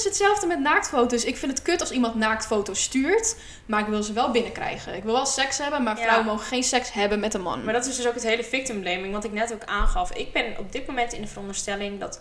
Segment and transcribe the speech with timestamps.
[0.00, 1.24] is hetzelfde met naaktfoto's.
[1.24, 4.94] Ik vind het kut als iemand naaktfoto's stuurt, maar ik wil ze wel binnenkrijgen.
[4.94, 6.02] Ik wil wel seks hebben, maar Ja.
[6.02, 7.64] vrouwen mogen geen seks hebben met een man.
[7.64, 10.12] Maar dat is dus ook het hele victim blaming, wat ik net ook aangaf.
[10.12, 12.20] Ik ben op dit moment in de veronderstelling dat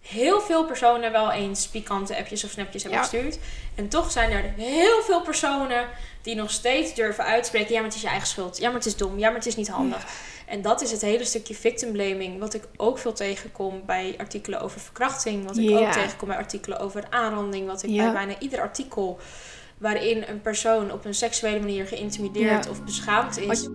[0.00, 3.06] heel veel personen wel eens pikante appjes of snapjes hebben Ja.
[3.06, 3.38] gestuurd.
[3.74, 5.86] En toch zijn er heel veel personen
[6.22, 8.56] die nog steeds durven uitspreken: ja, maar het is je eigen schuld.
[8.58, 9.18] Ja, maar het is dom.
[9.18, 10.04] Ja, maar het is niet handig.
[10.46, 14.60] En dat is het hele stukje victim blaming, wat ik ook veel tegenkom bij artikelen
[14.60, 18.60] over verkrachting, wat ik ook tegenkom bij artikelen over aanranding, wat ik bij bijna ieder
[18.60, 19.18] artikel
[19.78, 23.68] waarin een persoon op een seksuele manier geïntimideerd of beschaamd is.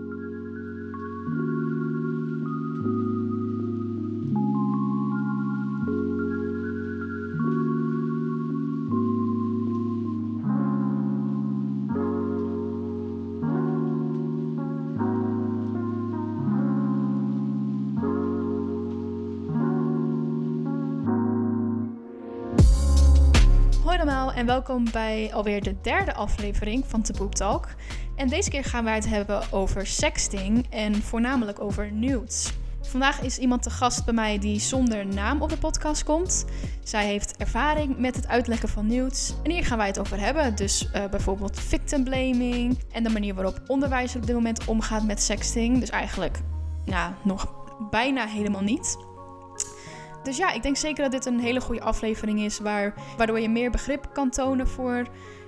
[24.42, 27.68] En welkom bij alweer de derde aflevering van Poop Talk.
[28.16, 32.54] En deze keer gaan wij het hebben over sexting en voornamelijk over nudes.
[32.82, 36.46] Vandaag is iemand te gast bij mij die zonder naam op de podcast komt.
[36.84, 39.34] Zij heeft ervaring met het uitlekken van nudes.
[39.44, 40.56] En hier gaan wij het over hebben.
[40.56, 45.22] Dus eh, bijvoorbeeld victim blaming en de manier waarop onderwijs op dit moment omgaat met
[45.22, 45.80] sexting.
[45.80, 46.40] Dus eigenlijk,
[46.86, 47.54] nou, nog
[47.90, 48.98] bijna helemaal niet.
[50.24, 53.50] Dus ja, ik denk zeker dat dit een hele goede aflevering is, waar, waardoor je
[53.50, 55.08] meer begrip kan tonen voor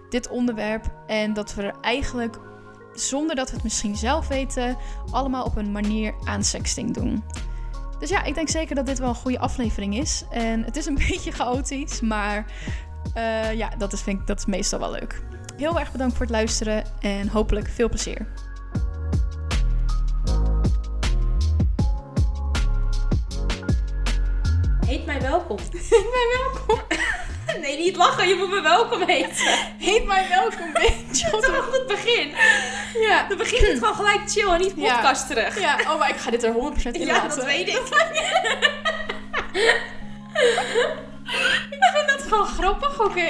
[0.10, 0.86] dit onderwerp.
[1.08, 2.38] En dat we er eigenlijk,
[2.94, 4.78] zonder dat we het misschien zelf weten,
[5.12, 7.24] allemaal op een manier aan sexting doen.
[8.00, 10.24] Dus ja, ik denk zeker dat dit wel een goede aflevering is.
[10.30, 12.46] En het is een beetje chaotisch, maar
[13.14, 15.22] eh, ja, dat is, vind ik, dat is meestal wel leuk.
[15.58, 18.28] Heel erg bedankt voor het luisteren en hopelijk veel plezier.
[25.20, 25.58] Mij welkom.
[25.90, 26.82] Heet mij welkom.
[27.62, 28.28] Nee, niet lachen.
[28.28, 29.46] Je moet me welkom heten.
[29.78, 31.30] Heet mij welkom, bitch.
[31.30, 32.34] Vanaf het begin.
[33.08, 33.26] Ja.
[33.28, 34.96] Dan begint het gewoon gelijk chill en niet Ja.
[34.96, 35.60] podcast terug.
[35.60, 36.56] ja, oh, maar ik ga dit er 100%
[36.92, 37.38] in Ja, laten.
[37.38, 37.82] dat weet ik.
[41.70, 43.30] Ik vind dat gewoon grappig, oké.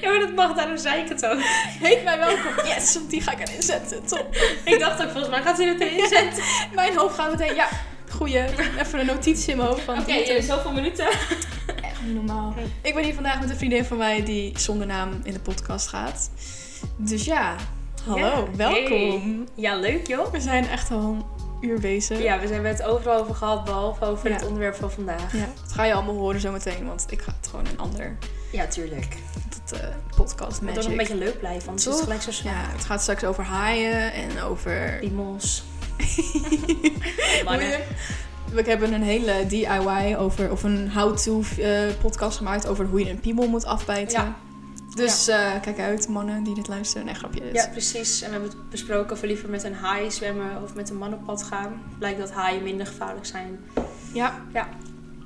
[0.00, 1.38] Ja, maar dat mag, daarom zei ik het ook.
[1.80, 2.66] Heet mij welkom.
[2.66, 4.06] Yes, die ga ik erin zetten.
[4.06, 4.36] Top.
[4.64, 6.42] Ik dacht ook, volgens mij gaat ze het erin zetten.
[6.74, 7.68] Mijn hoofd gaat meteen, ja,
[8.10, 8.44] goeie.
[8.80, 11.06] Even een notitie in mijn hoofd van Oké, okay, is zoveel minuten.
[11.90, 12.54] echt niet normaal.
[12.82, 15.88] Ik ben hier vandaag met een vriendin van mij die zonder naam in de podcast
[15.88, 16.30] gaat.
[16.96, 17.56] Dus ja,
[18.04, 19.46] hallo, Ja, welkom.
[19.54, 20.30] Ja, leuk joh.
[20.32, 21.24] We zijn echt al een
[21.68, 22.22] uur bezig.
[22.22, 24.34] Ja, we hebben het overal over gehad, behalve over Ja.
[24.34, 25.32] het onderwerp van vandaag.
[25.32, 28.16] Ja, dat ga je allemaal horen zometeen, want ik ga het gewoon een ander
[28.52, 29.16] Ja, tuurlijk.
[29.66, 30.90] tot, eh, podcast Het moet ook magic.
[30.90, 32.02] een beetje leuk blijven, want het is Toch?
[32.02, 32.52] gelijk zo zwaar.
[32.52, 35.64] Ja, het gaat straks over haaien en over Piemels.
[37.44, 37.80] Mannen.
[38.52, 43.10] We hebben een hele DIY over, of een how-to eh, podcast gemaakt over hoe je
[43.10, 44.20] een piemel moet afbijten.
[44.20, 44.36] Ja.
[44.94, 47.06] Dus eh, kijk uit, mannen die dit luisteren.
[47.06, 47.40] Nee, grapje.
[47.40, 47.54] Dit.
[47.54, 48.22] Ja, precies.
[48.22, 50.96] En we hebben het besproken of we liever met een haai zwemmen of met een
[50.96, 51.82] man op pad gaan.
[51.98, 53.58] Blijkt dat haaien minder gevaarlijk zijn.
[54.12, 54.44] ja.
[54.52, 54.68] Ja.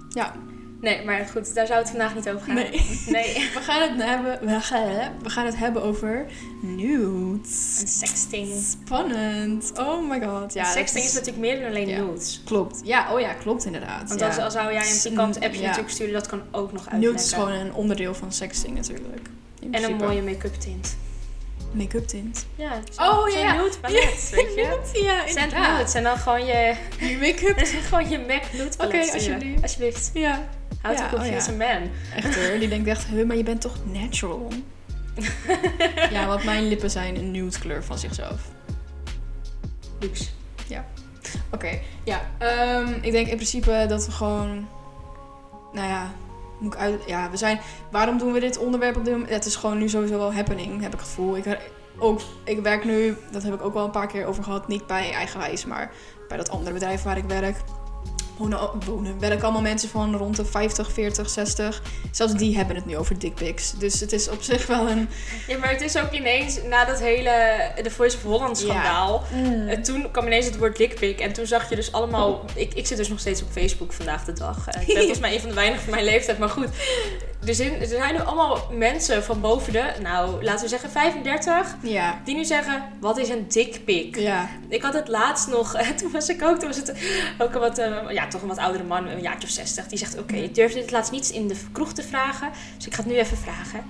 [0.09, 0.33] Ja.
[0.83, 2.55] Nee, maar goed, daar zou het vandaag niet over gaan.
[2.55, 3.01] Nee.
[3.07, 3.35] Nee.
[3.55, 6.27] We gaan het hebben, we gaan, we gaan het hebben over
[6.63, 7.79] nudes.
[7.81, 8.65] Een sexting.
[8.85, 9.73] Spannend.
[9.79, 10.53] Oh my god.
[10.55, 11.99] Ja, Ja, sexting is natuurlijk meer dan alleen Ja.
[12.03, 12.41] nudes.
[12.45, 12.81] Klopt.
[12.85, 14.09] Ja, oh ja, klopt inderdaad.
[14.09, 14.27] Want ja.
[14.27, 15.67] als, als zou jij een pikant appje ja.
[15.67, 17.01] natuurlijk sturen, dat kan ook nog uitleggen.
[17.11, 19.29] Nudes is gewoon een onderdeel van sexting natuurlijk.
[19.71, 20.97] En een mooie make-up tint.
[21.73, 22.47] make-up tint.
[22.57, 23.53] Ja, Oh, ja.
[23.57, 24.79] nude palet, weet je.
[24.93, 25.77] Nude, ja, Send inderdaad.
[25.79, 27.59] nudes en dan gewoon je, Je make-up.
[27.89, 29.13] gewoon je MAC nude palet Oké, sturen.
[29.15, 29.63] alsjeblieft.
[29.63, 30.11] Alsjeblieft.
[30.15, 30.49] Ja.
[30.83, 31.91] How to Ja, confuse oh a man.
[32.17, 34.49] Echt hoor, die denkt echt, huh, maar je bent toch natural?
[36.11, 38.41] ja, want mijn lippen zijn een nude kleur van zichzelf.
[40.01, 40.25] Luxe.
[41.53, 42.21] Oké, ja.
[42.39, 44.69] ehm, ik denk in principe dat we gewoon,
[45.73, 46.11] nou ja,
[46.59, 47.61] moet ik uit, ja, we zijn,
[47.91, 49.31] waarom doen we dit onderwerp op dit moment?
[49.31, 51.37] Het is gewoon nu sowieso wel happening, heb ik het gevoel.
[51.37, 51.59] Ik,
[51.99, 54.87] ook, ik werk nu, dat heb ik ook wel een paar keer over gehad, niet
[54.87, 55.91] bij Eigenwijs, maar
[56.29, 57.57] bij dat andere bedrijf waar ik werk.
[58.37, 61.83] Wonen, wonen, werken allemaal mensen van rond de 50, 40, 60.
[62.11, 63.73] Zelfs die hebben het nu over dickpics.
[63.79, 65.09] Dus het is op zich wel een...
[65.47, 67.31] Ja, maar het is ook ineens na dat hele
[67.83, 69.23] The Voice of Holland schandaal.
[69.69, 71.21] Eh, toen kwam ineens het woord dickpic.
[71.21, 72.45] En toen zag je dus allemaal...
[72.55, 74.69] Ik, ik zit dus nog steeds op Facebook vandaag de dag.
[74.69, 76.39] Eh, ik ben volgens mij een van de weinigen van mijn leeftijd.
[76.39, 76.69] Maar goed,
[77.47, 79.85] er zijn, er zijn nu allemaal mensen van boven de...
[80.03, 81.77] Nou, laten we zeggen 35.
[81.83, 84.17] Ja, Die nu zeggen, wat is een dickpic?
[84.17, 84.49] ja.
[84.69, 86.95] Ik had het laatst nog, toen was ik ook, toen was het
[87.39, 89.87] ook een wat, eh, ja, toch een wat oudere man, een jaartje of 60.
[89.87, 92.51] Die zegt, oké, ik durfde het laatst niet in de kroeg te vragen.
[92.77, 93.85] Dus ik ga het nu even vragen.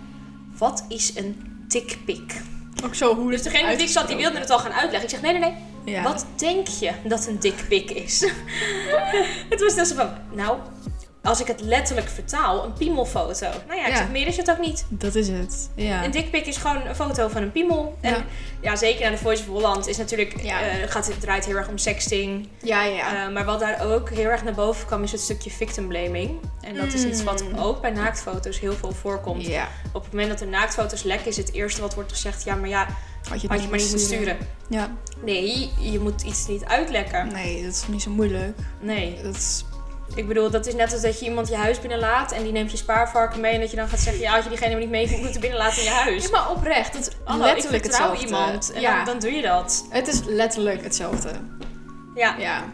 [0.58, 2.40] Wat is een dickpic?
[2.84, 5.02] Ook zo hoe Dus degene die ik zat, die wilde het al gaan uitleggen.
[5.02, 5.55] Ik zeg, nee, nee, nee.
[5.94, 6.02] Ja.
[6.02, 8.20] Wat denk je dat een dickpic is?
[9.50, 10.58] het was dus van, nou,
[11.22, 13.46] als ik het letterlijk vertaal, een piemelfoto.
[13.69, 14.06] Nou ja, Ja.
[14.10, 14.84] meer is het ook niet.
[14.88, 15.70] Dat is het.
[15.74, 16.04] Ja.
[16.04, 17.96] Een dikpik is gewoon een foto van een piemel.
[18.00, 18.24] En Ja.
[18.60, 20.60] ja, zeker aan de Voice of Holland is natuurlijk, Ja.
[20.60, 22.48] eh, gaat, het draait heel erg om sexting.
[22.62, 23.26] Ja, ja.
[23.26, 26.30] Eh, maar wat daar ook heel erg naar boven kwam, is het stukje victim blaming.
[26.60, 27.58] En dat is iets wat Mm.
[27.58, 29.46] ook bij naaktfoto's heel veel voorkomt.
[29.46, 29.69] ja.
[29.92, 32.69] Op het moment dat de naaktfoto's lekken, is het eerste wat wordt gezegd: ja, maar
[32.69, 32.86] ja,
[33.28, 34.36] Had je, had je maar niet moeten sturen.
[34.69, 34.90] Ja.
[35.24, 37.32] Nee, je moet iets niet uitlekken.
[37.32, 38.58] Nee, dat is niet zo moeilijk.
[38.80, 39.19] Nee.
[39.22, 39.64] Dat is...
[40.14, 42.70] Ik bedoel, dat is net als dat je iemand je huis binnenlaat en die neemt
[42.70, 43.53] je spaarvarken mee.
[43.53, 45.79] En dat je dan gaat zeggen: ja, als je diegene maar niet mee moeten binnenlaten
[45.79, 46.23] in je huis.
[46.25, 46.94] Ja, maar oprecht.
[46.94, 48.37] Het is Hallo, letterlijk ik vertrouw hetzelfde.
[48.37, 48.97] iemand en ja.
[48.97, 49.87] dan, dan doe je dat.
[49.91, 51.31] Het is letterlijk hetzelfde.
[52.14, 52.35] Ja.
[52.38, 52.64] Ja.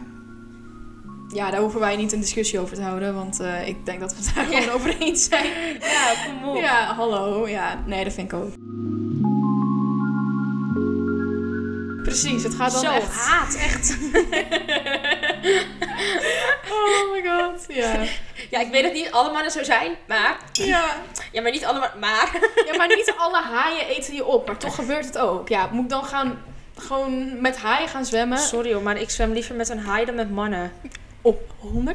[1.33, 4.15] Ja, daar hoeven wij niet een discussie over te houden, want eh, ik denk dat
[4.15, 4.61] we het daar Ja.
[4.61, 5.45] gewoon over eens zijn.
[5.79, 6.55] Ja, kom op.
[6.61, 7.47] Ja, hallo.
[7.47, 8.53] Ja, nee, dat vind ik ook.
[12.03, 13.15] Precies, het gaat dan Zo, echt...
[13.15, 13.97] haat, echt.
[16.71, 18.03] Oh my god, ja.
[18.59, 20.37] Ja, ik weet dat niet alle mannen zo zijn, maar...
[20.51, 20.95] Ja.
[21.31, 22.29] Ja, maar niet alle mannen, maar...
[22.65, 25.49] ja, maar niet alle haaien eten je op, maar toch gebeurt het ook.
[25.49, 26.43] Ja, moet ik dan gaan,
[26.77, 28.37] gewoon met haaien gaan zwemmen?
[28.37, 30.71] Sorry hoor, maar ik zwem liever met een haai dan met mannen.
[31.21, 31.41] Op
[31.73, 31.93] 100.000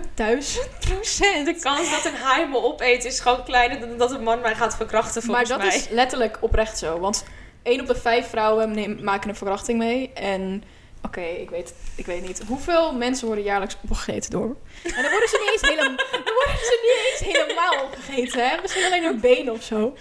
[0.81, 1.47] procent.
[1.51, 4.55] De kans dat een haai me opeet is gewoon kleiner dan dat een man mij
[4.55, 5.77] gaat verkrachten Maar volgens dat mij.
[5.77, 6.99] is letterlijk oprecht zo.
[7.01, 7.25] Want
[7.63, 10.13] 1 op de 5 vrouwen neem- maken een verkrachting mee.
[10.15, 10.65] En
[11.05, 12.43] oké, ik, weet, ik weet niet.
[12.47, 14.57] Hoeveel mensen worden jaarlijks opgegeten door?
[14.83, 18.49] En dan worden ze niet eens helemaal, dan worden ze niet eens helemaal opgegeten.
[18.49, 18.61] Hè?
[18.63, 19.97] Misschien alleen hun benen of zo.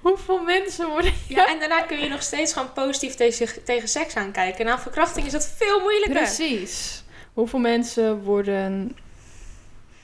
[0.00, 1.12] Hoeveel mensen worden...
[1.28, 4.64] Ja, en daarna kun je nog steeds gewoon positief tegen, tegen seks aankijken.
[4.64, 6.12] Na verkrachting is dat veel moeilijker.
[6.12, 7.02] Precies.
[7.32, 8.96] Hoeveel mensen worden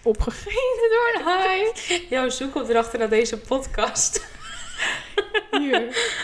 [0.02, 1.72] opgegeten door een haai?
[2.08, 4.26] Jouw zoekopdrachten naar deze podcast.
[5.50, 6.14] Hier.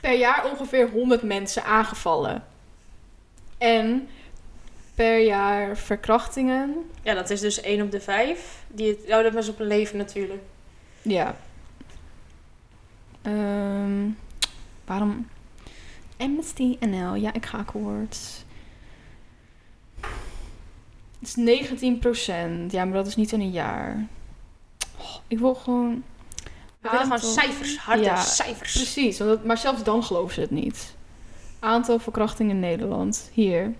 [0.00, 2.44] Per jaar ongeveer 100 mensen aangevallen.
[3.64, 4.08] En
[4.94, 6.90] per jaar verkrachtingen.
[7.02, 8.64] Ja, dat is dus 1 op de 5.
[8.68, 10.42] Die het, oh, dat was op een leven natuurlijk.
[11.02, 11.36] Ja.
[13.22, 14.08] Ehm,
[14.84, 15.28] waarom?
[16.16, 17.14] Amnesty NL.
[17.14, 18.18] Ja, ik ga akkoord.
[21.18, 24.06] Het is 19% Ja, maar dat is niet in een jaar.
[24.98, 26.02] Oh, ik wil gewoon...
[26.80, 28.72] We willen gewoon cijfers, harde Ja, cijfers.
[28.72, 30.94] Precies, want dat- maar zelfs dan geloven ze het niet.
[31.64, 33.30] Aantal verkrachtingen in Nederland.
[33.32, 33.72] Hier.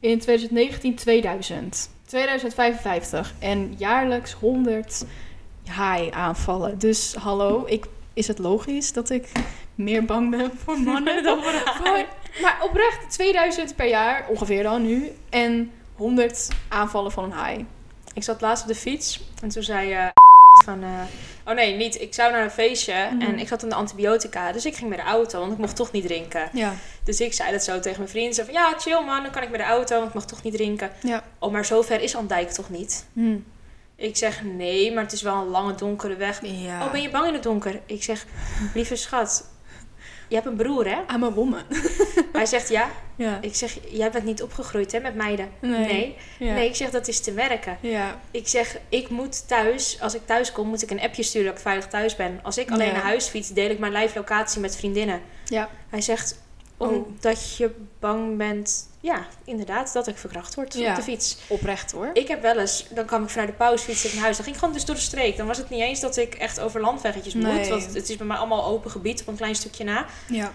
[0.00, 1.90] In 2019 2000.
[2.06, 3.34] 2055.
[3.38, 5.04] En jaarlijks 100
[5.66, 6.78] haai-aanvallen.
[6.78, 9.32] Dus hallo, ik, is het logisch dat ik
[9.74, 11.52] meer bang ben voor mannen dan voor
[11.82, 12.06] haaien?
[12.42, 15.10] Maar oprecht, 2000 per jaar, ongeveer dan nu.
[15.28, 17.66] En 100 aanvallen van een haai.
[18.14, 20.12] Ik zat laatst op de fiets en toen zei je
[20.64, 20.82] van...
[20.82, 20.88] eh,
[21.46, 22.00] oh nee, niet.
[22.00, 23.20] Ik zou naar een feestje Mhm.
[23.22, 24.52] en ik zat in de antibiotica.
[24.52, 26.48] Dus ik ging met de auto, want ik mocht toch niet drinken.
[26.52, 26.74] Ja.
[27.04, 28.34] Dus ik zei dat zo tegen mijn vriend.
[28.34, 30.42] Zo van, ja, chill man, dan kan ik met de auto, want ik mag toch
[30.42, 30.90] niet drinken.
[31.02, 31.22] Ja.
[31.38, 33.06] Oh, maar zover is Andijk toch niet?
[33.12, 33.36] Hm.
[33.96, 36.38] Ik zeg, nee, maar het is wel een lange donkere weg.
[36.42, 36.84] ja.
[36.84, 37.80] Oh, ben je bang in het donker?
[37.86, 38.26] Ik zeg,
[38.74, 39.44] lieve schat,
[40.28, 41.14] je hebt een broer, hè?
[41.14, 41.62] I'm a woman.
[42.32, 42.90] Hij zegt, ja.
[43.16, 43.38] Ja.
[43.40, 45.48] Ik zeg, jij bent niet opgegroeid, hè, met meiden?
[45.60, 45.86] Nee.
[45.86, 46.16] Nee.
[46.38, 46.54] Ja.
[46.54, 47.78] Nee, ik zeg, dat is te werken.
[47.80, 48.20] Ja.
[48.30, 51.56] Ik zeg, ik moet thuis, als ik thuis kom, moet ik een appje sturen dat
[51.56, 52.40] ik veilig thuis ben.
[52.42, 55.20] Als ik alleen naar huis fiets, deel ik mijn live locatie met vriendinnen.
[55.44, 55.68] Ja.
[55.90, 56.44] Hij zegt.
[56.76, 57.70] Omdat je
[58.00, 60.90] bang bent, ja, inderdaad, dat ik verkracht word Ja.
[60.90, 61.36] op de fiets.
[61.48, 62.10] Oprecht hoor.
[62.12, 64.34] Ik heb wel eens, dan kwam ik vanuit de pauze fietsen naar huis.
[64.36, 65.36] Dan ging ik gewoon dus door de streek.
[65.36, 67.42] Dan was het niet eens dat ik echt over landweggetjes moet.
[67.44, 67.70] Nee.
[67.70, 70.06] Want het is bij mij allemaal open gebied op een klein stukje na.
[70.28, 70.52] Ja.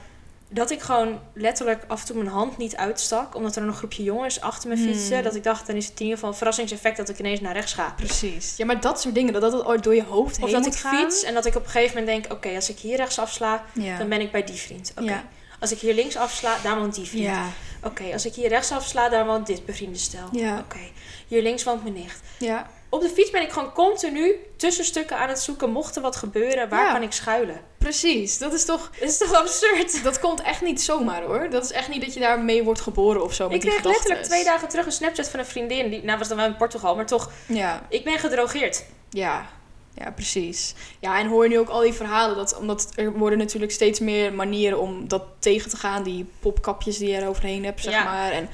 [0.53, 3.35] Dat ik gewoon letterlijk af en toe mijn hand niet uitstak.
[3.35, 4.85] Omdat er een groepje jongens achter me Hmm.
[4.93, 5.23] fietsen.
[5.23, 7.53] Dat ik dacht, dan is het in ieder geval een verrassingseffect dat ik ineens naar
[7.53, 7.93] rechts ga.
[7.97, 8.53] Precies.
[8.57, 10.61] Ja, maar dat soort dingen, dat dat het ooit door je hoofd Of heen dat
[10.63, 10.95] moet ik gaan.
[10.97, 12.33] fiets en dat ik op een gegeven moment denk...
[12.37, 13.97] Oké, als ik hier rechts afsla, Ja.
[13.97, 14.91] dan ben ik bij die vriend.
[14.95, 15.09] Oké.
[15.11, 15.23] Ja.
[15.61, 17.23] Als ik hier links afsla, daar woont die vriend.
[17.25, 17.45] Ja.
[17.83, 20.27] Oké, als ik hier rechts afsla, daar woont dit bevriende stel.
[20.31, 20.59] Ja.
[20.59, 20.79] Oké,
[21.27, 22.19] hier links woont mijn nicht.
[22.39, 22.69] Ja.
[22.89, 25.69] Op de fiets ben ik gewoon continu tussenstukken aan het zoeken.
[25.71, 26.91] Mocht er wat gebeuren, waar Ja.
[26.91, 27.61] kan ik schuilen?
[27.77, 28.37] Precies.
[28.37, 28.89] Dat is toch...
[28.99, 30.03] Dat is toch absurd?
[30.03, 31.49] Dat komt echt niet zomaar hoor.
[31.49, 34.43] Dat is echt niet dat je daarmee wordt geboren of zo Ik kreeg letterlijk twee
[34.43, 35.89] dagen terug een Snapchat van een vriendin.
[35.89, 37.31] Die, nou was dan wel in Portugal, maar toch.
[37.45, 37.85] Ja.
[37.89, 38.85] Ik ben gedrogeerd.
[39.09, 39.45] Ja.
[39.95, 40.75] Ja, precies.
[40.99, 42.35] Ja, en hoor je nu ook al die verhalen.
[42.35, 46.03] Dat, omdat er worden natuurlijk steeds meer manieren om dat tegen te gaan.
[46.03, 48.03] Die popkapjes die je er overheen hebt, zeg Ja.
[48.03, 48.31] maar.
[48.31, 48.49] En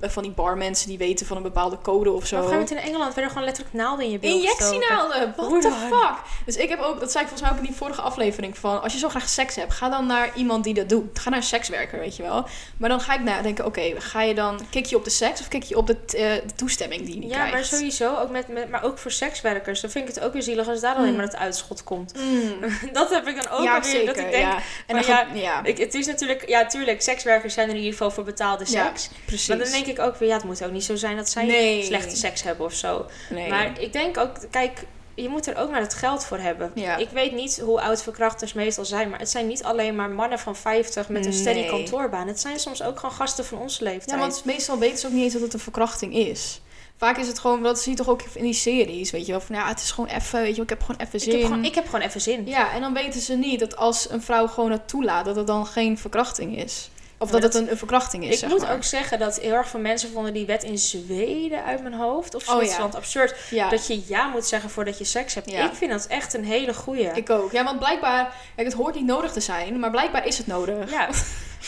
[0.00, 2.36] van die barmensen die weten van een bepaalde code of zo.
[2.36, 4.40] Maar op een gegeven moment in Engeland werden gewoon letterlijk naalden in je gestoken.
[4.40, 6.14] Injectienaalden, what Hoe the fuck?
[6.46, 8.82] Dus ik heb ook, dat zei ik volgens mij ook in die vorige aflevering van,
[8.82, 11.18] als je zo graag seks hebt, ga dan naar iemand die dat doet.
[11.18, 12.46] Ga naar een sekswerker, weet je wel.
[12.76, 15.48] Maar dan ga ik nadenken, oké, ga je dan, kik je op de seks of
[15.48, 16.12] kik je op de, eh,
[16.46, 17.52] de toestemming die je niet Ja, krijgt?
[17.54, 19.80] maar sowieso, ook met, met, maar ook voor sekswerkers.
[19.80, 21.16] Dan vind ik het ook weer zielig als daar alleen Mm.
[21.16, 22.14] maar het uitschot komt.
[22.18, 22.54] Mm.
[22.92, 23.90] Dat heb ik dan ook ja, alweer.
[23.90, 24.56] zeker, dat ik denk, ja.
[24.86, 27.80] En dan ja, gaat- ja, ik, het is natuurlijk, ja, tuurlijk, sekswerkers zijn er in
[27.80, 29.08] ieder geval voor betaalde Ja, seks.
[29.24, 29.46] precies.
[29.74, 31.82] Denk ik ook weer, ja, het moet ook niet zo zijn dat zij Nee.
[31.84, 33.06] slechte seks hebben of zo.
[33.30, 33.48] Nee.
[33.48, 36.70] Maar ik denk ook, kijk, je moet er ook maar het geld voor hebben.
[36.74, 36.96] Ja.
[36.96, 40.38] Ik weet niet hoe oud verkrachters meestal zijn, maar het zijn niet alleen maar mannen
[40.38, 41.68] van 50 met een steady Nee.
[41.68, 42.28] kantoorbaan.
[42.28, 44.10] Het zijn soms ook gewoon gasten van onze leeftijd.
[44.10, 46.60] Ja, want meestal weten ze ook niet eens dat het een verkrachting is.
[46.96, 49.40] Vaak is het gewoon, dat zie je toch ook in die series, weet je wel.
[49.40, 51.32] Van ja, het is gewoon even, weet je wel, ik heb gewoon even ik, zin.
[51.32, 52.46] heb gewoon, ik heb gewoon even zin.
[52.46, 55.46] Ja, en dan weten ze niet dat als een vrouw gewoon het toelaat, dat het
[55.46, 56.90] dan geen verkrachting is.
[57.18, 58.72] Of dat, dat- het een, een verkrachting is, Ik moet maar.
[58.72, 62.34] ook zeggen dat heel erg veel mensen vonden die wet in Zweden uit mijn hoofd.
[62.34, 62.88] Of Oh, ja.
[62.96, 63.34] Absurd.
[63.50, 65.50] Ja, Dat je ja moet zeggen voordat je seks hebt.
[65.50, 65.64] Ja.
[65.70, 67.06] Ik vind dat echt een hele goeie.
[67.14, 67.52] ik ook.
[67.52, 70.90] Ja, want blijkbaar, kijk, het hoort niet nodig te zijn, maar blijkbaar is het nodig.
[70.90, 71.08] Ja.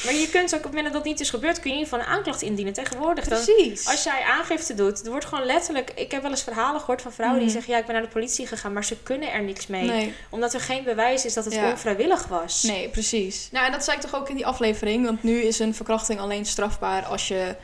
[0.04, 1.82] Maar je kunt ook op het moment dat dat niet is gebeurd, kun je in
[1.82, 3.24] ieder geval een aanklacht indienen tegenwoordig.
[3.28, 3.86] Dan, Precies.
[3.88, 5.90] als jij aangifte doet, er wordt gewoon letterlijk...
[5.94, 7.56] Ik heb wel eens verhalen gehoord van vrouwen die Mhm.
[7.56, 7.72] zeggen...
[7.74, 9.82] Ja, ik ben naar de politie gegaan, maar ze kunnen er niks mee.
[9.86, 11.70] Nee, Omdat er geen bewijs is dat het Ja.
[11.70, 12.62] onvrijwillig was.
[12.62, 13.48] nee, precies.
[13.52, 16.20] Nou, en dat zei ik toch ook in die aflevering, want nu is een verkrachting
[16.20, 17.54] alleen strafbaar als je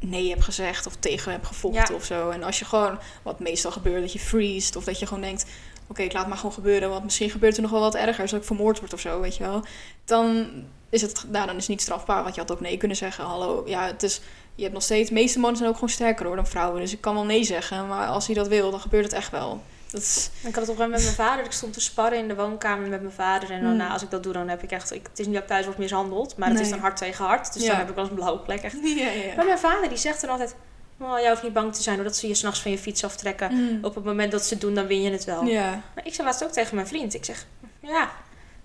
[0.00, 1.94] nee hebt gezegd of tegen hebt gevochten Ja.
[1.94, 2.30] of zo.
[2.30, 5.44] En als je gewoon, wat meestal gebeurt, dat je freest of dat je gewoon denkt,
[5.86, 8.40] oké, ik laat maar gewoon gebeuren, want misschien gebeurt er nog wel wat ergers, dat
[8.40, 9.64] ik vermoord word of zo, weet je wel.
[10.04, 10.50] Dan
[10.94, 13.24] is het, nou, dan is het niet strafbaar, want je had ook nee kunnen zeggen.
[13.24, 14.20] Hallo, ja, het is,
[14.54, 16.92] je hebt nog steeds, de meeste mannen zijn ook gewoon sterker hoor dan vrouwen, dus
[16.92, 19.62] ik kan wel nee zeggen, maar als hij dat wil, dan gebeurt het echt wel.
[19.90, 21.44] Dat is, Ik had het op een moment met mijn vader.
[21.44, 23.50] Ik stond te sparren in de woonkamer met mijn vader.
[23.50, 23.80] En dan, Mm.
[23.80, 24.92] als ik dat doe, dan heb ik echt...
[24.92, 26.36] Ik, het is niet dat ik thuis word mishandeld.
[26.36, 27.52] Maar het is dan hard tegen hard.
[27.52, 27.68] Dus Ja.
[27.68, 28.76] dan heb ik wel eens een blauwe plek echt.
[28.98, 30.54] ja, ja, Maar mijn vader die zegt dan altijd...
[31.00, 33.52] Oh, jij hoeft niet bang te zijn doordat ze je s'nachts van je fiets aftrekken.
[33.54, 33.78] Mm.
[33.84, 35.44] Op het moment dat ze doen, dan win je het wel.
[35.44, 35.70] Ja.
[35.94, 37.14] Maar ik zei laatst ook tegen mijn vriend.
[37.14, 37.46] Ik zeg,
[37.80, 38.10] ja,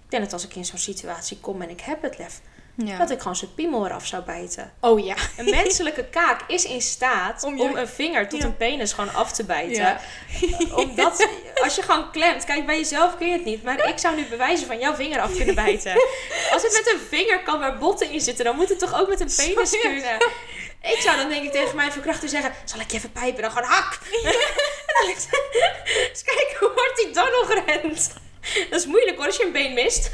[0.10, 2.40] ik denk dat als ik in zo'n situatie kom en ik heb het lef...
[2.76, 2.98] ja.
[2.98, 4.74] dat ik gewoon zijn piemel eraf zou bijten.
[4.80, 5.16] Oh ja.
[5.38, 8.46] Een menselijke kaak is in staat Om een vinger tot Ja.
[8.46, 9.82] een penis gewoon af te bijten.
[9.84, 10.00] Ja.
[10.82, 11.28] Omdat,
[11.64, 13.64] als je gewoon klemt, kijk, bij jezelf kun je het niet.
[13.64, 15.92] Maar ik zou nu bewijzen van jouw vinger af kunnen bijten.
[16.54, 19.10] Als het met een vinger kan waar botten in zitten, dan moet het toch ook
[19.10, 19.90] met een penis Sorry.
[19.90, 20.18] kunnen.
[20.82, 23.42] Ik zou dan denk ik tegen mijn verkrachter zeggen, zal ik je even pijpen?
[23.42, 24.00] Dan gewoon hak!
[25.00, 28.14] En dan kijken hoe hard hij dan nog rent.
[28.70, 30.12] Dat is moeilijk hoor, als je een been mist.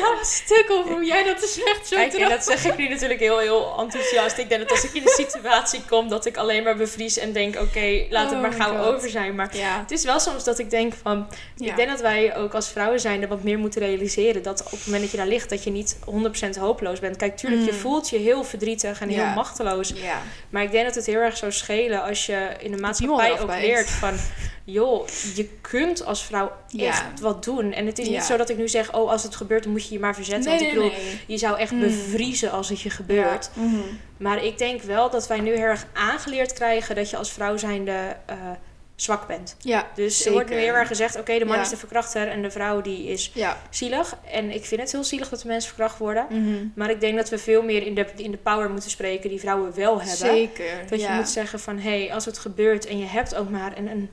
[0.00, 2.76] Ga een stuk over hoe jij dat dus echt zo Kijk, en dat zeg ik
[2.76, 4.38] nu natuurlijk heel, heel enthousiast.
[4.38, 7.32] Ik denk dat als ik in een situatie kom, dat ik alleen maar bevries en
[7.32, 8.94] denk, oké, laat het Oh maar gauw God.
[8.94, 9.34] over zijn.
[9.34, 9.78] Maar Ja.
[9.80, 11.70] het is wel soms dat ik denk van, Ja.
[11.70, 14.42] ik denk dat wij ook als vrouwen zijn wat meer moeten realiseren.
[14.42, 17.16] Dat op het moment dat je daar ligt, dat je niet 100% hopeloos bent.
[17.16, 17.78] Kijk, tuurlijk, je Mm.
[17.78, 19.24] voelt je heel verdrietig en Ja.
[19.24, 19.94] heel machteloos.
[20.50, 23.50] Maar ik denk dat het heel erg zou schelen als je in de maatschappij ook
[23.50, 24.14] leert van...
[24.64, 26.86] joh, je kunt als vrouw Ja.
[26.88, 27.72] echt wat doen.
[27.72, 28.12] En het is Ja.
[28.12, 28.92] niet zo dat ik nu zeg...
[28.94, 30.50] oh, als het gebeurt, dan moet je je maar verzetten.
[30.50, 31.20] Nee, Want ik bedoel, nee.
[31.26, 31.80] je zou echt Mm.
[31.80, 33.50] bevriezen als het je gebeurt.
[33.54, 33.62] Ja.
[33.62, 33.76] Mhm.
[34.16, 36.94] Maar ik denk wel dat wij nu heel erg aangeleerd krijgen...
[36.94, 38.36] dat je als vrouw zijnde eh,
[38.96, 39.56] zwak bent.
[39.58, 41.18] Ja, Dus er wordt nu heel erg gezegd...
[41.18, 41.62] oké, de man Ja.
[41.62, 43.58] is de verkrachter en de vrouw die is Ja.
[43.70, 44.16] zielig.
[44.30, 46.26] En ik vind het heel zielig dat de mensen verkracht worden.
[46.30, 46.66] Mhm.
[46.74, 49.30] Maar ik denk dat we veel meer in de, in de power moeten spreken...
[49.30, 50.16] die vrouwen wel hebben.
[50.16, 50.64] Zeker.
[50.88, 53.76] Dat je moet zeggen van, hé, hey, als het gebeurt en je hebt ook maar
[53.76, 54.10] een, een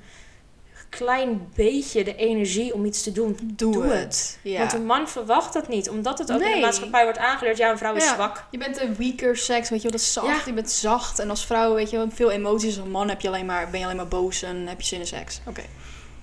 [0.90, 3.92] klein beetje de energie om iets te doen, Doe, doe het.
[4.02, 4.40] het.
[4.42, 4.60] Ja.
[4.60, 7.70] Want een man verwacht dat niet, omdat het ook in de maatschappij wordt aangeleerd, ja,
[7.72, 8.14] een vrouw is Ja.
[8.14, 8.44] zwak.
[8.52, 10.28] Je bent een weaker seks, weet je wel, dat is zacht.
[10.28, 10.42] Ja.
[10.46, 11.20] Je bent zacht.
[11.20, 12.80] En als vrouw, weet je wel, veel emoties.
[12.80, 15.00] Als man heb je alleen maar, ben je alleen maar boos en heb je zin
[15.00, 15.40] in seks.
[15.48, 15.64] Oké.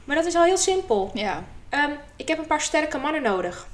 [0.05, 1.11] Maar dat is al heel simpel.
[1.15, 1.45] Ja.
[1.69, 3.67] Ehm, ik heb een paar sterke mannen nodig.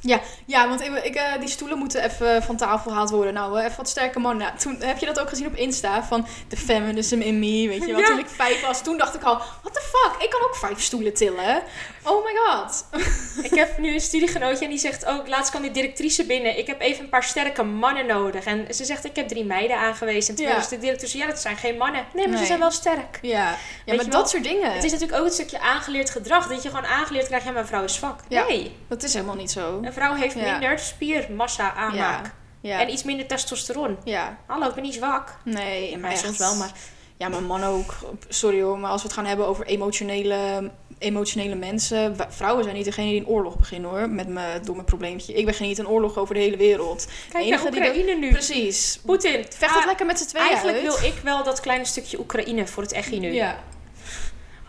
[0.46, 3.34] Ja, want ik, ik, eh, die stoelen moeten even van tafel gehaald worden.
[3.34, 4.46] Nou, eh, even wat sterke mannen.
[4.46, 7.80] Nou, toen heb je dat ook gezien op Insta van de feminism in me, weet
[7.84, 8.00] je wel.
[8.00, 8.06] Ja.
[8.06, 10.80] Toen ik vijf was, toen dacht ik al, what the fuck, ik kan ook vijf
[10.80, 11.62] stoelen tillen.
[12.04, 12.84] Oh my god.
[13.50, 16.66] ik heb nu een studiegenootje en die zegt ook, laatst kwam die directrice binnen, ik
[16.66, 18.44] heb even een paar sterke mannen nodig.
[18.44, 20.30] En ze zegt, ik heb drie meiden aangewezen.
[20.30, 20.54] En toen Ja.
[20.54, 22.06] was de directrice, ja, dat zijn geen mannen.
[22.14, 23.18] Nee, maar ze zijn wel sterk.
[23.22, 23.56] Ja, ja
[23.86, 24.72] Weet maar dat wel, soort dingen.
[24.72, 27.66] Het is natuurlijk ook een stukje aangeleerd gedrag, dat je gewoon aangeleerd krijgt, ja, mijn
[27.66, 28.20] vrouw is zwak.
[28.32, 28.46] Ja.
[28.46, 29.80] Nee, Dat is helemaal niet zo.
[29.82, 32.34] een vrouw heeft minder spiermassa aanmaak.
[32.62, 33.96] En iets minder testosteron.
[34.04, 34.38] ja.
[34.46, 35.38] Hallo, ik ben niet zwak.
[35.44, 36.18] Nee, Ja, echt.
[36.18, 36.72] soms wel, maar...
[37.16, 37.94] Ja, maar mannen ook.
[38.28, 42.16] Sorry hoor, maar als we het gaan hebben over emotionele, emotionele mensen.
[42.28, 44.08] Vrouwen zijn niet degene die een oorlog beginnen hoor.
[44.10, 45.32] Met mijn probleempje.
[45.32, 47.06] Ik begin niet een oorlog over de hele wereld.
[47.32, 48.30] Kijk die Oekraïne nu.
[48.30, 49.00] Precies.
[49.06, 49.44] Poetin.
[49.48, 51.00] Vecht het Ah, lekker met z'n tweeën Eigenlijk uit.
[51.00, 53.32] wil ik wel dat kleine stukje Oekraïne voor het echi nu.
[53.32, 53.58] Ja,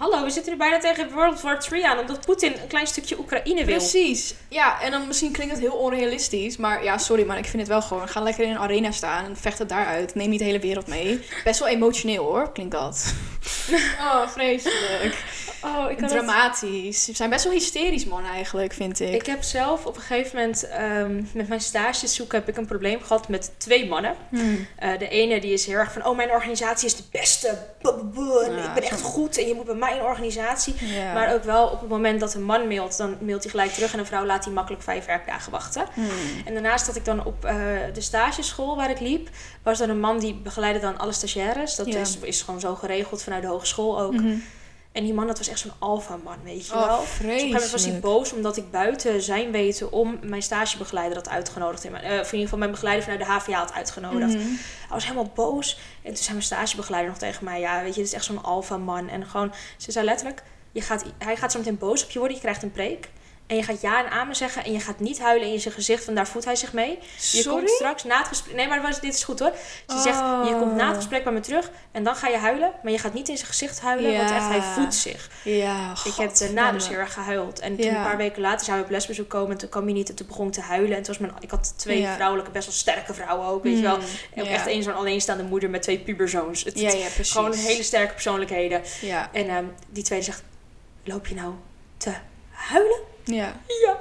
[0.04, 2.00] Hallo, we zitten er bijna tegen World War 3 aan.
[2.00, 3.78] Omdat Poetin een klein stukje Oekraïne wil.
[3.78, 4.34] precies.
[4.48, 6.58] Ja, en dan misschien klinkt het heel onrealistisch.
[6.58, 8.08] Maar ja, sorry, maar ik vind het wel gewoon.
[8.08, 10.16] Ga lekker in een arena staan en vecht het daaruit.
[10.16, 11.26] Neem niet de hele wereld mee.
[11.44, 13.14] Best wel emotioneel hoor, klinkt dat.
[14.00, 15.16] oh, vreselijk.
[15.64, 17.04] Oh, ik Dramatisch.
[17.04, 19.14] Ze zijn best wel hysterisch, man, eigenlijk, vind ik.
[19.14, 22.66] Ik heb zelf op een gegeven moment ehm, met mijn stages zoeken heb ik een
[22.66, 24.16] probleem gehad met twee mannen.
[24.30, 24.68] Hmm.
[24.76, 27.58] Eh, de ene die is heel erg van, oh mijn organisatie is de beste.
[27.82, 30.76] Ja, ik ben echt goed en je moet bij organisatie.
[30.80, 31.14] Ja.
[31.14, 33.94] Maar ook wel op het moment dat een man mailt, dan mailt hij gelijk terug
[33.94, 35.86] en een vrouw laat hij makkelijk vijf werkdagen wachten.
[35.94, 36.06] Hmm.
[36.46, 37.56] En daarnaast dat ik dan op eh,
[37.94, 39.30] de stageschool waar ik liep,
[39.64, 41.76] was er een man die begeleidde dan alle stagiaires.
[41.76, 42.00] Dat Ja.
[42.00, 44.14] is, is gewoon zo geregeld vanuit de hogeschool ook.
[44.14, 44.36] Mhm.
[44.94, 47.00] En die man, dat was echt zo'n alfa man, weet je Oh, wel.
[47.00, 48.02] Dus op een gegeven moment was hij vreselijk.
[48.02, 51.84] boos omdat ik buiten zijn weten om mijn stagebegeleider had uitgenodigd.
[51.84, 54.34] In mijn, eh, in ieder geval mijn begeleider vanuit de HVA had uitgenodigd.
[54.34, 54.48] Mhm.
[54.48, 55.80] Hij was helemaal boos.
[56.02, 58.44] En toen zei mijn stagebegeleider nog tegen mij: Ja, weet je, dit is echt zo'n
[58.44, 59.10] alfa man.
[59.10, 62.36] En gewoon, ze zei letterlijk: je gaat, hij gaat zo meteen boos op je worden,
[62.38, 63.10] je krijgt een preek.
[63.48, 66.06] En je gaat ja en amen zeggen en je gaat niet huilen in je gezicht,
[66.06, 66.90] want daar voedt hij zich mee.
[66.90, 67.50] Je Sorry?
[67.58, 68.56] komt straks na het gesprek.
[68.56, 69.52] Nee, maar dit is goed hoor.
[69.88, 70.46] Ze zegt: Oh.
[70.48, 72.72] Je komt na het gesprek bij me terug en dan ga je huilen.
[72.84, 75.30] Maar je gaat niet in zijn gezicht huilen, want echt, hij voedt zich.
[75.44, 77.60] Ja, Ik heb daarna dus heel erg gehuild.
[77.60, 77.96] En toen Ja.
[77.98, 79.52] een paar weken later zou je op lesbezoek komen.
[79.52, 80.10] En toen kwam hij niet.
[80.10, 80.98] En toen begon ik te huilen.
[80.98, 82.14] En toen was mijn, ik had twee Ja.
[82.16, 83.64] vrouwelijke, best wel sterke vrouwen ook.
[83.64, 83.98] Weet je wel.
[84.34, 86.64] En ook echt één zo'n alleenstaande moeder met twee puberzoons.
[86.64, 87.32] Het, Ja, ja, precies.
[87.32, 88.82] Gewoon hele sterke persoonlijkheden.
[89.32, 90.44] En ehm, die tweede zegt,
[91.04, 91.54] loop je nou
[91.98, 92.12] te
[92.50, 93.12] huilen?
[93.24, 93.60] Ja.
[93.86, 94.00] Ja.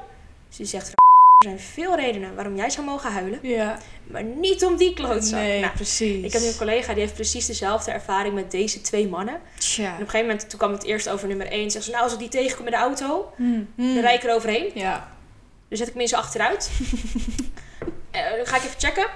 [0.48, 0.94] Ze zegt, er
[1.38, 3.38] zijn veel redenen waarom jij zou mogen huilen.
[3.42, 3.78] Ja.
[4.04, 5.38] Maar niet om die klootzak.
[5.40, 6.24] Nee, Nou, precies.
[6.24, 9.40] ik heb nu een collega die heeft precies dezelfde ervaring met deze twee mannen.
[9.58, 9.84] Tja.
[9.86, 11.70] En op een gegeven moment, toen kwam het eerst over nummer 1.
[11.70, 13.68] Zegt ze, nou als ik die tegenkom in de auto, Hmm.
[13.76, 14.70] dan rijd ik er overheen.
[14.74, 15.08] Ja.
[15.68, 16.70] Dan zet ik me zijn achteruit.
[18.10, 19.06] Eh, dan ga ik even checken.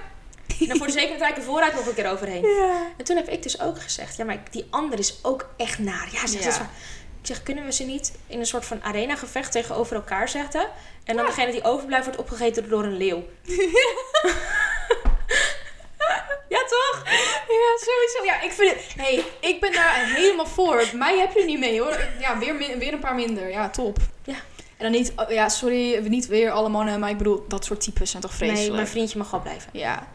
[0.61, 2.47] En dan voor de zekerheid rijd ik er vooruit nog een keer overheen.
[2.47, 2.83] Ja.
[2.97, 6.09] En toen heb ik dus ook gezegd, ja, maar die ander is ook echt naar.
[6.13, 6.51] Ja, zegt Ja.
[6.51, 6.61] ze.
[7.27, 10.69] Ik zeg, kunnen we ze niet in een soort van arena-gevecht tegenover elkaar zetten?
[11.05, 13.25] En dan degene die overblijft wordt opgegeten door een leeuw.
[16.55, 17.03] ja, toch?
[17.49, 18.25] Ja, sowieso.
[18.25, 18.95] Ja, ik vind het...
[18.97, 20.85] hey, ik ben daar helemaal voor.
[20.93, 22.09] Mij heb je niet mee, hoor.
[22.21, 23.49] Ja, weer, weer een paar minder.
[23.51, 23.99] Ja, top.
[24.25, 24.37] Ja.
[24.77, 25.13] En dan niet...
[25.17, 27.01] oh, Ja, sorry, niet weer alle mannen.
[27.01, 28.67] Maar ik bedoel, dat soort types zijn toch vreselijk.
[28.67, 29.71] Nee, mijn vriendje mag wel blijven.
[29.73, 30.07] Ja.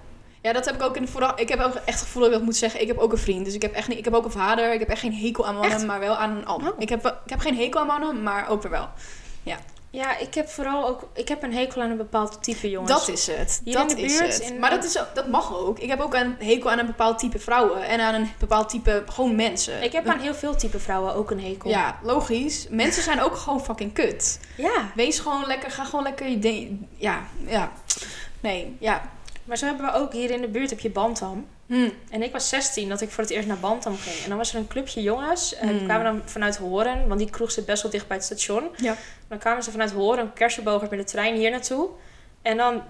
[0.42, 1.34] Ja, dat heb ik ook in de vorige...
[1.36, 2.82] Ik heb ook echt het gevoel dat ik dat moet zeggen.
[2.82, 3.46] Ik heb ook een vriend.
[3.46, 3.98] Dus ik heb echt niet...
[3.98, 4.74] Ik heb ook een vader.
[4.74, 5.86] Ik heb echt geen hekel aan mannen, Echt?
[5.86, 6.46] maar wel aan...
[6.46, 6.68] al- Oh.
[6.80, 8.90] Ik, heb, ik heb geen hekel aan mannen, maar ook weer wel.
[9.94, 11.08] Ja, ik heb vooral ook...
[11.14, 12.92] Ik heb een hekel aan een bepaald type jongens.
[12.92, 13.62] Dat is het.
[13.64, 14.40] Hier dat is het.
[14.40, 15.80] in- Maar dat, is, dat mag ook.
[15.80, 17.84] Ik heb ook een hekel aan een bepaald type vrouwen.
[17.84, 19.84] En aan een bepaald type gewoon mensen.
[19.84, 21.70] Ik heb aan heel veel type vrouwen ook een hekel.
[21.70, 22.68] Ja, logisch.
[22.70, 24.40] Mensen zijn ook gewoon fucking kut.
[24.58, 24.92] Ja.
[24.96, 26.88] Wees gewoon lekker, ga gewoon lekker je ding.
[26.96, 27.72] Ja, ja.
[28.40, 29.02] Nee, ja.
[29.44, 31.48] Maar zo hebben we ook hier in de buurt heb je Bantam.
[31.68, 31.90] Hm.
[32.10, 34.16] En ik was 16 dat ik voor het eerst naar Bantam ging.
[34.24, 35.56] En dan was er een clubje jongens.
[35.56, 35.86] En die Hmm.
[35.86, 37.08] kwamen dan vanuit Horen.
[37.08, 38.70] Want die kroeg zit best wel dicht bij het station.
[38.76, 38.96] Ja.
[39.28, 41.90] Dan kwamen ze vanuit Horen, een kersenbogert met de trein hier naartoe.
[42.42, 42.84] En dan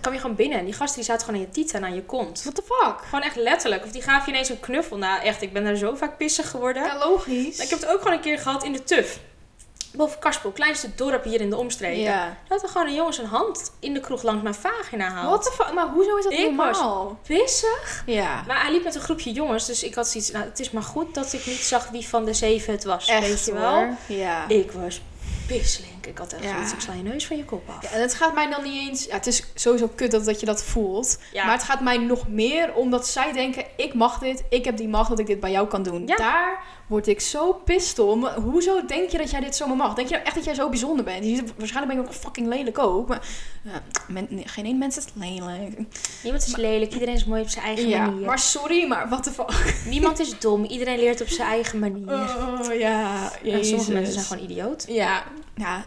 [0.00, 0.58] kwam je gewoon binnen.
[0.58, 2.42] En die gasten die zaten gewoon aan je tieten en aan je kont.
[2.42, 2.96] What the fuck?
[3.04, 3.84] Gewoon echt letterlijk.
[3.84, 4.96] Of die gaven je ineens een knuffel.
[4.98, 6.82] Nou echt, ik ben daar zo vaak pissig geworden.
[6.84, 7.58] Ja, logisch.
[7.58, 9.18] Ik heb het ook gewoon een keer gehad in de TUF.
[9.96, 12.00] Boven Karspel, kleinste dorp hier in de omstreken.
[12.02, 12.36] Ja.
[12.48, 15.28] Dat er gewoon een jongen zijn hand in de kroeg langs mijn vagina haalt.
[15.28, 15.74] What the fuck?
[15.74, 17.18] Maar hoezo is dat Ik was- normaal?
[17.26, 18.02] Pissig?
[18.06, 18.42] Ja.
[18.46, 20.30] Maar hij liep met een groepje jongens, dus ik had zoiets...
[20.30, 23.06] Nou, het is maar goed dat ik niet zag wie van de zeven het was.
[23.08, 23.60] Echt weet je hoor.
[23.60, 23.88] wel?
[24.06, 24.48] Ja.
[24.48, 25.00] Ik was
[25.46, 25.92] pisslink.
[26.06, 26.60] Ik had echt Ja.
[26.60, 27.82] ik sla je neus van je kop af.
[27.82, 29.04] Ja, en het gaat mij dan niet eens...
[29.04, 31.18] Ja, het is sowieso kut dat, dat je dat voelt.
[31.32, 31.44] Ja.
[31.44, 33.64] Maar het gaat mij nog meer omdat zij denken...
[33.76, 36.06] Ik mag dit, ik heb die macht dat ik dit bij jou kan doen.
[36.06, 36.16] Ja.
[36.16, 38.26] Daar word ik zo pist om.
[38.26, 39.94] Hoezo denk je dat jij dit zomaar mag?
[39.94, 41.24] Denk je nou echt dat jij zo bijzonder bent?
[41.24, 43.08] Je waarschijnlijk ben ik ook fucking lelijk ook.
[43.08, 43.20] Maar
[43.62, 45.78] ja, men- nee, geen één mens is lelijk.
[46.22, 48.26] Niemand is lelijk, iedereen is mooi op zijn eigen Ja, manier.
[48.26, 49.74] maar sorry, maar wat de fuck?
[49.86, 52.12] Niemand is dom, iedereen leert op zijn eigen manier.
[52.12, 54.84] Oh, ja, En sommige mensen zijn gewoon idioot.
[54.88, 55.22] Ja,
[55.54, 55.84] ja,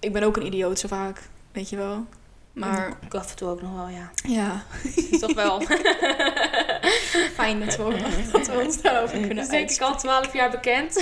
[0.00, 1.22] ik ben ook een idioot zo vaak.
[1.52, 2.06] Weet je wel.
[2.52, 4.10] Maar Ik af en toe ook nog wel, ja.
[4.22, 4.62] ja,
[5.20, 5.60] Toch wel.
[7.34, 10.94] fijn dat we, dat we ons daarover kunnen Dus denk ik al 12 jaar bekend.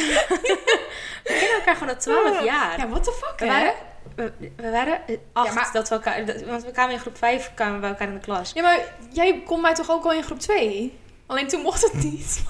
[1.25, 2.79] we kennen elkaar gewoon al 12 jaar.
[2.79, 3.53] Ja, what the fuck, We hè?
[3.53, 3.75] waren,
[4.17, 5.01] we, we waren
[5.33, 7.81] acht, Ja, maar- dat we elkaar, dat- want we kwamen in groep 5 kwamen we
[7.81, 8.53] bij elkaar in de klas.
[8.55, 8.79] Ja, maar
[9.13, 10.99] jij kon mij toch ook al in groep 2?
[11.27, 12.43] Alleen toen mocht het niet.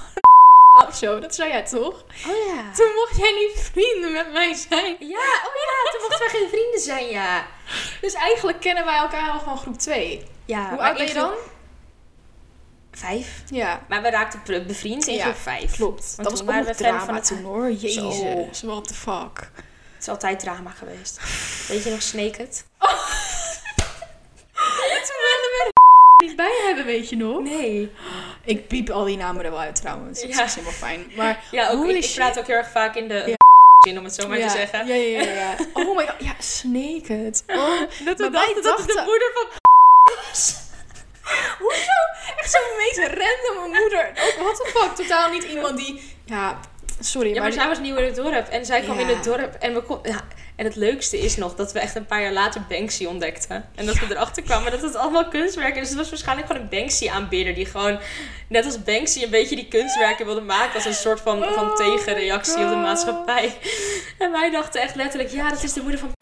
[0.88, 2.04] Of zo, dat zei jij toch?
[2.26, 2.72] Oh ja.
[2.76, 4.96] Toen mocht jij niet vrienden met mij zijn.
[4.98, 7.46] Ja, oh ja, toen mochten wij geen vrienden zijn, ja.
[8.00, 10.26] Dus eigenlijk kennen wij elkaar al van groep 2.
[10.44, 11.32] ja Hoe oud ben je dan?
[12.92, 13.42] Vijf.
[13.46, 15.72] Ja, Maar we raakten be- bevriend in Ja, groep 5.
[15.72, 16.12] klopt.
[16.16, 17.70] Want dat was ook we fan drama van het- toen hoor.
[17.72, 18.18] Jezus,
[18.58, 18.66] Zo.
[18.66, 19.50] what the fuck.
[19.94, 21.20] Het is altijd drama geweest.
[21.68, 22.64] Weet je nog Snake It?
[24.54, 25.00] We
[26.22, 27.40] niet bij hebben, weet je nog?
[27.42, 27.90] Nee.
[28.44, 30.20] Ik piep al die namen er wel uit trouwens.
[30.22, 30.44] Dat Ja.
[30.44, 31.12] is helemaal fijn.
[31.16, 33.34] Maar Ja, ook, ik, praat ook heel erg vaak in de Ja.
[33.88, 34.86] zin, om het zo maar ja, te zeggen.
[34.86, 35.56] Ja, ja, ja, ja.
[35.82, 36.14] Oh my god.
[36.18, 37.44] Ja, Snake it.
[37.46, 37.80] Oh.
[38.06, 39.46] Dat wij dachten- moeder van...
[41.58, 41.98] Hoezo?
[42.36, 44.08] Echt zo'n meest random moeder.
[44.08, 44.94] Ook what the fuck.
[44.94, 46.02] Totaal niet iemand die...
[46.24, 46.60] Ja,
[47.00, 47.52] Sorry, Ja, maar, maar...
[47.52, 49.98] zij was nieuw in het dorp en zij kwam in het dorp en we kon,
[50.02, 50.20] ja,
[50.56, 53.68] en het leukste is nog dat we echt een paar jaar later Banksy ontdekten.
[53.74, 55.80] En dat we erachter kwamen dat het allemaal kunstwerken is.
[55.80, 57.98] Dus het was waarschijnlijk gewoon een Banksy-aanbidder die gewoon,
[58.48, 61.74] net als Banksy, een beetje die kunstwerken wilde maken als een soort van, van Oh,
[61.74, 63.56] tegenreactie op de maatschappij.
[64.18, 66.12] En wij dachten echt letterlijk, ja, dat is de moeder van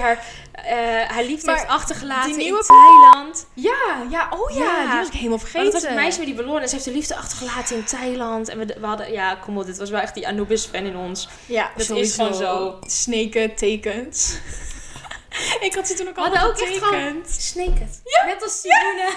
[0.00, 3.46] haar, eh, haar liefde Maar heeft achtergelaten die nieuwe in Thailand.
[3.54, 4.90] Ja, ja, oh ja, Ja.
[4.90, 5.62] die was ik helemaal vergeten.
[5.62, 7.84] Maar dat was het meisje met die ballon en ze heeft de liefde achtergelaten in
[7.84, 8.48] Thailand.
[8.48, 11.28] En we, we hadden, ja, kom op, dit was wel echt die Anubis-fan in ons.
[11.46, 12.78] Ja, Dat is gewoon zo.
[12.80, 14.38] Sneken tekens.
[15.60, 16.88] ik had ze toen ook We al hadden ook echt getekend.
[16.92, 18.00] gewoon Snake it.
[18.26, 19.08] Net als Simone.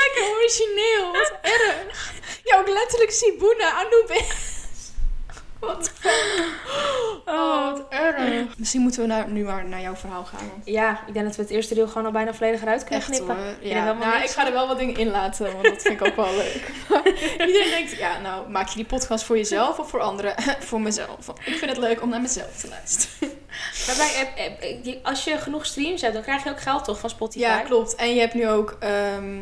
[0.00, 1.12] Lekker origineel.
[1.12, 2.12] Wat erg.
[2.44, 4.26] Ja, ook letterlijk Sibuna Anubis.
[5.66, 5.92] Wat
[7.26, 8.58] Oh, wat erg.
[8.58, 10.48] Misschien moeten we nou, nu maar naar jouw verhaal gaan.
[10.50, 13.00] want- Ja, ik denk dat we het eerste deel gewoon al bijna volledig eruit kunnen
[13.00, 13.36] Echt knippen.
[13.36, 13.46] hoor.
[13.60, 16.06] Ja, nou, niks ik ga er wel wat dingen in laten, want dat vind ik
[16.06, 16.70] ook wel leuk.
[17.46, 20.34] Iedereen denkt, ja, nou, maak je die podcast voor jezelf of voor anderen?
[20.68, 21.28] voor mezelf.
[21.44, 23.38] Ik vind het leuk om naar mezelf te luisteren.
[23.86, 26.84] Maar bij, eh, eh, die- als je genoeg streams hebt, dan krijg je ook geld
[26.84, 27.44] toch van Spotify?
[27.44, 27.94] Ja, klopt.
[27.94, 29.38] En je hebt nu ook ehm,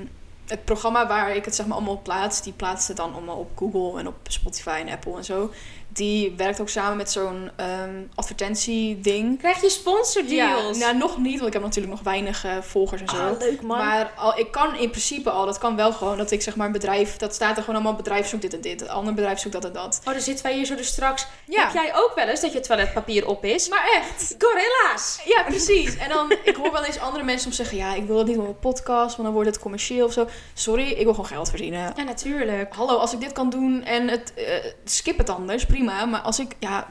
[0.53, 2.43] het programma waar ik het zeg maar allemaal op plaats.
[2.43, 5.51] Die plaatst het dan allemaal op Google en op Spotify en Apple en zo.
[5.89, 9.39] Die werkt ook samen met zo'n ehm advertentie-ding.
[9.39, 10.79] Krijg je sponsordeals?
[10.79, 13.17] Ja, nou nog niet, want ik heb natuurlijk nog weinig eh, volgers en zo.
[13.17, 13.79] Ah, leuk man.
[13.79, 16.67] Maar al, ik kan in principe al, dat kan wel gewoon, dat ik zeg maar
[16.67, 19.39] een bedrijf, dat staat er gewoon allemaal, bedrijf zoekt dit en dit, een ander bedrijf
[19.39, 20.01] zoekt dat en dat.
[20.05, 21.27] Oh, dan zitten wij hier zo dus straks.
[21.45, 23.69] Ja, Heb jij ook wel eens dat je toiletpapier op is?
[23.69, 24.35] maar echt.
[24.39, 25.21] Gorilla's!
[25.25, 25.97] Ja, precies.
[25.97, 28.37] En dan, ik hoor wel eens andere mensen soms zeggen, ja, ik wil dat niet
[28.37, 30.27] op mijn podcast, want dan wordt het commercieel of zo.
[30.55, 31.93] Sorry, ik wil gewoon geld verdienen.
[31.97, 32.75] Ja, natuurlijk.
[32.75, 36.05] Hallo, als ik dit kan doen en het, eh, skip het anders, prima.
[36.05, 36.87] Maar als ik, ja,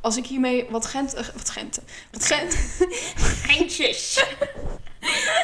[0.00, 2.56] als ik hiermee wat Gent, eh, wat Gent, wat Gent,
[3.58, 4.24] Eindjes.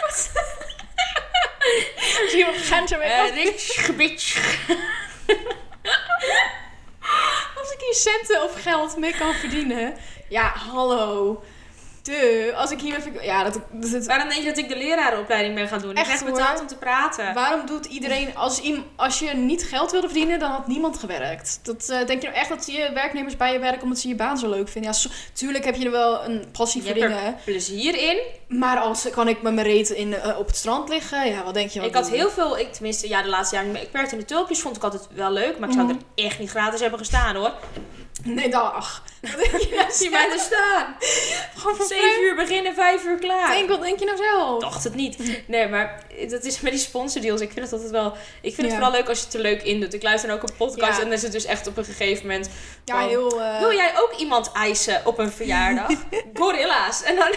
[0.06, 0.28] als
[2.24, 4.56] ik hier wat Gent ermee kan- Eh, rich, bitch.
[7.60, 9.94] als ik hier centen of geld mee kan verdienen.
[10.28, 11.42] Ja, hallo.
[12.06, 14.76] De, als ik hier even, ja, dat, dat, dat- Waarom denk je dat ik de
[14.76, 15.90] lerarenopleiding ben gaan doen?
[15.90, 16.30] Ik Echt, krijg hoor.
[16.30, 17.34] betaald om te praten.
[17.34, 21.60] waarom doet iedereen, als, iem- als je niet geld wilde verdienen, dan had niemand gewerkt.
[21.62, 24.14] Dat, eh, denk je nou echt dat je werknemers bij je werken omdat ze je
[24.14, 24.92] baan zo leuk vinden?
[24.92, 27.36] Ja, tuurlijk heb je er wel een passie Je voor er dingen.
[27.44, 28.18] plezier in.
[28.58, 31.54] Maar als kan ik met mijn reet in, eh, op het strand liggen, ja, wat
[31.54, 31.78] denk je?
[31.80, 32.14] wat Ik had je?
[32.14, 33.82] heel veel, ik, tenminste, ja, de laatste jaren.
[33.82, 35.58] Ik werkte in de tulpjes, vond ik altijd wel leuk.
[35.58, 35.96] Maar ik zou Mhm.
[36.14, 37.52] er echt niet gratis hebben gestaan hoor.
[38.24, 40.96] Nee, denk je nou Zie mij er staan.
[41.56, 43.50] Gewoon voor Zeven uur beginnen, vijf uur klaar.
[43.50, 44.60] Denk, wat denk je nou zelf?
[44.60, 45.42] dacht het niet.
[45.46, 47.40] Nee, maar dat is met die sponsordeals.
[47.40, 48.06] Ik vind het altijd wel.
[48.42, 48.72] Ik vind het Ja.
[48.74, 49.94] vooral leuk als je het er leuk in doet.
[49.94, 50.98] Ik luister dan ook een podcast Ja.
[50.98, 52.48] en dan is het dus echt op een gegeven moment.
[52.84, 53.40] Ja, van, heel...
[53.42, 55.88] eh, Wil jij ook iemand eisen op een verjaardag?
[56.34, 57.02] Gorilla's.
[57.02, 57.28] En dan.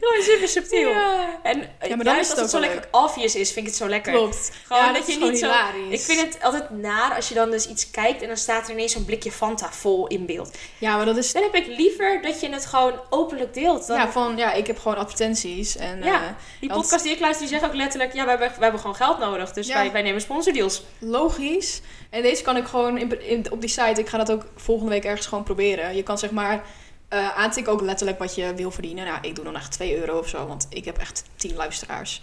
[0.00, 0.88] Gewoon super subtiel.
[0.88, 1.38] Ja.
[1.42, 3.66] En Ja, maar ja, dan juist is het ook zo wel lekker obvious is, vind
[3.66, 4.12] ik het zo lekker.
[4.12, 4.50] Klopt.
[4.66, 6.00] Gewoon ja, dat je niet zo- hilarisch.
[6.00, 8.72] Ik vind het altijd naar als je dan dus iets kijkt en dan staat er
[8.72, 10.58] ineens zo'n blikje Fanta vol in beeld.
[10.78, 11.32] Ja, maar dat is...
[11.32, 13.86] Dan heb ik liever dat je het gewoon openlijk deelt.
[13.86, 16.02] Dan, Ja, van, ja, ik heb gewoon advertenties en...
[16.02, 16.14] Ja.
[16.22, 16.28] eh,
[16.60, 18.96] die want- podcast die ik luister, die zeggen ook letterlijk, ja, wij hebben, hebben gewoon
[18.96, 19.52] geld nodig.
[19.52, 19.74] Dus Ja.
[19.74, 20.82] wij, wij nemen sponsordeals.
[20.98, 21.80] logisch.
[22.10, 24.90] En deze kan ik gewoon in, in- op die site, ik ga dat ook volgende
[24.90, 25.96] week ergens gewoon proberen.
[25.96, 26.62] Je kan zeg maar
[27.08, 29.04] eh aantikken ook letterlijk wat je wil verdienen.
[29.06, 32.22] Nou, ik doe dan echt 2 euro of zo, want ik heb echt 10 luisteraars.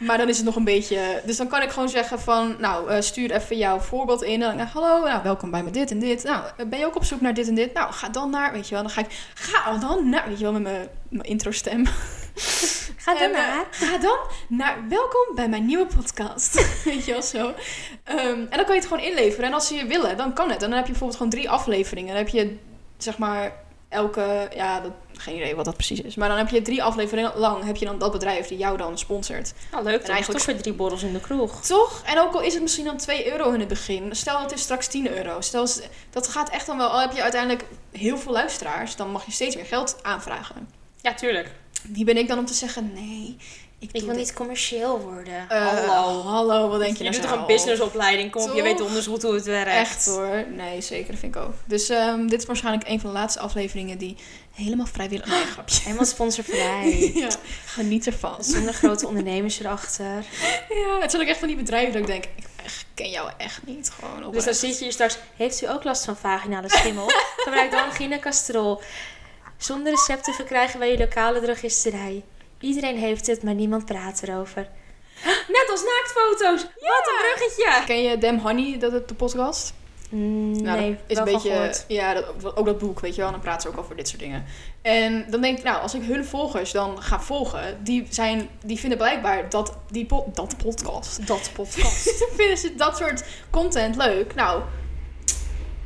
[0.00, 1.22] Maar dan is het nog een beetje...
[1.24, 4.32] Dus dan kan ik gewoon zeggen van, nou, eh, stuur even jouw voorbeeld in.
[4.32, 6.24] En dan, nou, hallo, nou, welkom bij me dit en dit.
[6.24, 7.72] Nou, ben je ook op zoek naar dit en dit?
[7.72, 8.82] Nou, ga dan naar, weet je wel.
[8.82, 11.84] Dan ga ik, ga dan naar, weet je wel, met mijn, mijn intro stem.
[12.96, 16.54] Ga En, eh, ga dan naar welkom bij mijn nieuwe podcast.
[16.84, 17.54] Weet je wel zo.
[18.04, 19.46] Ehm, en dan kan je het gewoon inleveren.
[19.46, 20.62] En als ze je willen, dan kan het.
[20.62, 22.08] En dan heb je bijvoorbeeld gewoon drie afleveringen.
[22.08, 22.56] Dan heb je
[22.96, 23.52] zeg maar
[23.88, 26.14] elke, ja, dat, geen idee wat dat precies is.
[26.14, 28.98] Maar dan heb je drie afleveringen lang heb je dan dat bedrijf die jou dan
[28.98, 29.52] sponsort.
[29.70, 29.92] Nou, leuk.
[29.92, 31.62] Dan eigenlijk- eigenlijk toch weer drie borrels in de kroeg.
[31.66, 32.02] Toch?
[32.04, 34.16] En ook al is het misschien dan 2 euro in het begin.
[34.16, 35.40] Stel het is straks 10 euro.
[35.40, 35.66] Stel,
[36.10, 36.88] dat gaat echt dan wel.
[36.88, 40.68] Al heb je uiteindelijk heel veel luisteraars, dan mag je steeds meer geld aanvragen.
[41.00, 41.50] Ja, tuurlijk.
[41.82, 43.36] Wie ben ik dan om te zeggen nee?
[43.80, 44.16] Ik, wil dit.
[44.16, 45.48] niet commercieel worden.
[45.48, 46.22] Eh, Hallo.
[46.22, 48.30] hallo, wat denk je, Je nou doet toch een businessopleiding?
[48.30, 49.70] Kom op, je weet donders goed hoe het werkt.
[49.70, 50.44] Echt hoor.
[50.56, 51.10] Nee, zeker.
[51.10, 51.54] Dat vind ik ook.
[51.64, 54.16] Dus ehm, dit is waarschijnlijk een van de laatste afleveringen die
[54.54, 55.26] helemaal vrijwillig...
[55.26, 55.80] Nee, grapje.
[55.82, 57.10] Helemaal sponsorvrij.
[57.14, 57.28] ja,
[57.66, 58.44] geniet ervan.
[58.44, 60.24] Zonder grote ondernemers erachter.
[60.68, 62.46] Ja, het zijn ook echt van die bedrijven dat ik denk, ik
[62.94, 63.90] ken jou echt niet.
[63.90, 65.18] Gewoon Dus dan zit je hier straks.
[65.36, 67.06] Heeft u ook last van vaginale schimmel?
[67.44, 68.80] Gebruik dan gynacastrol.
[69.56, 72.22] Zonder recept te verkrijgen bij je lokale drogisterij.
[72.60, 74.68] Iedereen heeft het, maar niemand praat erover.
[75.48, 76.62] Net als naaktfoto's.
[76.62, 77.82] Wat een bruggetje.
[77.86, 79.72] Ken je Dem Honey, dat het de podcast?
[80.10, 83.20] Mm, Nou, nee, dat is wel een beetje, ja, dat, ook dat boek, weet je
[83.22, 83.30] wel.
[83.30, 84.44] Dan praten ze ook over dit soort dingen.
[84.82, 88.78] En dan denk ik, nou, als ik hun volgers dan ga volgen, die, zijn, die
[88.78, 94.34] vinden blijkbaar dat die po- dat podcast, dat podcast, vinden ze dat soort content leuk.
[94.34, 94.62] Nou,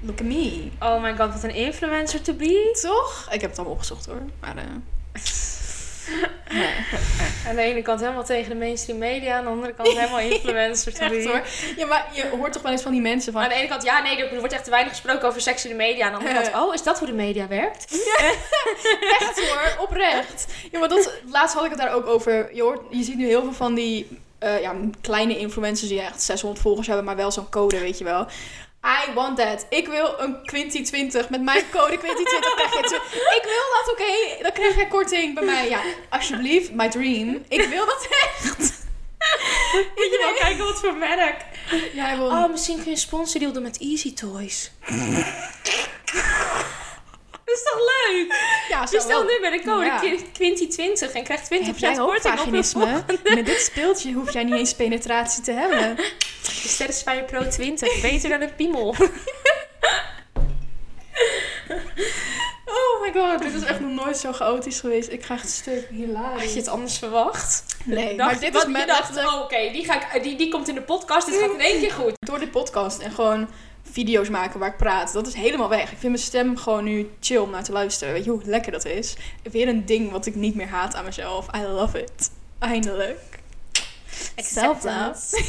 [0.00, 0.68] Look at me.
[0.80, 2.78] Oh my god, wat een influencer to be.
[2.82, 3.28] Toch?
[3.30, 4.22] Ik heb het allemaal opgezocht hoor.
[4.40, 4.62] Maar, uh...
[6.50, 6.74] nee.
[7.48, 10.92] Aan de ene kant helemaal tegen de mainstream media, aan de andere kant helemaal influencer
[10.92, 11.22] to be.
[11.28, 11.42] hoor.
[11.76, 13.42] Ja, maar je hoort toch wel eens van die mensen van...
[13.42, 15.70] Aan de ene kant, ja, nee, er wordt echt te weinig gesproken over seks in
[15.70, 16.06] de media.
[16.06, 17.84] Aan de andere kant, oh, is dat hoe de media werkt?
[19.20, 20.46] Echt hoor, oprecht.
[20.70, 22.54] Ja, maar dat, laatst had ik het daar ook over.
[22.54, 26.22] Je, hoort, je ziet nu heel veel van die uh, ja, kleine influencers die echt
[26.22, 28.26] 600 volgers hebben, maar wel zo'n code, weet je wel.
[28.84, 29.66] I want that.
[29.68, 32.78] Ik wil een Quinty 20 met mijn code Quinty 20 krijg je
[33.36, 34.02] Ik wil dat, oké.
[34.02, 34.42] Okay?
[34.42, 35.68] Dan krijg je korting bij mij.
[35.68, 37.44] Ja, alsjeblieft, my dream.
[37.48, 38.58] Ik wil dat echt.
[39.94, 41.44] Ik wil wel kijken wat voor merk.
[41.92, 42.26] Ja, wil...
[42.26, 44.70] Oh, misschien kun je een sponsordeal doen met Easy Toys.
[47.44, 48.34] Dat is toch leuk?
[48.68, 50.00] Ja, zo Bestel nu met de code ja.
[50.02, 53.04] Quinty20 en krijg 20% korting op je volgende.
[53.34, 55.96] Met dit speeltje hoef jij niet eens penetratie te hebben.
[56.44, 58.94] De Satisfyer Pro 20, beter dan een piemel.
[62.66, 65.10] Oh my god, dit is echt nog nooit zo chaotisch geweest.
[65.10, 66.42] Ik krijg het stuk hilarisch.
[66.42, 67.76] Had je het anders verwacht?
[67.84, 68.86] Nee, dacht, maar dit is met...
[68.86, 69.88] dacht, oh, oké, die,
[70.22, 72.12] die, die komt in de podcast, dit gaat in één keer goed.
[72.18, 73.48] Door de podcast en gewoon
[73.90, 75.12] video's maken waar ik praat.
[75.12, 75.82] Dat is helemaal weg.
[75.82, 78.14] Ik vind mijn stem gewoon nu chill om naar te luisteren.
[78.14, 79.16] Weet je hoe lekker dat is?
[79.42, 81.46] Weer een ding wat ik niet meer haat aan mezelf.
[81.56, 82.30] I love it.
[82.58, 83.20] Eindelijk.
[84.36, 85.36] Acceptance.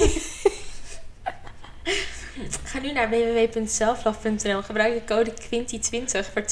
[2.63, 4.62] Ga nu naar www.selflove.nl.
[4.62, 6.43] Gebruik de code QUINTY20 voor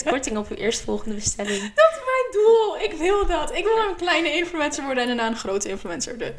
[0.00, 1.72] 20% korting op uw eerstvolgende bestelling.
[1.74, 2.80] Dat is mijn doel.
[2.80, 3.54] Ik wil dat.
[3.56, 6.18] Ik wil een kleine influencer worden en daarna een grote influencer.
[6.18, 6.34] De.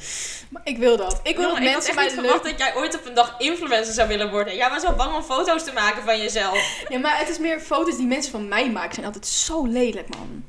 [0.49, 1.19] Maar ik wil dat.
[1.23, 4.07] Ik wil dat ik mensen mij verwacht dat jij ooit op een dag influencer zou
[4.07, 4.55] willen worden.
[4.55, 6.85] Jij was wel bang om foto's te maken van jezelf.
[6.89, 8.93] Ja, maar het is meer foto's die mensen van mij maken.
[8.93, 10.43] zijn altijd zo lelijk, man.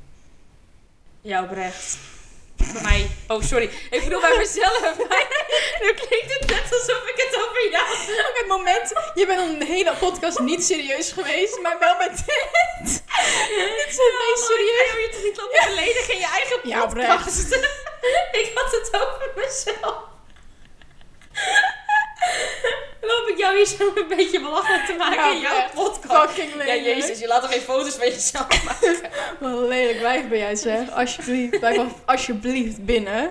[1.21, 1.97] Ja, oprecht
[2.57, 3.11] bij mij.
[3.29, 3.71] Oh, sorry.
[3.91, 4.99] Ik bedoel bij mezelf.
[5.83, 7.89] nu klinkt het net alsof ik het over jou...
[8.29, 13.03] Ook het moment, je bent een hele podcast niet serieus geweest, maar wel met dit.
[13.77, 14.93] dit is het meest serieus.
[14.93, 17.51] Je toch niet lopen geleden in je eigen podcast?
[17.51, 17.59] Ja,
[18.41, 20.13] ik had het over mezelf.
[23.01, 26.31] Loop ik jou hier zo een beetje belachelijk te maken in jouw podcast?
[26.31, 26.69] Fucking lelijk.
[26.69, 28.97] Ja, jezus, je laat toch geen foto's van jezelf maken?
[29.41, 30.91] Wat een lelijk wijf ben jij zeg.
[30.91, 33.31] Alsjeblieft, blijf alsjeblieft binnen.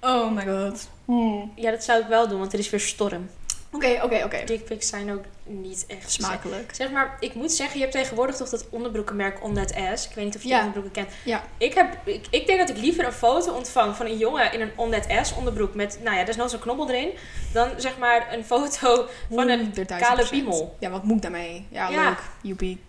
[0.00, 0.88] Oh my god.
[1.04, 1.52] Hmm.
[1.56, 3.30] Ja, dat zou ik wel doen, want er is weer storm.
[3.74, 4.44] Oké, oké, oké.
[4.44, 6.74] Dickpics zijn ook niet echt smakelijk.
[6.74, 10.08] Zeg maar, ik moet zeggen, je hebt tegenwoordig toch dat onderbroekenmerk On That Ass.
[10.08, 10.58] Ik weet niet of je ja.
[10.58, 11.10] onderbroeken kent.
[11.24, 11.42] Ja.
[11.58, 14.60] Ik, heb, ik, ik, denk dat ik liever een foto ontvang van een jongen in
[14.60, 17.12] een On That Ass onderbroek met, nou ja, er is nog zo'n knobbel erin,
[17.52, 20.76] dan zeg maar een foto van een kale piemel.
[20.80, 21.66] Ja, wat moet ik daarmee?
[21.70, 22.08] Ja, ja.
[22.08, 22.22] leuk.
[22.42, 22.80] Joepie.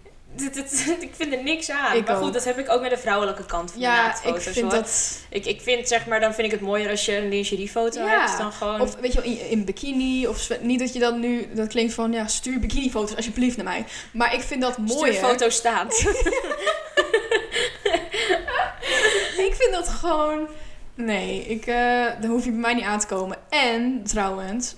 [1.00, 2.04] Ik vind er niks aan.
[2.04, 4.30] maar goed, dat heb ik ook met de vrouwelijke kant van ja, de.
[4.30, 4.69] Ik vind hoor.
[4.69, 5.19] dat...
[5.30, 8.19] Ik, ik vind, zeg maar, dan vind ik het mooier als je een lingeriefoto ja.
[8.19, 8.38] hebt.
[8.38, 8.82] Dan gewoon...
[8.82, 10.28] Of weet je wel, in, in, bikini.
[10.28, 11.48] Of niet dat je dan nu...
[11.54, 13.86] Dat klinkt van, ja, stuur bikinifoto's alsjeblieft naar mij.
[14.12, 15.13] Maar ik vind dat mooier.
[15.13, 16.00] Stuur foto staat.
[19.48, 20.48] ik vind dat gewoon...
[20.95, 23.38] Nee, ik, uh, daar hoef je bij mij niet aan te komen.
[23.50, 24.76] En, trouwens,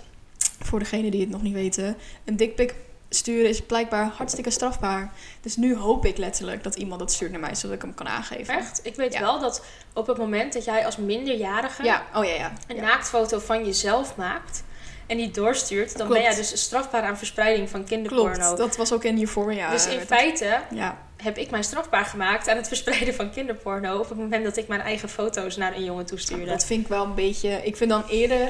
[0.59, 1.97] voor degenen die het nog niet weten...
[2.25, 2.75] Een dikpik
[3.09, 5.11] sturen is blijkbaar hartstikke strafbaar.
[5.41, 8.07] Dus nu hoop ik letterlijk dat iemand dat stuurt naar mij, zodat ik hem kan
[8.07, 8.53] aangeven.
[8.53, 8.79] Echt?
[8.83, 12.05] Ik weet wel dat op het moment dat jij als minderjarige ja.
[12.15, 12.53] Oh, ja, ja.
[12.67, 14.63] een naaktfoto van jezelf maakt
[15.07, 18.33] en die doorstuurt, dan ben jij dus strafbaar aan verspreiding van kinderporno.
[18.33, 19.69] Klopt, dat was ook in Euphoria.
[19.69, 20.97] Dus in feite ja.
[21.17, 24.67] heb ik mij strafbaar gemaakt aan het verspreiden van kinderporno op het moment dat ik
[24.67, 26.45] mijn eigen foto's naar een jongen toestuurde.
[26.45, 27.49] Dat vind ik wel een beetje...
[27.63, 28.49] Ik vind dan eerder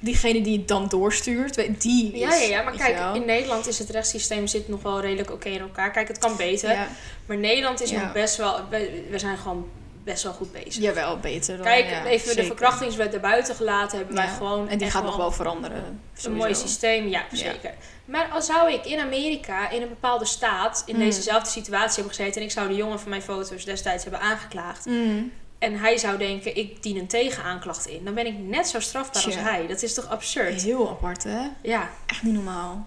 [0.00, 3.78] diegene die het dan doorstuurt, die is, Ja, ja, ja maar kijk, in Nederland is
[3.78, 5.90] het rechtssysteem zit nog wel redelijk oké in elkaar.
[5.90, 6.88] Kijk, het kan beter.
[7.26, 8.68] Maar Nederland is nog best wel...
[8.70, 9.68] We, zijn gewoon
[10.04, 10.82] best wel goed bezig.
[10.82, 12.42] Jawel, beter dan, Kijk, even zeker.
[12.42, 14.68] de verkrachtingswet erbuiten gelaten hebben wij gewoon...
[14.68, 16.00] En die gaat nog wel veranderen.
[16.22, 17.74] Een mooi systeem, ja, zeker.
[18.04, 21.00] Maar als zou ik in Amerika, in een bepaalde staat, in mm.
[21.00, 22.40] dezezelfde situatie hebben gezeten...
[22.40, 24.86] en ik zou de jongen van mijn foto's destijds hebben aangeklaagd...
[24.86, 28.04] Mm en hij zou denken, ik dien een tegenaanklacht in.
[28.04, 29.66] Dan ben ik net zo strafbaar als hij.
[29.66, 30.62] Dat is toch absurd?
[30.62, 31.48] Heel apart, hè?
[31.62, 31.90] Ja.
[32.06, 32.86] Echt niet normaal.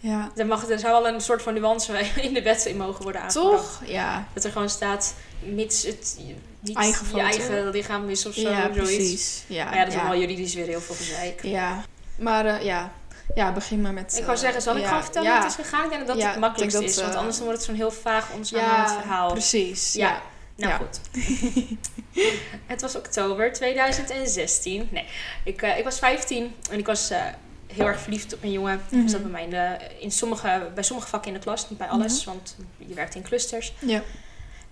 [0.00, 0.30] Ja.
[0.36, 3.22] Er, mag, er zou wel een soort van nuance in de wet in mogen worden
[3.22, 3.62] aangebracht.
[3.62, 3.82] Toch?
[3.86, 4.28] Ja.
[4.32, 6.18] Dat er gewoon staat, mits het
[6.60, 8.50] niet eigen je eigen lichaam is of zo.
[8.50, 9.44] Ja, precies.
[9.46, 11.42] Ja, maar ja, dat is allemaal juridisch weer heel veel gezeik.
[11.42, 11.84] Ja.
[12.16, 12.92] Maar uh, ja,
[13.34, 14.16] ja, begin maar met...
[14.18, 15.84] Ik wou zeggen, zal ik gewoon vertellen hoe het is gegaan?
[15.84, 17.00] Ik denk dat het het makkelijkste is.
[17.00, 19.32] Want anders wordt het zo'n heel vaag onsamenhangend verhaal.
[19.32, 19.92] precies.
[19.92, 20.22] ja.
[20.56, 21.00] Nou goed.
[22.66, 24.88] het was oktober 2016.
[24.90, 25.04] Nee,
[25.44, 27.24] ik, uh, ik was 15 en ik was uh,
[27.66, 28.80] heel erg verliefd op een jongen.
[28.90, 29.08] Mm -hmm.
[29.08, 31.88] zat bij mij in, de, in sommige, bij sommige vakken in de klas, niet bij
[31.88, 32.32] alles, mm -hmm.
[32.34, 33.72] want je werkt in clusters.
[33.78, 34.02] Ja.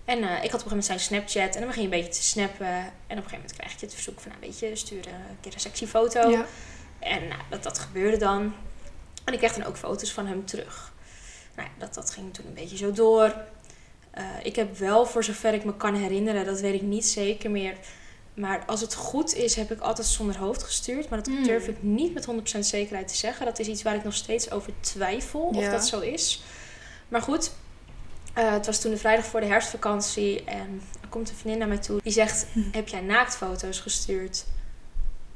[0.05, 2.01] En uh, ik had op een gegeven moment zijn Snapchat en dan begin je een
[2.01, 2.67] beetje te snappen.
[2.67, 5.37] En op een gegeven moment krijg je het verzoek van, nou weet je, stuur een
[5.41, 6.29] keer een sexy foto.
[6.29, 6.45] Ja.
[6.99, 8.53] En nou, dat, dat gebeurde dan.
[9.23, 10.91] En ik kreeg dan ook foto's van hem terug.
[11.55, 13.35] Nou, dat, dat ging toen een beetje zo door.
[14.13, 17.51] Eh, ik heb wel, voor zover ik me kan herinneren, dat weet ik niet zeker
[17.51, 17.75] meer.
[18.33, 21.09] Maar als het goed is, heb ik altijd zonder hoofd gestuurd.
[21.09, 21.43] Maar dat Mm.
[21.43, 23.45] durf ik niet met 100% zekerheid te zeggen.
[23.45, 26.43] Dat is iets waar ik nog steeds over twijfel of dat zo is.
[27.07, 27.51] Maar goed,
[28.33, 30.43] eh, het was toen de vrijdag voor de herfstvakantie.
[30.43, 31.99] En er komt een vriendin naar mij toe.
[32.03, 32.59] Die zegt, Hm.
[32.71, 34.45] heb jij naaktfoto's gestuurd?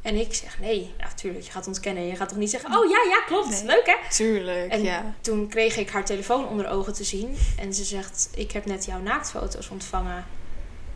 [0.08, 2.08] En ik zeg, nee, ja, tuurlijk, je gaat ontkennen.
[2.08, 3.50] Je gaat toch niet zeggen, oh ja, ja, klopt.
[3.50, 3.66] Nee.
[3.66, 3.96] Leuk hè?
[4.16, 5.14] Tuurlijk, En ja.
[5.22, 7.38] toen kreeg ik haar telefoon onder ogen te zien.
[7.60, 10.26] En ze zegt, ik heb net jouw naaktfoto's ontvangen.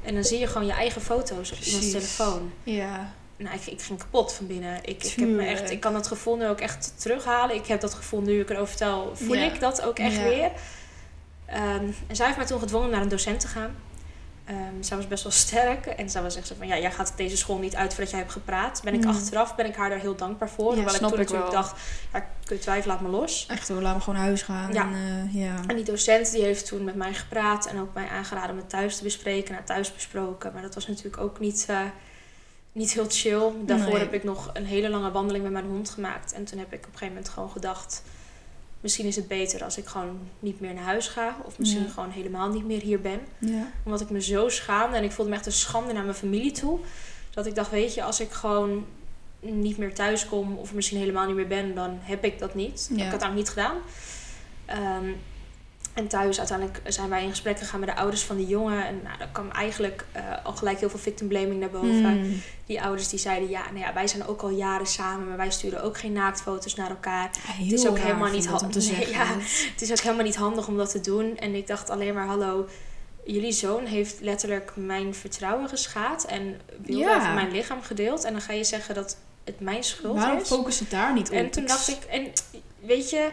[0.02, 2.52] En dan zie je gewoon je eigen foto's op iemands telefoon.
[2.64, 3.14] Ja.
[3.38, 4.78] Nou, ik, ik ging kapot van binnen.
[4.84, 7.56] Ik, ik, heb me echt, ik kan dat gevoel nu ook echt terughalen.
[7.56, 9.54] Ik heb dat gevoel nu ik erover vertel, voel Ja.
[9.54, 10.24] ik dat ook echt Ja.
[10.24, 10.52] weer.
[11.46, 13.76] Ehm, en zij heeft mij toen gedwongen naar een docent te gaan.
[14.52, 15.86] Ehm, zij was best wel sterk.
[15.86, 18.20] En zij was echt zo van, ja, jij gaat deze school niet uit voordat jij
[18.20, 18.82] hebt gepraat.
[18.84, 19.10] Ben ik Mm.
[19.10, 20.70] achteraf, ben ik haar daar heel dankbaar voor.
[20.70, 21.80] Ja, Hoewel ik toen ik natuurlijk dacht,
[22.14, 23.46] ja, kun je twijfelen, laat me los.
[23.50, 24.74] Echt hoor, laat me gewoon naar huis gaan.
[24.74, 24.84] Ja.
[24.84, 25.56] En, eh, ja.
[25.68, 28.70] En die docent die heeft toen met mij gepraat en ook mij aangeraden om het
[28.70, 29.54] thuis te bespreken.
[29.54, 30.54] Nou, thuis besproken.
[30.54, 31.80] Maar dat was natuurlijk ook niet, eh,
[32.72, 33.52] niet heel chill.
[33.66, 34.00] Daarvoor Nee.
[34.00, 36.34] heb ik nog een hele lange wandeling met mijn hond gemaakt.
[36.34, 38.04] En toen heb ik op een gegeven moment gewoon gedacht...
[38.82, 41.36] Misschien is het beter als ik gewoon niet meer naar huis ga.
[41.46, 41.90] Of misschien Ja.
[41.90, 43.20] gewoon helemaal niet meer hier ben.
[43.40, 43.72] ja.
[43.84, 44.98] Omdat ik me zo schaamde.
[44.98, 46.80] En ik voelde me echt een schande naar mijn familie toe.
[47.30, 48.86] Dat ik dacht, weet je, als ik gewoon
[49.40, 50.58] niet meer thuis kom...
[50.58, 52.90] of misschien helemaal niet meer ben, dan heb ik dat niet.
[52.96, 53.06] Ja.
[53.06, 53.78] Ik had ook niet gedaan.
[54.66, 55.10] Ehm,
[55.94, 58.86] en thuis uiteindelijk zijn wij in gesprek gegaan met de ouders van die jongen.
[58.86, 62.20] En nou, daar kwam eigenlijk eh, al gelijk heel veel victim blaming naar boven.
[62.20, 62.42] Mm.
[62.66, 65.28] Die ouders die zeiden, ja, nou ja, wij zijn ook al jaren samen...
[65.28, 67.30] maar wij sturen ook geen naaktfoto's naar elkaar.
[67.48, 68.74] Heel is ook helemaal niet handig.
[68.76, 69.10] Nee, zeggen.
[69.12, 69.26] ja.
[69.72, 71.38] Het is ook helemaal niet handig om dat te doen.
[71.38, 72.68] En ik dacht alleen maar, hallo,
[73.26, 77.16] jullie zoon heeft letterlijk mijn vertrouwen geschaad en beelden Ja.
[77.18, 78.24] over mijn lichaam gedeeld.
[78.24, 80.48] En dan ga je zeggen dat het mijn schuld Waarom is.
[80.48, 81.36] focus het daar niet op?
[81.36, 82.28] En toen dacht ik, en
[82.80, 83.30] weet je,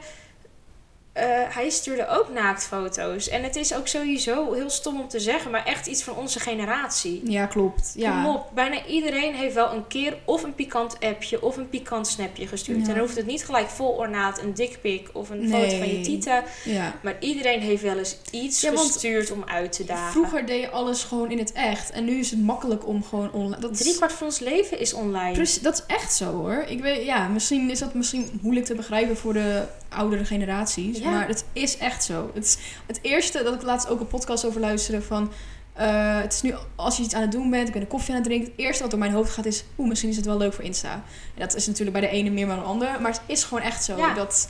[1.13, 3.29] eh, hij stuurde ook naaktfoto's.
[3.29, 6.41] En het is ook sowieso heel stom om te zeggen, maar echt iets van onze
[6.41, 7.31] generatie.
[7.31, 7.93] Ja, klopt.
[7.97, 8.23] Ja.
[8.23, 12.07] Kom op, bijna iedereen heeft wel een keer of een pikant appje of een pikant
[12.07, 12.79] snapje gestuurd.
[12.79, 12.87] Ja.
[12.87, 16.01] En dan hoeft het niet gelijk vol ornaat een dikpik of een foto van je
[16.01, 16.43] tieten.
[16.65, 16.95] Ja.
[17.03, 20.13] Maar iedereen heeft wel eens iets Ja, gestuurd om uit te dagen.
[20.13, 21.91] Vroeger deed je alles gewoon in het echt.
[21.91, 23.61] En nu is het makkelijk om gewoon online...
[23.61, 25.33] Dat Drie kwart van ons leven is online.
[25.33, 26.65] Precies, dat is echt zo hoor.
[26.69, 30.99] Ik weet, ja, misschien is dat misschien moeilijk te begrijpen voor de oudere generaties.
[31.09, 31.15] Ja.
[31.17, 32.31] Maar het is echt zo.
[32.35, 35.33] Het, is het eerste dat ik laatst ook een podcast over luisterde van...
[35.73, 38.11] eh, het is nu, als je iets aan het doen bent, ik ben een koffie
[38.11, 38.51] aan het drinken.
[38.51, 40.65] Het eerste wat door mijn hoofd gaat is, oeh, misschien is het wel leuk voor
[40.65, 40.93] Insta.
[40.93, 41.03] En
[41.41, 43.01] dat is natuurlijk bij de ene meer dan de ander.
[43.01, 44.15] Maar het is gewoon echt zo Ja.
[44.15, 44.49] dat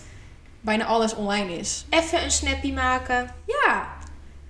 [0.60, 1.84] bijna alles online is.
[1.90, 3.34] Even een snappy maken.
[3.46, 3.96] Ja.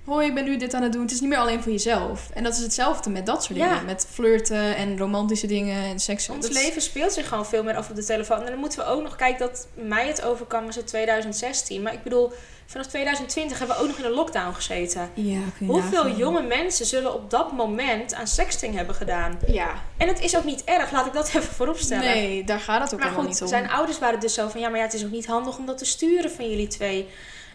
[0.08, 1.02] Hoi, ik ben nu dit aan het doen.
[1.02, 2.30] Het is niet meer alleen voor jezelf.
[2.34, 3.68] En dat is hetzelfde met dat soort Ja.
[3.68, 3.84] dingen.
[3.84, 6.28] Met flirten en romantische dingen en seks.
[6.28, 8.40] Ons Dat leven speelt zich gewoon veel meer af op de telefoon.
[8.42, 11.82] En dan moeten we ook nog kijken dat mij het overkwam was het 2016.
[11.82, 12.32] Maar ik bedoel,
[12.66, 15.10] vanaf 2020 hebben we ook nog in een lockdown gezeten.
[15.14, 16.18] Ja, Hoeveel nagaan.
[16.18, 19.38] jonge mensen zullen op dat moment aan sexting hebben gedaan?
[19.46, 19.70] Ja.
[19.96, 22.04] En het is ook niet erg, laat ik dat even vooropstellen.
[22.04, 23.48] Nee, daar gaat het ook maar helemaal goed, niet om.
[23.48, 24.60] zijn ouders waren dus zo van...
[24.60, 27.08] ja, maar ja, het is ook niet handig om dat te sturen van jullie twee.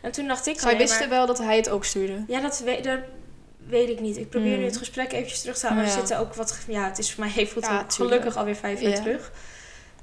[0.03, 2.23] En toen dacht ik Zij wisten wel dat hij het ook stuurde.
[2.27, 2.99] Ja, dat, we, dat
[3.67, 4.17] weet ik niet.
[4.17, 4.59] Ik probeer Mm.
[4.59, 5.77] nu het gesprek eventjes terug te halen.
[5.83, 5.93] Maar Ja.
[5.93, 6.59] er zitten ook wat...
[6.67, 9.01] Ja, het is voor mij goed, Ja, gelukkig alweer vijf jaar Ja.
[9.01, 9.31] terug.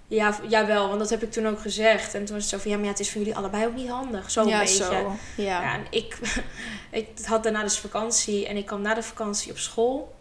[0.07, 2.15] Ja, jawel, want dat heb ik toen ook gezegd.
[2.15, 2.71] En toen was het zo van...
[2.71, 4.31] ja, maar ja, het is voor jullie allebei ook niet handig.
[4.31, 4.85] Zo een ja, beetje.
[4.85, 4.93] zo.
[5.37, 5.63] Ja.
[5.63, 6.19] Ja, en ik,
[6.91, 10.15] ik had daarna dus vakantie en ik kwam na de vakantie op school.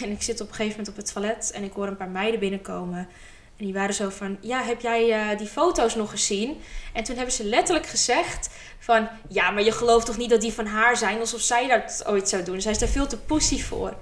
[0.00, 2.08] En ik zit op een gegeven moment op het toilet en ik hoor een paar
[2.08, 3.08] meiden binnenkomen.
[3.60, 6.60] En die waren zo van, ja, heb jij eh, die foto's nog gezien?
[6.92, 10.52] En toen hebben ze letterlijk gezegd van, ja, maar je gelooft toch niet dat die
[10.52, 11.20] van haar zijn?
[11.20, 12.60] Alsof zij dat ooit zou doen.
[12.60, 13.94] Zij is daar veel te pussy voor.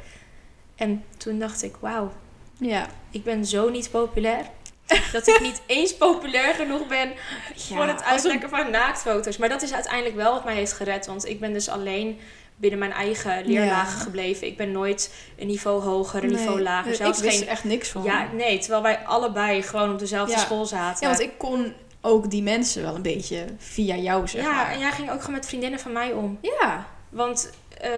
[0.76, 2.12] En toen dacht ik, wauw,
[2.58, 2.86] Ja.
[3.10, 4.46] ik ben zo niet populair.
[5.12, 7.12] dat ik niet eens populair genoeg ben
[7.56, 9.36] voor het uitlekken van naaktfoto's.
[9.36, 11.06] Maar dat is uiteindelijk wel wat mij heeft gered.
[11.06, 12.18] Want ik ben dus alleen
[12.60, 14.02] binnen mijn eigen leerlagen Ja.
[14.04, 14.46] gebleven.
[14.46, 16.94] Ik ben nooit een niveau hoger, een Nee, niveau lager.
[16.94, 17.48] Zelfs ik wist geen...
[17.48, 18.02] echt niks van.
[18.02, 18.58] Ja, nee.
[18.58, 20.38] Terwijl wij allebei gewoon op dezelfde Ja.
[20.38, 20.98] school zaten.
[21.00, 24.70] Ja, want ik kon ook die mensen wel een beetje via jou, zeg ja, maar.
[24.72, 26.38] en jij ging ook gewoon met vriendinnen van mij om.
[26.42, 26.86] Ja.
[27.08, 27.90] Want eh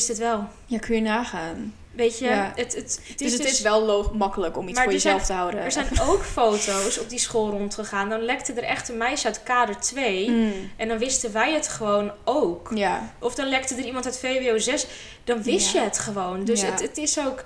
[0.00, 0.44] is dit wel.
[0.66, 1.74] Ja, kun je nagaan.
[1.92, 2.52] Weet je, Ja.
[2.54, 5.14] het, het, het is dus het dus- is wel makkelijk om iets Maar voor zijn-
[5.14, 5.60] jezelf te houden.
[5.60, 8.08] Er zijn ook foto's op die school rondgegaan.
[8.08, 10.30] Dan lekte er echt een meisje uit kader 2.
[10.30, 12.70] Mm, En dan wisten wij het gewoon ook.
[12.74, 13.12] Ja.
[13.18, 14.86] Of dan lekte er iemand uit VWO 6.
[15.24, 15.80] Dan wist Ja.
[15.80, 16.44] je het gewoon.
[16.44, 16.66] Dus Ja.
[16.70, 17.42] het, het is ook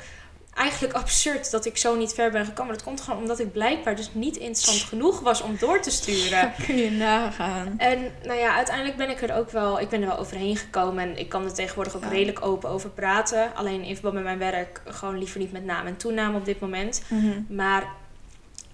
[0.57, 2.75] eigenlijk absurd dat ik zo niet ver ben gekomen.
[2.75, 6.53] Dat komt gewoon omdat ik blijkbaar dus niet interessant genoeg was om door te sturen.
[6.67, 7.75] kun je nagaan.
[7.79, 11.05] En nou ja, uiteindelijk ben ik er ook wel, ik ben er wel overheen gekomen.
[11.05, 12.09] En ik kan er tegenwoordig ook Ja.
[12.09, 13.55] redelijk open over praten.
[13.55, 16.61] Alleen in verband met mijn werk gewoon liever niet met naam en toenaam op dit
[16.61, 17.03] moment.
[17.09, 17.41] Mhm.
[17.49, 17.85] Maar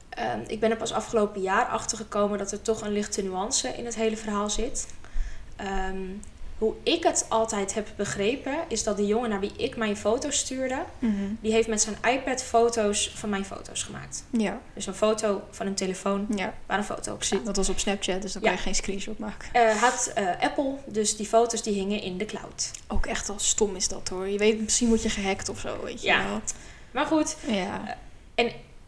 [0.09, 3.69] ehm, ik ben er pas afgelopen jaar achter gekomen dat er toch een lichte nuance
[3.69, 4.87] in het hele verhaal zit.
[5.57, 5.97] Ehm,
[6.63, 10.37] hoe ik het altijd heb begrepen, is dat de jongen naar wie ik mijn foto's
[10.39, 11.15] stuurde, Mhm.
[11.41, 14.25] die heeft met zijn iPad foto's van mijn foto's gemaakt.
[14.31, 16.55] Ja, Dus een foto van een telefoon ja.
[16.67, 17.45] waar een foto op staat.
[17.47, 18.49] dat was op Snapchat, dus dan Ja.
[18.49, 19.49] kan je geen screenshot maken.
[19.53, 22.71] Eh, had eh, Apple, dus die foto's die hingen in de cloud.
[22.89, 24.29] Ook echt wel stom is dat hoor.
[24.29, 26.29] Je weet, misschien word je gehackt of zo, weet je Ja.
[26.29, 26.41] wel.
[26.91, 27.97] Maar goed, Ja.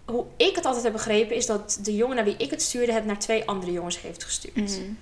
[0.05, 2.93] hoe ik het altijd heb begrepen, is dat de jongen naar wie ik het stuurde,
[2.93, 4.55] het naar twee andere jongens heeft gestuurd.
[4.57, 4.93] Mhm.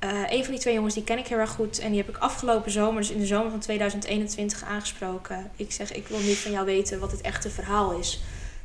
[0.00, 1.78] Eh, een van die twee jongens die ken ik heel erg goed.
[1.78, 5.50] En die heb ik afgelopen zomer, dus in de zomer van 2021, aangesproken.
[5.56, 8.20] Ik zeg, ik wil niet van jou weten wat het echte verhaal is.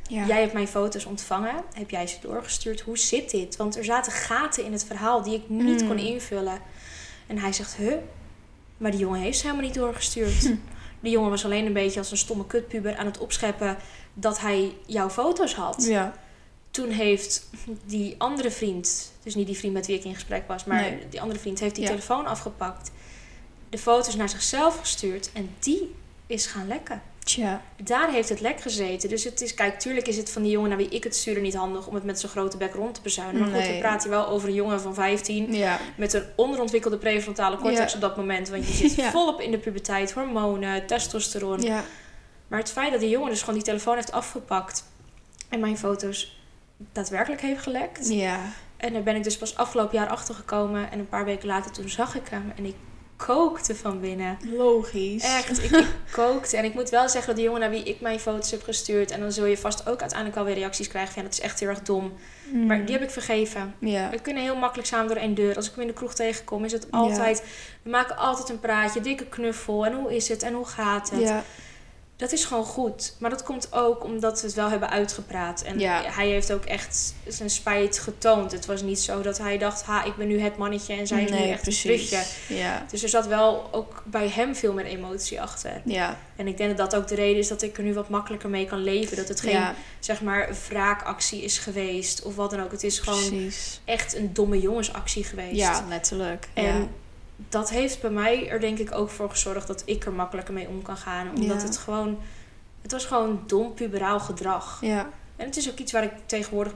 [0.08, 0.26] Ja.
[0.26, 1.54] Jij hebt mijn foto's ontvangen.
[1.74, 2.80] Heb jij ze doorgestuurd?
[2.80, 3.56] Hoe zit dit?
[3.56, 5.88] Want er zaten gaten in het verhaal die ik niet Mm.
[5.88, 6.58] kon invullen.
[7.26, 7.94] En hij zegt, huh?
[8.76, 10.40] Maar die jongen heeft ze helemaal niet doorgestuurd.
[10.46, 10.54] Hm.
[11.00, 13.76] Die jongen was alleen een beetje als een stomme kutpuber aan het opscheppen
[14.14, 15.84] dat hij jouw foto's had.
[15.88, 16.14] Ja.
[16.76, 17.48] Toen heeft
[17.84, 20.98] die andere vriend, dus niet die vriend met wie ik in gesprek was, maar Nee.
[21.10, 21.90] die andere vriend heeft die Ja.
[21.90, 22.90] telefoon afgepakt,
[23.70, 25.94] de foto's naar zichzelf gestuurd en die
[26.26, 27.02] is gaan lekken.
[27.24, 27.62] Tja.
[27.82, 29.08] Daar heeft het lek gezeten.
[29.08, 31.40] Dus het is, kijk, tuurlijk is het van die jongen naar wie ik het stuurde
[31.40, 33.40] niet handig om het met zo'n grote bek rond te bezuinen.
[33.40, 35.78] Maar goed, we praten hier wel over een jongen van 15 Ja.
[35.96, 37.94] met een onderontwikkelde prefrontale cortex Ja.
[37.94, 38.48] op dat moment.
[38.48, 41.60] Want je zit volop in de puberteit, hormonen, testosteron.
[41.62, 41.84] Ja.
[42.48, 44.84] Maar het feit dat die jongen dus gewoon die telefoon heeft afgepakt
[45.48, 46.35] en mijn foto's
[46.76, 48.08] daadwerkelijk heeft gelekt.
[48.08, 48.40] Ja.
[48.76, 50.90] En daar ben ik dus pas afgelopen jaar achter gekomen.
[50.90, 52.74] En een paar weken later toen zag ik hem en ik
[53.16, 54.38] kookte van binnen.
[54.56, 55.24] Logisch.
[55.24, 56.56] Echt, ik, ik kookte.
[56.56, 59.10] En ik moet wel zeggen dat de jongen naar wie ik mijn foto's heb gestuurd...
[59.10, 61.22] en dan zul je vast ook uiteindelijk wel weer reacties krijgen van...
[61.22, 62.12] ja, dat is echt heel erg dom.
[62.52, 62.66] Mm.
[62.66, 63.74] Maar die heb ik vergeven.
[63.78, 64.10] Ja.
[64.10, 65.56] We kunnen heel makkelijk samen door één deur.
[65.56, 67.42] Als ik hem in de kroeg tegenkom, is het altijd...
[67.82, 69.86] We maken altijd een praatje, dikke knuffel.
[69.86, 71.20] En hoe is het en hoe gaat het?
[71.20, 71.44] Ja.
[72.16, 73.14] Dat is gewoon goed.
[73.18, 75.62] Maar dat komt ook omdat we het wel hebben uitgepraat.
[75.62, 76.02] En Ja.
[76.04, 78.52] hij heeft ook echt zijn spijt getoond.
[78.52, 79.82] Het was niet zo dat hij dacht...
[79.82, 81.84] ha, ik ben nu het mannetje en zij is nu echt precies.
[81.84, 82.54] een trutje.
[82.54, 82.84] Ja.
[82.90, 85.80] Dus er zat wel ook bij hem veel meer emotie achter.
[85.84, 86.18] Ja.
[86.36, 88.48] En ik denk dat dat ook de reden is dat ik er nu wat makkelijker
[88.48, 89.16] mee kan leven.
[89.16, 89.74] Dat het geen, ja.
[89.98, 92.22] zeg maar, wraakactie is geweest.
[92.22, 92.70] Of wat dan ook.
[92.72, 93.80] Het is gewoon Precies.
[93.84, 95.56] echt een domme jongensactie geweest.
[95.56, 96.48] Ja, letterlijk.
[96.54, 97.04] En.
[97.36, 100.68] Dat heeft bij mij er denk ik ook voor gezorgd dat ik er makkelijker mee
[100.68, 101.28] om kan gaan.
[101.34, 101.66] Omdat Ja.
[101.66, 102.18] het gewoon...
[102.82, 104.78] Het was gewoon dom puberaal gedrag.
[104.80, 105.08] Ja.
[105.36, 106.72] En het is ook iets waar ik tegenwoordig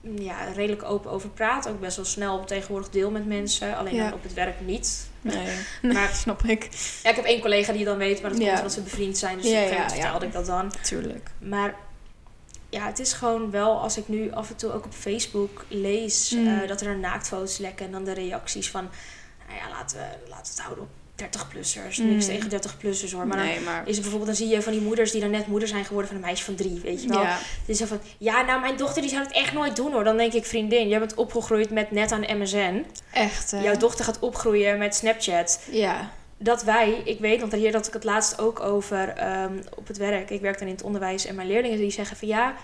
[0.00, 1.68] mm, ja, redelijk open over praat.
[1.68, 3.76] Ook best wel snel tegenwoordig deel met mensen.
[3.76, 4.04] Alleen Ja.
[4.04, 5.08] dan op het werk niet.
[5.20, 5.56] Nee.
[5.82, 6.68] Maar Snap ik.
[7.02, 8.20] ja, ik heb één collega die dan weet.
[8.22, 9.36] Maar dat komt omdat ze bevriend zijn.
[9.36, 9.88] Dus Ja, ja.
[9.90, 10.72] vertelde ik dat dan.
[10.82, 11.30] Tuurlijk.
[11.38, 11.74] Maar
[12.70, 16.30] ja, het is gewoon wel als ik nu af en toe ook op Facebook lees
[16.30, 16.46] Mm.
[16.60, 18.88] eh, dat er naaktfoto's lekken en dan de reacties van,
[19.50, 20.90] nou ja, laten we, laten we het houden op
[21.20, 21.98] 30-plussers.
[21.98, 22.40] Niks Mm.
[22.40, 23.26] tegen 30-plussers hoor.
[23.26, 23.88] Maar dan maar...
[23.88, 26.20] is bijvoorbeeld, dan zie je van die moeders die dan net moeder zijn geworden van
[26.20, 27.22] een meisje van drie, weet je wel.
[27.22, 27.38] Ja.
[27.66, 30.04] Die zo van, ja, nou mijn dochter die zou het echt nooit doen hoor.
[30.04, 32.84] Dan denk ik, vriendin, jij bent opgegroeid met net aan MSN.
[33.12, 33.60] Echt, hè?
[33.62, 35.60] Jouw dochter gaat opgroeien met Snapchat.
[35.70, 36.10] Ja.
[36.38, 39.96] Dat wij, ik weet, want hier had ik het laatst ook over ehm, op het
[39.96, 40.30] werk.
[40.30, 42.54] Ik werk dan in het onderwijs en mijn leerlingen die zeggen van ja,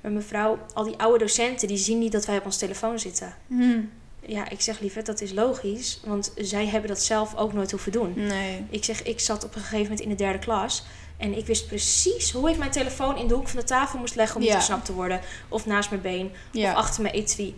[0.00, 3.34] maar mevrouw, al die oude docenten die zien niet dat wij op ons telefoon zitten.
[3.46, 3.80] Hm.
[4.28, 7.92] Ja, ik zeg liever, dat is logisch, want zij hebben dat zelf ook nooit hoeven
[7.92, 8.12] doen.
[8.16, 8.64] Nee.
[8.70, 10.84] Ik zeg, ik zat op een gegeven moment in de derde klas.
[11.16, 14.14] En ik wist precies hoe ik mijn telefoon in de hoek van de tafel moest
[14.14, 14.58] leggen om niet Ja.
[14.58, 15.20] gesnapt te worden.
[15.48, 16.70] Of naast mijn been, Ja.
[16.70, 17.54] of achter mijn etui.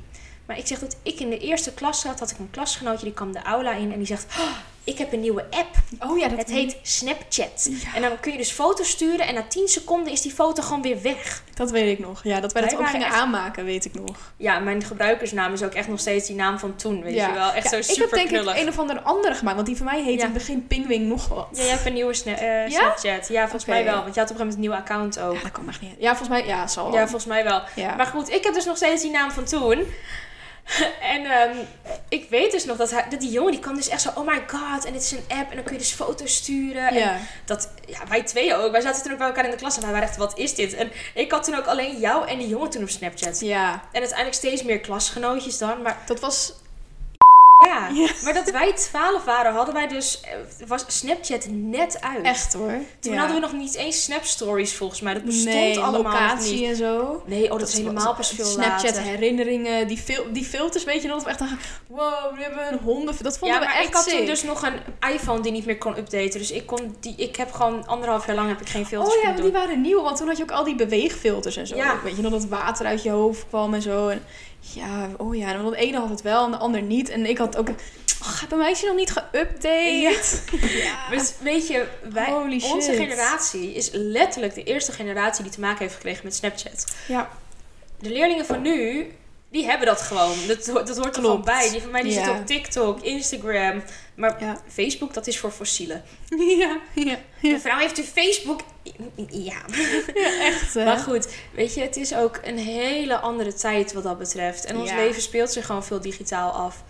[0.47, 3.15] Maar ik zeg dat ik in de eerste klas zat, had ik een klasgenootje, die
[3.15, 4.25] kwam de aula in en die zegt...
[4.39, 4.51] "Oh,
[4.89, 5.69] ik heb een nieuwe app.
[6.11, 7.69] Oh ja, dat Het heet Snapchat.
[7.71, 7.95] Ja.
[7.95, 10.83] En dan kun je dus foto's sturen en na 10 seconden is die foto gewoon
[10.83, 11.43] weer weg.
[11.55, 12.21] Dat weet ik nog.
[12.25, 14.33] Ja, dat wij dat ook gingen echt- aanmaken, weet ik nog.
[14.37, 17.29] Ja, mijn gebruikersnaam is ook echt nog steeds die naam van toen, weet ja.
[17.29, 17.53] je wel.
[17.53, 18.55] Echt Ja, zo Ik super heb denk knullig.
[18.57, 20.27] ik een of andere andere gemaakt, want die van mij heette Ja.
[20.27, 21.49] in het begin Pingwing nog wat.
[21.53, 22.71] Ja, jij hebt een nieuwe Sna- eh?
[22.71, 23.29] Snapchat.
[23.29, 24.03] Ja, volgens mij wel.
[24.03, 25.35] Want je had op een gegeven moment een nieuwe account ook.
[25.35, 25.95] Ja, dat kan echt niet.
[25.99, 26.93] Ja, volgens mij, ja, zal.
[26.93, 27.63] Ja, volgens mij wel.
[27.97, 29.87] Maar goed, ik heb dus nog steeds die naam van toen.
[31.15, 31.57] en ehm,
[32.09, 34.11] ik weet dus nog dat, hij, dat die jongen die kwam dus echt zo...
[34.15, 35.51] Oh my god, en dit is een app.
[35.51, 36.89] En dan kun je dus foto's sturen.
[36.89, 37.17] En ja.
[37.45, 38.73] dat, ja, wij twee ook.
[38.73, 39.77] Wij zaten toen ook bij elkaar in de klas.
[39.77, 40.75] En wij waren echt, wat is dit?
[40.75, 43.41] En ik had toen ook alleen jou en die jongen toen op Snapchat.
[43.41, 45.83] ja, En uiteindelijk steeds meer klasgenootjes dan.
[45.83, 46.53] Maar dat was...
[47.67, 47.91] ja,
[48.23, 50.21] maar dat wij twaalf waren, hadden wij dus...
[50.21, 52.25] eh, was Snapchat net uit.
[52.25, 52.73] Echt hoor.
[53.01, 53.19] Toen ja.
[53.19, 55.15] hadden we nog niet eens Snap Stories volgens mij.
[55.15, 56.69] Dat bestond nee, allemaal locatie niet.
[56.69, 57.23] en zo.
[57.27, 59.03] Nee, oh, dat, is helemaal pas veel Snapchat later.
[59.03, 61.27] herinneringen, die, fil die filters, weet je nog?
[61.27, 61.49] Echt dan,
[61.87, 63.15] wow, we hebben een honden.
[63.21, 65.67] Dat vonden Ja, we maar echt ik had toen dus nog een iPhone die niet
[65.67, 66.39] meer kon updaten.
[66.39, 69.23] Dus ik kon die, ik heb gewoon anderhalf jaar lang heb ik geen filters Oh
[69.23, 71.77] ja, want die waren nieuw, want toen had je ook al die beweegfilters en zo.
[71.77, 72.01] Ja.
[72.05, 74.09] Weet je nog dat water uit je hoofd kwam en zo.
[74.09, 74.23] En
[74.75, 77.09] ja, oh ja, want de ene had het wel en de ander niet.
[77.09, 77.69] En ik had ook,
[78.23, 79.69] oh, bij mij is nog niet geüpdate.
[80.61, 81.09] Ja.
[81.11, 82.97] Dus weet je, wij, Holy onze shit.
[83.01, 86.85] generatie is letterlijk de eerste generatie die te maken heeft gekregen met Snapchat.
[87.09, 87.29] Ja.
[88.01, 89.07] De leerlingen van nu,
[89.51, 90.37] die hebben dat gewoon.
[90.47, 91.71] Dat, dat hoort er gewoon bij.
[91.71, 92.25] Die van mij die Ja.
[92.25, 93.83] zit op TikTok, Instagram.
[94.19, 94.61] Maar Ja.
[94.69, 96.03] Facebook, dat is voor fossielen.
[96.59, 97.51] ja, ja, ja.
[97.53, 98.61] Mevrouw heeft u Facebook?
[99.31, 99.57] Ja.
[100.41, 100.75] echt.
[100.75, 100.85] hè?
[100.85, 104.65] Maar goed, weet je, het is ook een hele andere tijd wat dat betreft.
[104.65, 104.97] En ons Ja.
[104.97, 106.85] leven speelt zich gewoon veel digitaal af.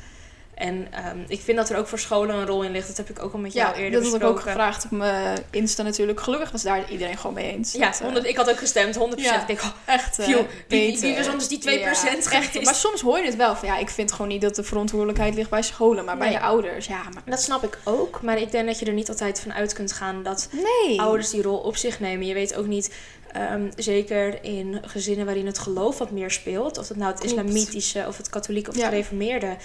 [0.58, 2.86] En ehm, ik vind dat er ook voor scholen een rol in ligt.
[2.86, 4.42] Dat heb ik ook al met jou Ja, eerder dat had ik besproken.
[4.42, 6.20] ook gevraagd op mijn Insta natuurlijk.
[6.20, 7.72] Gelukkig was daar iedereen gewoon mee eens.
[7.72, 9.34] Ja, Dat, eh, 100, ik had ook gestemd, 100%.
[9.34, 9.40] Ja.
[9.40, 10.18] Ik denk, oh, echt.
[10.18, 11.00] eh, wie, wie, beter.
[11.00, 12.64] wie was anders die 2% Ja, echt.
[12.64, 15.34] Maar soms hoor je het wel van ja, ik vind gewoon niet dat de verantwoordelijkheid
[15.34, 16.86] ligt bij scholen, maar bij de ouders.
[16.86, 19.52] Ja, maar Dat snap ik ook, maar ik denk dat je er niet altijd van
[19.52, 21.00] uit kunt gaan dat nee.
[21.00, 22.26] ouders die rol op zich nemen.
[22.26, 22.94] Je weet ook niet,
[23.32, 27.34] ehm, zeker in gezinnen waarin het geloof wat meer speelt, of het nou het Klopt.
[27.36, 28.90] islamitische of het katholieke of het Ja.
[28.90, 29.56] gereformeerde,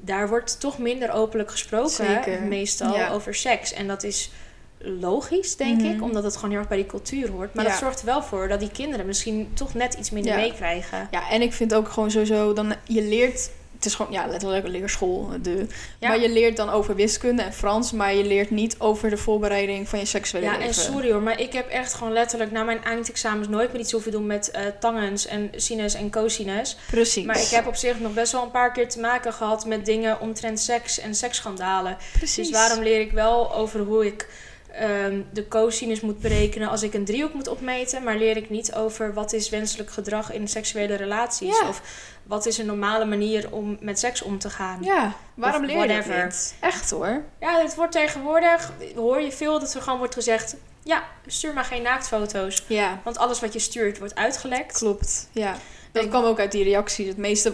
[0.00, 2.42] daar wordt toch minder openlijk gesproken, Zeker.
[2.42, 3.10] meestal Ja.
[3.10, 3.72] over seks.
[3.72, 4.30] En dat is
[4.78, 5.90] logisch, denk Mhm.
[5.90, 7.54] ik, omdat het gewoon heel erg bij die cultuur hoort.
[7.54, 7.70] Maar Ja.
[7.70, 10.38] dat zorgt er wel voor dat die kinderen misschien toch net iets minder Ja.
[10.38, 11.08] meekrijgen.
[11.10, 14.64] Ja, en ik vind ook gewoon sowieso, dan je leert, het is gewoon ja, letterlijk
[14.64, 15.66] een leerschool, de,
[15.98, 16.08] Ja.
[16.08, 19.88] maar je leert dan over wiskunde en Frans, maar je leert niet over de voorbereiding
[19.88, 20.66] van je seksuele Ja, leven.
[20.66, 23.92] en sorry hoor, maar ik heb echt gewoon letterlijk na mijn eindexamens nooit meer iets
[23.92, 26.76] hoeven doen met eh tangens en sinus en cosinus.
[26.90, 27.24] Precies.
[27.24, 29.86] Maar ik heb op zich nog best wel een paar keer te maken gehad met
[29.86, 31.96] dingen omtrent seks en seksschandalen.
[32.12, 32.48] Precies.
[32.48, 34.28] Dus waarom leer ik wel over hoe ik
[34.72, 38.74] ehm, de cosinus moet berekenen als ik een driehoek moet opmeten, maar leer ik niet
[38.74, 41.68] over wat is wenselijk gedrag in seksuele relaties Ja.
[41.68, 41.82] of
[42.30, 44.82] wat is een normale manier om met seks om te gaan.
[44.82, 46.54] Ja, waarom leer je dat niet?
[46.60, 47.22] Echt hoor.
[47.40, 51.64] Ja, het wordt tegenwoordig, hoor je veel dat er gewoon wordt gezegd, ja, stuur maar
[51.64, 52.64] geen naaktfoto's.
[52.66, 54.78] Ja, Want alles wat je stuurt wordt uitgelekt.
[54.78, 55.28] klopt.
[55.32, 55.56] Ja.
[55.92, 57.08] Dat kwam ook uit die reacties.
[57.08, 57.52] Het meeste,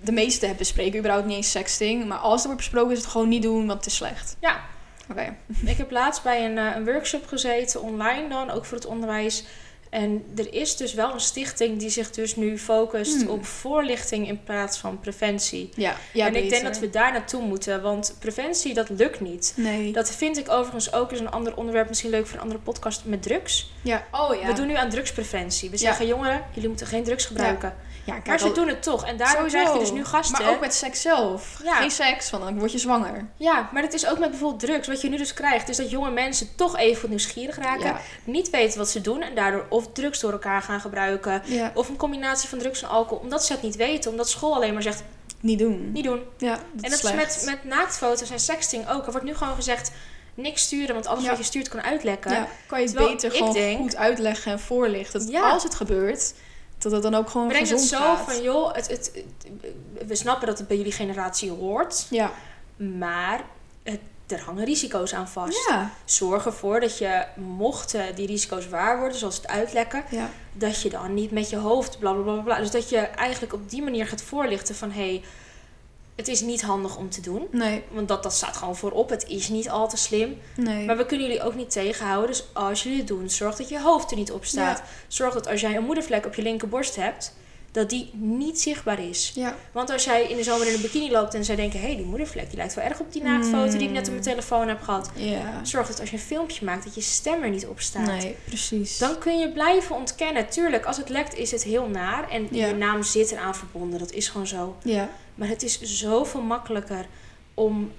[0.00, 2.06] de meeste hebben bespreken überhaupt niet eens sexting.
[2.06, 4.36] Maar als er wordt besproken is het gewoon niet doen, want het is slecht.
[4.40, 4.60] Ja.
[5.10, 5.36] Oké.
[5.64, 9.44] Ik heb laatst bij een, eh, een workshop gezeten, online dan, ook voor het onderwijs.
[9.90, 13.28] En er is dus wel een stichting die zich dus nu focust Hmm.
[13.30, 15.70] op voorlichting in plaats van preventie.
[15.74, 19.52] Ja, ja en ik denk dat we daar naartoe moeten, want preventie, dat lukt niet.
[19.56, 19.92] Nee.
[19.92, 23.02] Dat vind ik overigens ook is een ander onderwerp, misschien leuk voor een andere podcast
[23.04, 23.70] met drugs.
[23.82, 24.46] Ja, oh ja.
[24.46, 25.70] We doen nu aan drugspreventie.
[25.70, 25.82] We Ja.
[25.82, 27.68] zeggen, jongeren, jullie moeten geen drugs gebruiken.
[27.68, 29.06] ja, kijk, maar ze al- doen het toch.
[29.06, 29.58] En daardoor sowieso.
[29.58, 30.42] krijg je dus nu gasten.
[30.44, 31.60] Maar ook met seks zelf.
[31.64, 31.74] Ja.
[31.74, 33.26] Geen seks, want dan word je zwanger.
[33.36, 34.88] Ja, maar het is ook met bijvoorbeeld drugs.
[34.88, 37.86] Wat je nu dus krijgt, is dat jonge mensen toch even nieuwsgierig raken.
[37.86, 38.00] Ja.
[38.24, 41.42] Niet weten wat ze doen en daardoor of drugs door elkaar gaan gebruiken.
[41.44, 41.72] ja.
[41.74, 43.18] Of een combinatie van drugs en alcohol.
[43.22, 44.10] Omdat ze het niet weten.
[44.10, 45.02] Omdat school alleen maar zegt,
[45.40, 45.92] Niet doen.
[45.92, 46.22] niet doen.
[46.38, 49.04] Ja, dat en dat is met, met naaktfoto's en sexting ook.
[49.06, 49.90] Er wordt nu gewoon gezegd,
[50.34, 50.94] niks sturen.
[50.94, 51.28] Want alles Ja.
[51.28, 52.30] wat je stuurt kan uitlekken.
[52.32, 55.20] Ja, kan je het Terwijl beter gewoon denk- goed uitleggen en voorlichten.
[55.20, 55.50] Dat Ja.
[55.50, 56.34] als het gebeurt,
[56.78, 58.32] dat het dan ook gewoon Breng het gezond zo gaat.
[58.32, 62.06] van, joh, het, het, het- we snappen dat het bij jullie generatie hoort.
[62.10, 62.30] Ja.
[62.76, 63.40] Maar
[63.82, 65.68] het, er hangen risico's aan vast.
[65.68, 65.90] Ja.
[66.04, 70.30] Zorg ervoor dat je, mochten die risico's waar worden, zoals het uitlekken, Ja.
[70.52, 72.58] dat je dan niet met je hoofd bla bla bla bla.
[72.58, 75.22] Dus dat je eigenlijk op die manier gaat voorlichten van hé, hey,
[76.18, 77.46] het is niet handig om te doen.
[77.50, 77.82] Nee.
[77.90, 79.10] Want dat, dat staat gewoon voorop.
[79.10, 80.38] Het is niet al te slim.
[80.56, 80.86] Nee.
[80.86, 82.30] Maar we kunnen jullie ook niet tegenhouden.
[82.30, 84.78] Dus als jullie het doen, zorg dat je hoofd er niet op staat.
[84.78, 84.84] Ja.
[85.08, 87.34] Zorg dat als jij een moedervlek op je linkerborst hebt,
[87.72, 89.32] dat die niet zichtbaar is.
[89.34, 89.56] Ja.
[89.72, 91.80] Want als jij in de zomer in een bikini loopt en zij denken...
[91.80, 94.10] hé, hey, die moedervlek die lijkt wel erg op die naaktfoto die ik net op
[94.10, 95.10] mijn telefoon heb gehad.
[95.14, 95.64] Ja.
[95.64, 98.06] Zorg dat als je een filmpje maakt, dat je stem er niet op staat.
[98.06, 98.98] Nee, precies.
[98.98, 100.48] Dan kun je blijven ontkennen.
[100.48, 102.30] Tuurlijk, als het lekt is het heel naar.
[102.30, 103.98] En je naam zit eraan verbonden.
[103.98, 104.76] Dat is gewoon zo.
[104.82, 105.08] Ja.
[105.38, 107.06] Maar het is zoveel makkelijker
[107.54, 107.92] om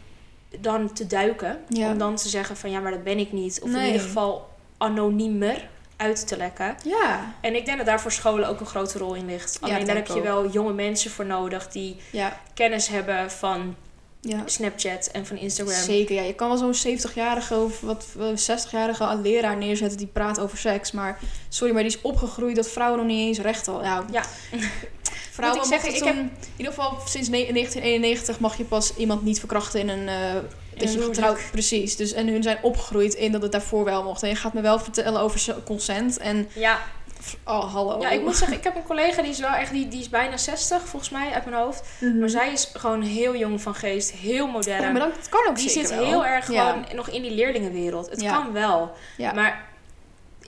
[0.60, 1.58] dan te duiken.
[1.70, 1.92] Ja.
[1.92, 3.60] Om dan te zeggen van ja, maar dat ben ik niet.
[3.64, 5.68] Of in ieder geval anoniemer
[5.98, 6.76] uit te lekken.
[6.84, 7.34] Ja.
[7.42, 9.58] En ik denk dat daar voor scholen ook een grote rol in ligt.
[9.62, 12.42] Ja, Alleen daar heb je wel jonge mensen voor nodig die Ja.
[12.54, 13.76] kennis hebben van
[14.22, 14.42] Ja.
[14.46, 15.76] Snapchat en van Instagram.
[15.76, 16.22] Zeker, ja.
[16.22, 20.92] Je kan wel zo'n 70-jarige of wat eh, 60-jarige leraar neerzetten die praat over seks.
[20.92, 21.20] Maar
[21.50, 23.84] sorry, maar die is opgegroeid dat vrouwen nog niet eens recht al.
[23.84, 24.24] Ja, Ja.
[25.40, 29.24] vrouwen ik zeggen, ik toen- in ieder geval sinds ne- 1991 mag je pas iemand
[29.24, 30.08] niet verkrachten in een...
[30.08, 30.16] eh,
[30.78, 31.40] dat je getrouwd...
[31.52, 31.96] Precies.
[31.96, 34.24] Dus, en hun zijn opgegroeid in dat het daarvoor wel mocht.
[34.24, 36.18] En je gaat me wel vertellen over consent.
[36.18, 36.80] En, Ja,
[37.46, 38.02] oh, hallo.
[38.02, 40.10] ja, ik moet zeggen, ik heb een collega die is wel echt, die, die is
[40.10, 41.84] bijna 60 volgens mij uit mijn hoofd.
[42.00, 42.20] Mhm.
[42.20, 44.82] Maar zij is gewoon heel jong van geest, heel modern.
[44.82, 46.06] Ja, maar dat kan ook die zit wel.
[46.06, 46.70] heel erg Ja.
[46.70, 48.10] gewoon nog in die leerlingenwereld.
[48.10, 48.34] Het Ja.
[48.34, 48.92] kan wel.
[49.18, 49.34] Ja.
[49.34, 49.69] Maar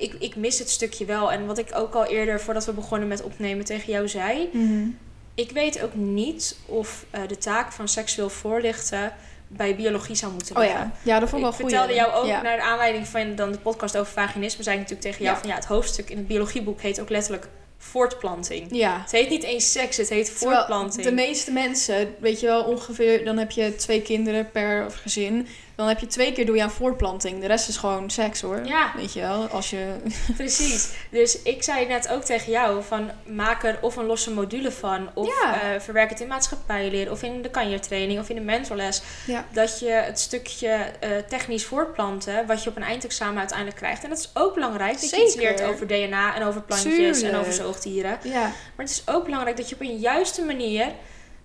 [0.01, 1.31] ik, ik mis het stukje wel.
[1.31, 4.49] En wat ik ook al eerder, voordat we begonnen met opnemen, tegen jou zei.
[4.53, 4.87] Mhm.
[5.35, 9.13] Ik weet ook niet of eh, de taak van seksueel voorlichten
[9.47, 10.79] bij biologie zou moeten Oh liggen.
[10.79, 10.91] ja.
[11.13, 11.69] ja, dat vond ik Ik wel goed.
[11.77, 12.41] vertelde jou ook ja.
[12.41, 15.41] naar de aanleiding van dan de podcast over vaginisme, zei ik natuurlijk tegen jou Ja.
[15.41, 17.47] van ja, het hoofdstuk in het biologieboek heet ook letterlijk
[17.77, 18.67] voortplanting.
[18.75, 18.99] Ja.
[19.01, 21.03] Het heet niet eens seks, het heet Terwijl voortplanting.
[21.05, 25.47] De meeste mensen, weet je wel, ongeveer, dan heb je twee kinderen per gezin.
[25.81, 27.39] Dan heb je twee keer doe je aan voortplanting.
[27.41, 28.65] De rest is gewoon seks hoor.
[28.65, 28.91] Ja.
[28.95, 29.95] Weet je wel, als je...
[30.37, 30.89] Precies.
[31.09, 35.09] Dus ik zei net ook tegen jou van maak er of een losse module van.
[35.13, 35.61] Of Ja.
[35.61, 37.11] eh, verwerk het in maatschappijleer.
[37.11, 38.19] Of in de kanjertraining.
[38.19, 39.01] Of in de mentorles.
[39.27, 39.45] Ja.
[39.53, 40.69] Dat je het stukje
[40.99, 42.45] eh, technisch voortplanten.
[42.47, 44.03] Wat je op een eindexamen uiteindelijk krijgt.
[44.03, 45.01] En dat is ook belangrijk.
[45.01, 48.19] Dat je iets leert over DNA en over plantjes en over zoogdieren.
[48.23, 48.41] Ja.
[48.41, 50.85] Maar het is ook belangrijk dat je op een juiste manier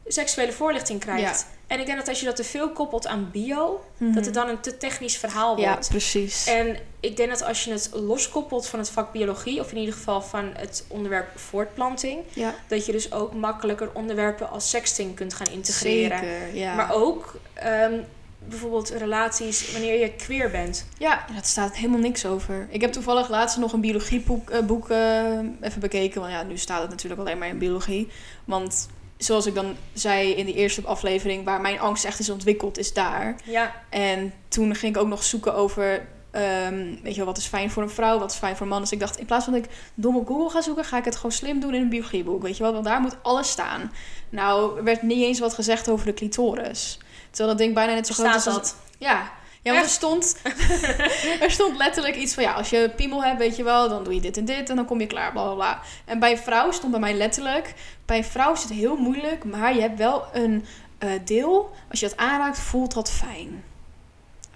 [0.09, 1.47] seksuele voorlichting krijgt.
[1.67, 4.49] En ik denk dat als je dat te veel koppelt aan bio, dat het dan
[4.49, 5.63] een te technisch verhaal Mhm.
[5.63, 5.89] Ja, wordt.
[5.89, 6.47] precies.
[6.47, 9.95] En ik denk dat als je het loskoppelt van het vak biologie, of in ieder
[9.95, 15.35] geval van het onderwerp voortplanting, ja, dat je dus ook makkelijker onderwerpen als sexting kunt
[15.35, 16.19] gaan integreren.
[16.19, 16.55] zeker.
[16.55, 16.75] Ja.
[16.75, 17.95] Maar ook ehm,
[18.39, 20.87] bijvoorbeeld relaties wanneer je queer bent.
[20.99, 22.67] Ja, daar staat helemaal niks over.
[22.71, 26.21] Ik heb toevallig laatst nog een biologieboek eh, boek, eh, even bekeken.
[26.21, 28.09] Want ja, nu staat het natuurlijk alleen maar in biologie.
[28.45, 32.79] Want zoals ik dan zei in die eerste aflevering, waar mijn angst echt is ontwikkeld,
[32.79, 33.37] is daar.
[33.45, 37.47] Ja, En toen ging ik ook nog zoeken over, ehm, weet je wel, wat is
[37.47, 38.81] fijn voor een vrouw, wat is fijn voor een man.
[38.81, 41.05] Dus ik dacht, in plaats van dat ik dom op Google ga zoeken, ga ik
[41.05, 42.43] het gewoon slim doen in een biologieboek.
[42.43, 43.93] Weet je wel, want daar moet alles staan.
[44.29, 46.99] Nou, er werd niet eens wat gezegd over de clitoris.
[47.31, 48.55] Terwijl dat ding bijna net zo groot staat is als...
[48.57, 48.77] dat.
[48.99, 49.31] Ja,
[49.67, 50.37] ja want er stond,
[51.45, 54.15] er stond letterlijk iets van, ja, als je piemel hebt, weet je wel, dan doe
[54.15, 55.81] je dit en dit en dan kom je klaar, bla bla bla.
[56.05, 59.81] En bij vrouw stond bij mij letterlijk, bij vrouw is het heel moeilijk, maar je
[59.81, 60.65] hebt wel een
[60.99, 63.65] eh, deel, als je dat aanraakt, voelt dat fijn.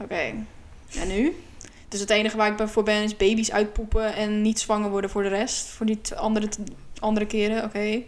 [0.01, 0.35] Oké,
[0.95, 1.37] en nu?
[1.89, 5.23] Dus het enige waar ik voor ben is baby's uitpoepen en niet zwanger worden voor
[5.23, 6.49] de rest, voor die andere,
[6.99, 8.03] andere keren, oké.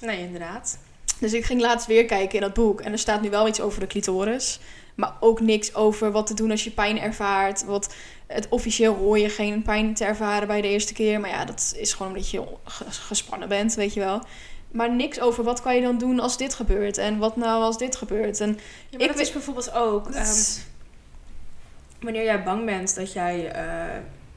[0.00, 0.78] Nee, inderdaad.
[1.18, 2.80] Dus ik ging laatst weer kijken in dat boek.
[2.80, 4.60] En er staat nu wel iets over de clitoris.
[5.00, 7.64] Maar ook niks over wat te doen als je pijn ervaart.
[7.64, 7.94] Wat
[8.26, 11.20] het officieel hoor je geen pijn te ervaren bij de eerste keer.
[11.20, 14.22] Maar ja, dat is gewoon omdat je ge- gespannen bent, weet je wel.
[14.70, 16.98] Maar niks over wat kan je dan doen als dit gebeurt.
[16.98, 18.40] En wat nou als dit gebeurt.
[18.40, 20.26] En Ja, Ik is bijvoorbeeld ook ehm,
[22.00, 23.94] wanneer jij bang bent dat jij eh,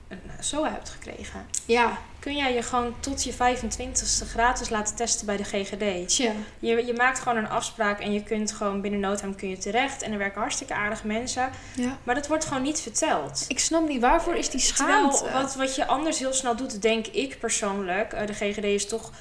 [0.08, 1.46] een SOA hebt gekregen.
[1.66, 6.10] ja, Kun jij je gewoon tot je 25ste gratis laten testen bij de GGD?
[6.10, 6.32] tja.
[6.60, 9.58] Je, je maakt gewoon een afspraak en je kunt gewoon binnen no time kun je
[9.58, 10.02] terecht.
[10.02, 11.50] En er werken hartstikke aardige mensen.
[11.76, 11.98] Ja.
[12.04, 13.46] Maar dat wordt gewoon niet verteld.
[13.48, 15.18] Ik snap niet, waarvoor is die schaamte?
[15.18, 18.14] Terwijl wat, wat je anders heel snel doet, denk ik persoonlijk.
[18.14, 19.12] eh, de GGD is toch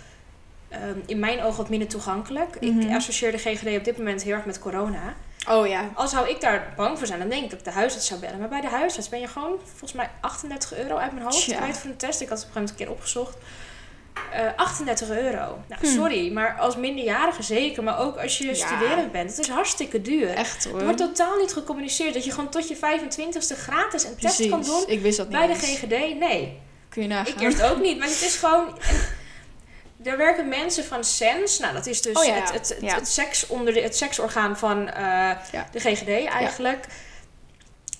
[0.69, 2.61] ehm, in mijn ogen wat minder toegankelijk.
[2.61, 2.81] Mhm.
[2.81, 5.15] Ik associeer de GGD op dit moment heel erg met corona.
[5.51, 5.91] Oh ja.
[5.95, 8.21] Al zou ik daar bang voor zijn, dan denk ik dat ik de huisarts zou
[8.21, 8.39] bellen.
[8.39, 11.79] Maar bij de huisarts ben je gewoon volgens mij 38 euro uit mijn hoofd kwijt
[11.79, 12.21] voor een test.
[12.21, 13.37] Ik had het op een gegeven moment een keer opgezocht.
[14.33, 15.59] Eh 38 euro.
[15.69, 15.87] Nou, Hm.
[15.87, 17.83] sorry, maar als minderjarige zeker.
[17.83, 18.55] Maar ook als je Ja.
[18.55, 19.31] studerend bent.
[19.31, 20.29] Het is hartstikke duur.
[20.35, 20.83] Echt Er hoor.
[20.83, 24.85] wordt totaal niet gecommuniceerd dat je gewoon tot je 25ste gratis een test kan doen.
[24.87, 25.55] Ik wist dat niet Bij de.
[25.55, 26.59] GGD, nee.
[26.89, 27.27] Kun je nagaan.
[27.35, 28.67] Ik eerst ook niet, maar het is gewoon.
[30.05, 31.59] Er werken mensen van SENS.
[31.59, 34.89] Nou, dat is dus Oh ja, het, het, het, seks onder de, het seksorgaan van
[34.89, 35.31] eh,
[35.73, 36.87] de GGD eigenlijk.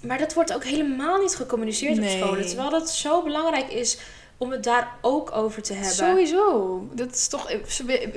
[0.01, 2.15] Maar dat wordt ook helemaal niet gecommuniceerd Nee.
[2.15, 2.47] op scholen.
[2.47, 3.99] Terwijl dat zo belangrijk is
[4.37, 5.93] om het daar ook over te hebben.
[5.93, 6.81] Sowieso.
[6.93, 7.53] Dat is toch,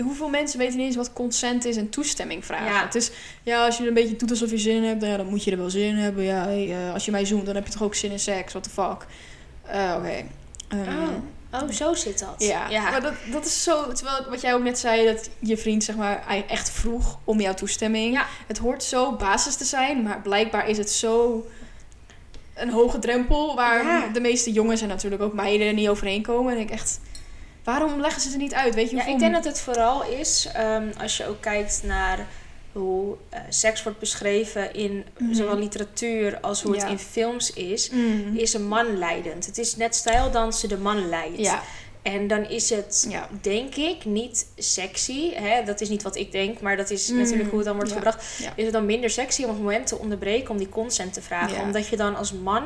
[0.02, 2.66] hoeveel mensen weten niet eens wat consent is en toestemming vragen?
[2.66, 2.94] Ja.
[2.94, 3.12] Is,
[3.44, 5.52] ja, als je een beetje doet alsof je zin hebt, dan, ja, dan moet je
[5.52, 6.24] er wel zin in hebben.
[6.24, 8.52] Ja, hey, eh, als je mij zoent, dan heb je toch ook zin in seks?
[8.54, 9.06] What the fuck?
[9.66, 10.24] Eh, Oké.
[10.68, 11.10] Ehm, Oh.
[11.64, 12.36] Oh, zo zit dat.
[12.70, 15.84] Ja, maar dat, dat is zo, terwijl wat jij ook net zei, dat je vriend
[15.84, 18.14] zeg maar echt vroeg om jouw toestemming.
[18.14, 18.26] Ja.
[18.48, 21.46] Het hoort zo basis te zijn, maar blijkbaar is het zo
[22.54, 24.08] een hoge drempel waar Ja.
[24.08, 26.54] de meeste jongens en natuurlijk ook meiden er niet overheen komen.
[26.54, 27.00] En ik echt,
[27.64, 28.76] waarom leggen ze het er niet uit?
[28.76, 32.28] Weet je Ja, ik denk dat het vooral is, ehm, als je ook kijkt naar
[32.76, 35.34] hoe eh, seks wordt beschreven in Mhm.
[35.34, 36.82] zowel literatuur als hoe Ja.
[36.82, 38.38] het in films is, Mm.
[38.38, 39.46] is een man leidend.
[39.46, 41.38] Het is net stijldansen, de man leidt.
[41.38, 41.62] Ja,
[42.02, 43.30] En dan is het, ja.
[43.42, 45.34] denk ik, niet sexy.
[45.34, 45.64] Hè?
[45.64, 47.92] Dat is niet wat ik denk, maar dat is Mm, natuurlijk hoe het dan wordt
[47.92, 48.24] gebracht.
[48.56, 51.62] Is het dan minder sexy om het moment te onderbreken om die consent te vragen?
[51.62, 52.64] Omdat je dan als man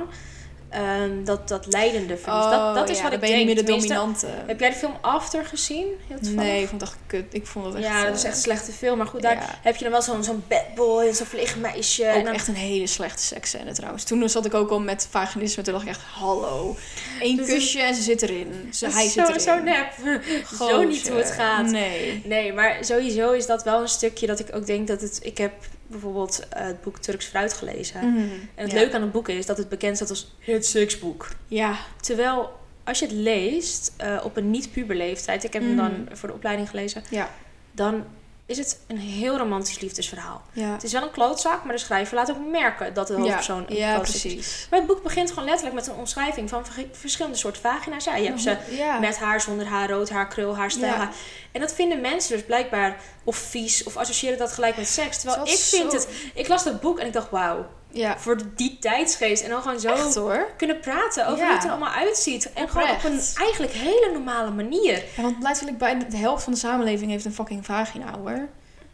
[0.70, 2.45] ehm, dat, dat leidende verliest.
[2.45, 3.47] Oh, dat, dat is ja, wat ik ben je denk.
[3.47, 4.28] niet meer de dominante.
[4.45, 5.88] Heb jij de film After gezien?
[6.22, 7.26] Nee, ik vond het echt kut.
[7.32, 7.84] Ik vond het echt...
[7.84, 8.97] ja, dat is eh, echt een slechte film.
[8.97, 9.59] Maar goed, daar ja.
[9.61, 12.07] heb je dan wel zo'n zo'n bad boy en zo'n vleegmeisje.
[12.07, 14.03] Ook en dan, echt een hele slechte seksscène trouwens.
[14.03, 15.63] Toen zat ik ook al met vaginisme.
[15.63, 16.76] Toen dacht ik echt, hallo.
[17.20, 18.70] Eén Dus kusje en ze zit erin.
[18.74, 19.41] Ze, dat hij is zit zo, erin.
[19.41, 19.93] zo nep.
[20.59, 21.65] zo niet hoe het gaat.
[21.65, 22.22] Nee.
[22.26, 25.20] Nee, maar sowieso is dat wel een stukje dat ik ook denk dat het...
[25.22, 25.53] Ik heb
[25.90, 28.00] bijvoorbeeld eh, het boek Turks Fruit gelezen.
[28.14, 28.18] Mhm.
[28.56, 28.78] En het ja.
[28.78, 31.28] leuke aan het boek is dat het bekend staat als het seksboek.
[31.48, 31.78] Ja.
[32.02, 35.44] Terwijl, als je het leest eh, op een niet-puberleeftijd...
[35.44, 35.82] Ik heb hem Mhm.
[35.90, 37.04] dan voor de opleiding gelezen.
[37.10, 37.30] Ja.
[37.72, 38.06] Dan
[38.50, 40.41] is het een heel romantisch liefdesverhaal.
[40.52, 40.72] Ja.
[40.72, 43.76] Het is wel een klootzak, maar de schrijver laat ook merken dat de hoofdpersoon een
[43.76, 44.22] ja, klootzak is.
[44.22, 44.68] precies.
[44.70, 48.04] Maar het boek begint gewoon letterlijk met een omschrijving van ver- verschillende soorten vagina's.
[48.04, 49.00] Ja, je hebt ze ja.
[49.00, 51.14] met haar, zonder haar, rood haar, krul haar, stijl haar.
[51.52, 55.18] En dat vinden mensen dus blijkbaar of vies of associëren dat gelijk met seks.
[55.22, 56.08] Terwijl ik vind zo- het...
[56.34, 58.18] Ik las dat boek en ik dacht, wauw, Ja.
[58.20, 59.44] Voor die tijdsgeest.
[59.44, 59.88] En dan gewoon zo
[60.30, 61.46] Echt kunnen praten over Ja.
[61.46, 62.54] hoe het er allemaal uitziet.
[62.54, 65.04] En gewoon op een eigenlijk hele normale manier.
[65.16, 68.48] Ja, want letterlijk bij de helft van de samenleving heeft een fucking vagina hoor.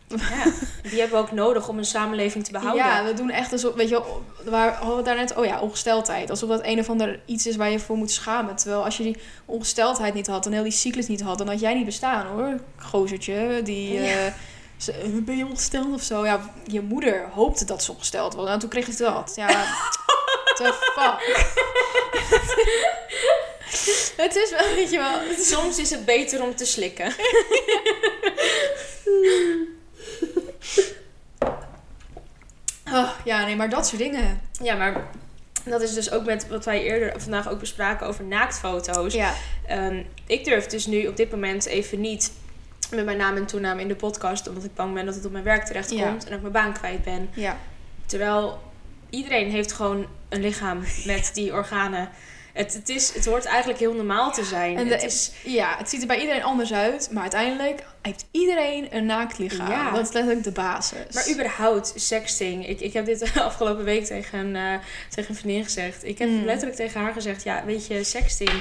[0.08, 0.52] Ja,
[0.90, 2.86] die hebben we ook nodig om een samenleving te behouden.
[2.86, 4.02] Ja, we doen echt alsof, weet je,
[4.44, 5.36] waar hadden we daarnet?
[5.36, 6.30] Oh ja, ongesteldheid.
[6.30, 8.56] Alsof dat een of ander iets is waar je voor moet schamen.
[8.56, 11.60] Terwijl als je die ongesteldheid niet had en heel die cyclus niet had, dan had
[11.60, 12.60] jij niet bestaan hoor.
[12.78, 13.94] Gozertje, die.
[13.94, 14.26] Ja.
[14.26, 14.34] eh,
[15.26, 16.26] ben je ongesteld of zo?
[16.26, 18.50] Ja, je moeder hoopte dat ze ongesteld was.
[18.50, 19.34] En toen kreeg je dat.
[19.36, 19.48] Ja,
[20.58, 21.44] the fuck.
[24.24, 25.20] het is wel, weet je wel.
[25.38, 27.14] Soms is het beter om te slikken.
[32.92, 34.42] Oh, ja, nee, maar dat soort dingen.
[34.62, 35.10] Ja, maar
[35.64, 39.14] dat is dus ook met wat wij eerder vandaag ook bespraken over naaktfoto's.
[39.14, 39.34] Ja,
[39.68, 42.32] Ehm, ik durf dus nu op dit moment even niet
[42.90, 45.32] met mijn naam en toename in de podcast, omdat ik bang ben dat het op
[45.32, 46.08] mijn werk terechtkomt Ja.
[46.08, 47.30] en dat ik mijn baan kwijt ben.
[47.34, 47.58] ja.
[48.06, 48.62] Terwijl
[49.10, 52.10] iedereen heeft gewoon een lichaam met die organen.
[52.54, 54.78] Het, het, is, het hoort eigenlijk heel normaal te zijn.
[54.78, 57.10] En de- het is, Ja, het ziet er bij iedereen anders uit.
[57.12, 59.70] Maar uiteindelijk heeft iedereen een naakt lichaam.
[59.72, 59.92] Ja.
[59.92, 61.14] Dat is letterlijk de basis.
[61.14, 62.68] maar überhaupt, sexting.
[62.68, 64.74] Ik, ik heb dit de afgelopen week tegen, eh,
[65.10, 66.04] tegen een vriendin gezegd.
[66.04, 66.46] Ik heb Mm.
[66.46, 68.52] letterlijk tegen haar gezegd, ja, weet je, sexting...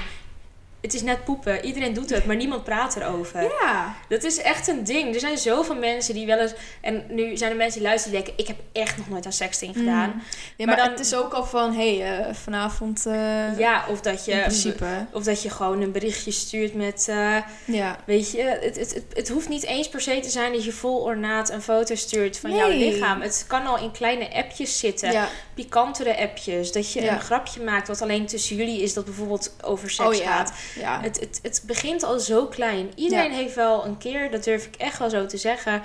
[0.84, 1.64] Het is net poepen.
[1.64, 3.42] Iedereen doet het, maar niemand praat erover.
[3.42, 3.94] Ja.
[4.08, 5.14] Dat is echt een ding.
[5.14, 6.52] Er zijn zoveel mensen die wel eens...
[6.80, 8.44] En nu zijn er mensen die luisteren die denken...
[8.44, 10.10] Ik heb echt nog nooit aan sexting gedaan.
[10.14, 10.22] Mm.
[10.56, 13.84] Ja, Maar maar, dan- het is ook al van, hé, hey, eh, vanavond eh, Ja,
[13.90, 14.32] of dat je...
[14.32, 15.06] in principe.
[15.12, 17.06] Of dat je gewoon een berichtje stuurt met...
[17.08, 17.98] eh, Ja.
[18.06, 20.72] weet je, het, het, het, het hoeft niet eens per se te zijn dat je
[20.72, 22.58] vol ornaat een foto stuurt van Nee.
[22.58, 23.20] jouw lichaam.
[23.20, 25.12] Het kan al in kleine appjes zitten.
[25.12, 25.28] Ja.
[25.54, 26.72] Pikantere appjes.
[26.72, 27.12] Dat je Ja.
[27.12, 28.94] een grapje maakt wat alleen tussen jullie is.
[28.94, 30.36] Dat bijvoorbeeld over seks Oh ja.
[30.36, 30.52] gaat.
[30.74, 31.00] Ja.
[31.00, 32.90] Het, het, het begint al zo klein.
[32.94, 33.36] Iedereen Ja.
[33.36, 35.82] heeft wel een keer, dat durf ik echt wel zo te zeggen,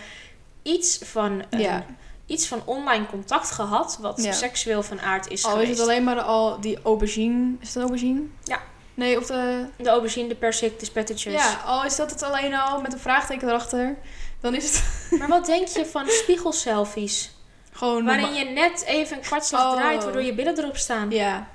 [0.63, 1.85] iets van, een- Ja.
[2.25, 4.31] iets van online contact gehad wat Ja.
[4.31, 7.55] seksueel van aard is Al is het alleen maar al die aubergine.
[7.61, 8.21] Is een aubergine?
[8.43, 8.61] Ja.
[8.93, 9.65] Nee, of de...
[9.77, 11.33] De aubergine, de persik, de spettetjes.
[11.33, 13.97] Ja, al is dat het alleen al met een vraagteken erachter.
[14.41, 14.83] Dan is het
[15.19, 17.31] Maar wat denk je van spiegelselfies?
[17.71, 18.05] gewoon...
[18.05, 19.79] Waarin je net even een kwartslag Oh.
[19.79, 21.09] draait waardoor je billen erop staan.
[21.11, 21.47] Ja.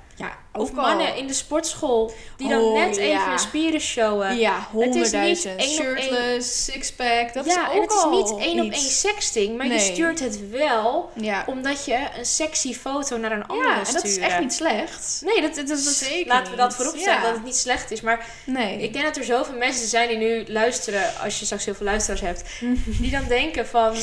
[0.57, 4.37] Of mannen in de sportschool die dan Oh, net even hun spieren showen.
[4.37, 5.61] Ja, honderdduizend.
[5.63, 7.33] Shirtless, sixpack.
[7.33, 10.19] Dat ja, is ook en het is niet één op één sexting, maar je stuurt
[10.19, 11.43] het wel Ja.
[11.47, 14.53] omdat je een sexy foto naar een ander ja, wil en dat is echt niet
[14.53, 15.21] slecht.
[15.25, 18.01] Nee, dat, dat, dat- Zeker laten we dat voorop stellen dat het niet slecht is.
[18.01, 18.81] Maar Nee.
[18.81, 21.85] ik denk dat er zoveel mensen zijn die nu luisteren, als je straks heel veel
[21.85, 22.43] luisteraars hebt,
[23.01, 23.95] die dan denken van,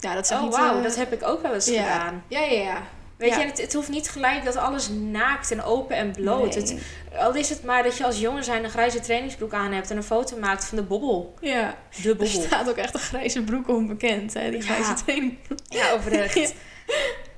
[0.00, 2.24] ja, dat is oh wauw, eh, dat heb ik ook wel eens gedaan.
[2.28, 2.82] Ja, ja, ja.
[3.20, 3.38] Weet Ja.
[3.40, 6.54] je, het, het hoeft niet gelijk dat alles naakt en open en bloot.
[6.54, 6.64] Nee.
[6.64, 6.74] Het,
[7.18, 9.96] al is het maar dat je als jongen zijn een grijze trainingsbroek aan hebt en
[9.96, 11.34] een foto maakt van de bobbel.
[11.40, 11.74] Ja.
[12.02, 12.42] De Er bobbel.
[12.42, 14.50] staat ook echt een grijze broek onbekend, hè?
[14.50, 14.72] Die Ja.
[14.74, 15.36] grijze training.
[15.68, 16.54] Ja, oprecht.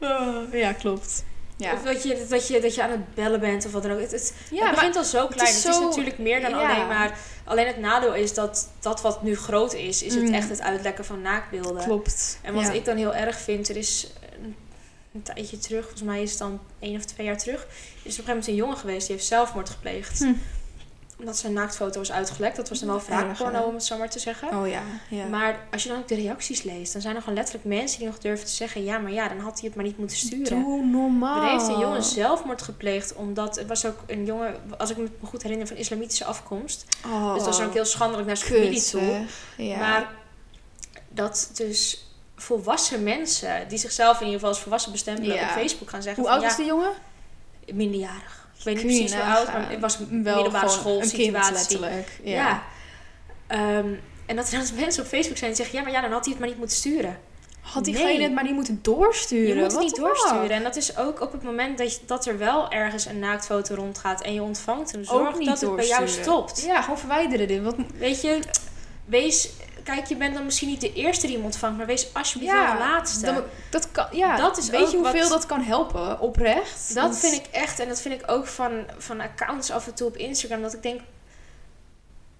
[0.00, 1.24] Oh, ja, klopt.
[1.56, 1.72] Ja.
[1.72, 4.00] Of dat je, dat, je, dat je aan het bellen bent of wat dan ook.
[4.00, 5.54] Het, het, Ja, het maar begint al zo klein.
[5.54, 6.56] Het is natuurlijk meer dan ja.
[6.70, 7.18] alleen maar...
[7.44, 10.34] Alleen het nadeel is dat dat wat nu groot is, is het Mm.
[10.34, 11.84] echt het uitlekken van naakbeelden.
[11.84, 12.38] klopt.
[12.42, 14.12] En wat ik dan heel erg vind, er is
[15.12, 17.70] een, tijdje terug, volgens mij is het dan één of twee jaar terug, is er
[17.70, 20.18] op een gegeven moment een jongen geweest die heeft zelfmoord gepleegd.
[20.18, 20.32] Hm.
[21.18, 22.56] Omdat zijn naaktfoto was uitgelekt.
[22.56, 24.48] Dat was dan wel wraakporno, om het zo maar te zeggen.
[24.48, 25.26] Oh ja, ja.
[25.26, 28.08] Maar als je dan ook de reacties leest, dan zijn er gewoon letterlijk mensen die
[28.08, 30.62] nog durven te zeggen: ja, maar ja, dan had hij het maar niet moeten sturen.
[30.62, 31.44] Doe normaal.
[31.44, 35.08] Er heeft een jongen zelfmoord gepleegd, omdat het was ook een jongen, als ik me
[35.22, 36.86] goed herinner, van islamitische afkomst.
[37.06, 39.26] Oh, Dus dat was ook heel schandelijk naar zijn kut, familie toe.
[39.66, 39.78] Ja.
[39.78, 40.10] Maar
[41.08, 42.06] dat dus
[42.42, 45.42] volwassen mensen, die zichzelf in ieder geval als volwassen bestempelen, Ja.
[45.42, 46.92] op Facebook gaan zeggen: Hoe van, oud is die jongen?
[47.64, 48.40] ja, minderjarig.
[48.58, 49.60] Ik weet niet Kun precies hoe oud, nagaan.
[49.60, 51.52] maar het was een Wel middelbare gewoon school een kind, situatie.
[51.54, 52.08] letterlijk.
[52.22, 52.32] Ja.
[52.34, 52.62] Ja.
[53.46, 53.86] Ehm,
[54.26, 56.20] en dat er dan mensen op Facebook zijn die zeggen: ja, maar ja, dan had
[56.20, 57.18] hij het maar niet moeten sturen.
[57.60, 57.94] Had Nee.
[57.94, 59.46] diegene het maar niet moeten doorsturen?
[59.56, 60.50] Je moet het niet doorsturen.
[60.50, 63.74] En dat is ook op het moment dat, je, dat er wel ergens een naaktfoto
[63.74, 66.62] rondgaat en je ontvangt hem, zorg dat het bij jou stopt.
[66.62, 67.62] Ja, gewoon verwijderen dit.
[67.62, 68.38] Wat, Weet je,
[69.04, 69.48] wees,
[69.82, 72.62] kijk, je bent dan misschien niet de eerste die hem ontvangt, maar wees alsjeblieft Ja,
[72.64, 73.24] wel de laatste.
[73.26, 76.20] dan- dat kan, ja, Dat is weet je hoeveel wat- dat kan helpen?
[76.20, 76.94] Oprecht.
[76.94, 80.06] dat vind ik echt, en dat vind ik ook van, van accounts af en toe
[80.06, 81.00] op Instagram, dat ik denk,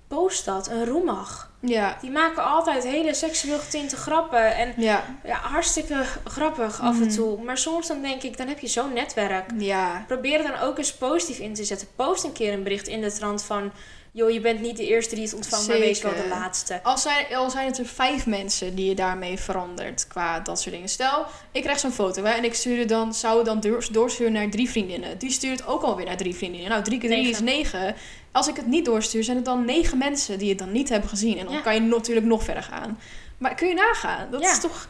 [0.09, 1.51] post dat, een roemag.
[1.61, 7.07] Ja, Die maken altijd hele seksueel getinte grappen en ja, ja, hartstikke grappig af en
[7.07, 7.15] Mhm.
[7.15, 7.43] toe.
[7.43, 9.51] Maar soms dan denk ik, dan heb je zo'n netwerk.
[9.59, 10.05] ja.
[10.07, 11.89] Probeer er dan ook eens positief in te zetten.
[11.97, 13.73] Post een keer een bericht in de trant van...
[14.15, 16.29] joh, je bent niet de eerste die het ontvangt, maar wees wel Zeker.
[16.29, 16.83] de laatste.
[16.83, 20.75] Al zijn, al zijn het er vijf mensen die je daarmee verandert qua dat soort
[20.75, 20.89] dingen.
[20.89, 23.87] Stel, ik krijg zo'n foto hè, en ik stuur het dan, zou het dan door-
[23.93, 25.19] doorsturen naar drie vriendinnen.
[25.19, 26.69] Die stuurt ook alweer naar drie vriendinnen.
[26.71, 27.47] Nou, drie keer drie Negen.
[27.47, 27.95] is negen.
[28.33, 31.09] Als ik het niet doorstuur, zijn het dan negen mensen die het dan niet hebben
[31.09, 31.39] gezien.
[31.39, 31.61] En dan Ja.
[31.61, 32.99] kan je natuurlijk nog verder gaan.
[33.39, 34.31] Maar kun je nagaan?
[34.31, 34.51] Dat Ja.
[34.51, 34.89] is toch...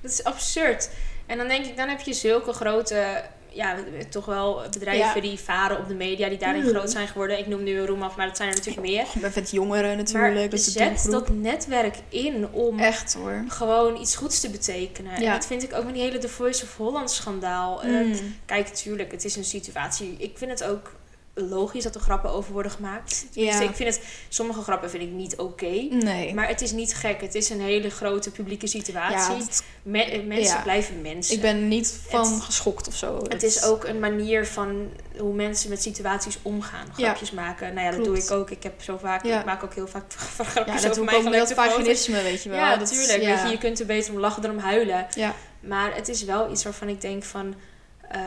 [0.00, 0.90] Dat is absurd.
[1.26, 3.24] En dan denk ik, dan heb je zulke grote
[3.56, 3.76] ja,
[4.08, 6.68] toch wel bedrijven die varen op de media, die daarin mm.
[6.68, 7.38] groot zijn geworden.
[7.38, 9.06] Ik noem nu een roem af, maar dat zijn er natuurlijk meer.
[9.20, 10.34] Maar vet jongeren natuurlijk.
[10.34, 13.44] Maar dat zet dat netwerk in om Echt, hoor.
[13.48, 15.20] gewoon iets goeds te betekenen.
[15.20, 15.26] Ja.
[15.26, 17.80] En dat vind ik ook met die hele The Voice of Holland schandaal.
[17.84, 17.90] Mm.
[17.90, 20.14] Uh, kijk, natuurlijk, het is een situatie.
[20.18, 20.92] Ik vind het ook
[21.38, 23.26] logisch dat er grappen over worden gemaakt.
[23.30, 23.60] Ja.
[23.60, 25.88] Ik vind het, sommige grappen vind ik niet oké.
[25.90, 26.34] nee.
[26.34, 27.20] Maar het is niet gek.
[27.20, 29.46] Het is een hele grote publieke situatie.
[29.82, 31.34] Ja, mensen blijven mensen.
[31.34, 33.20] Ik ben niet van geschokt of zo.
[33.28, 36.86] Het, is ook een manier van hoe mensen met situaties omgaan.
[36.92, 37.74] Grapjes maken.
[37.74, 38.50] Nou ja, dat doe ik ook.
[38.50, 40.04] Ik heb zo vaak, ik maak ook heel vaak
[40.52, 42.58] grapjes ja, over mijn gelukte vaginisme, weet je wel.
[42.58, 43.24] Ja, natuurlijk.
[43.24, 45.06] Weet je, je kunt er beter om lachen dan om huilen.
[45.14, 45.34] Ja.
[45.60, 47.54] Maar het is wel iets waarvan ik denk van...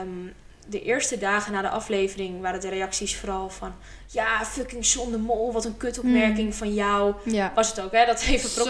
[0.01, 0.34] Um,
[0.70, 3.74] de eerste dagen na de aflevering waren de reacties vooral van...
[4.07, 6.53] Ja, fucking zonde mol, wat een kutopmerking mm.
[6.53, 7.13] van jou.
[7.24, 7.51] Ja.
[7.55, 8.05] Was het ook, hè?
[8.05, 8.63] Dat even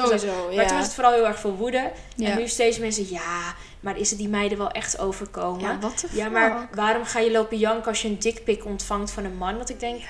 [0.51, 0.55] ja.
[0.55, 1.91] Maar toen was het vooral heel erg veel woede.
[2.17, 5.61] En nu steeds mensen, ja, maar is het die meiden wel echt overkomen?
[5.61, 9.25] Ja, wat Ja, maar waarom ga je lopen janken als je een dikpik ontvangt van
[9.25, 9.57] een man?
[9.57, 10.01] Dat ik denk,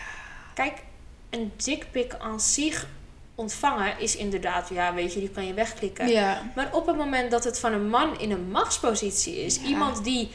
[0.54, 0.74] kijk,
[1.30, 2.88] een dikpik aan zich
[3.36, 6.08] ontvangen is inderdaad, ja, weet je, die kan je wegklikken.
[6.08, 6.52] Ja.
[6.56, 10.30] Maar op het moment dat het van een man in een machtspositie is, iemand die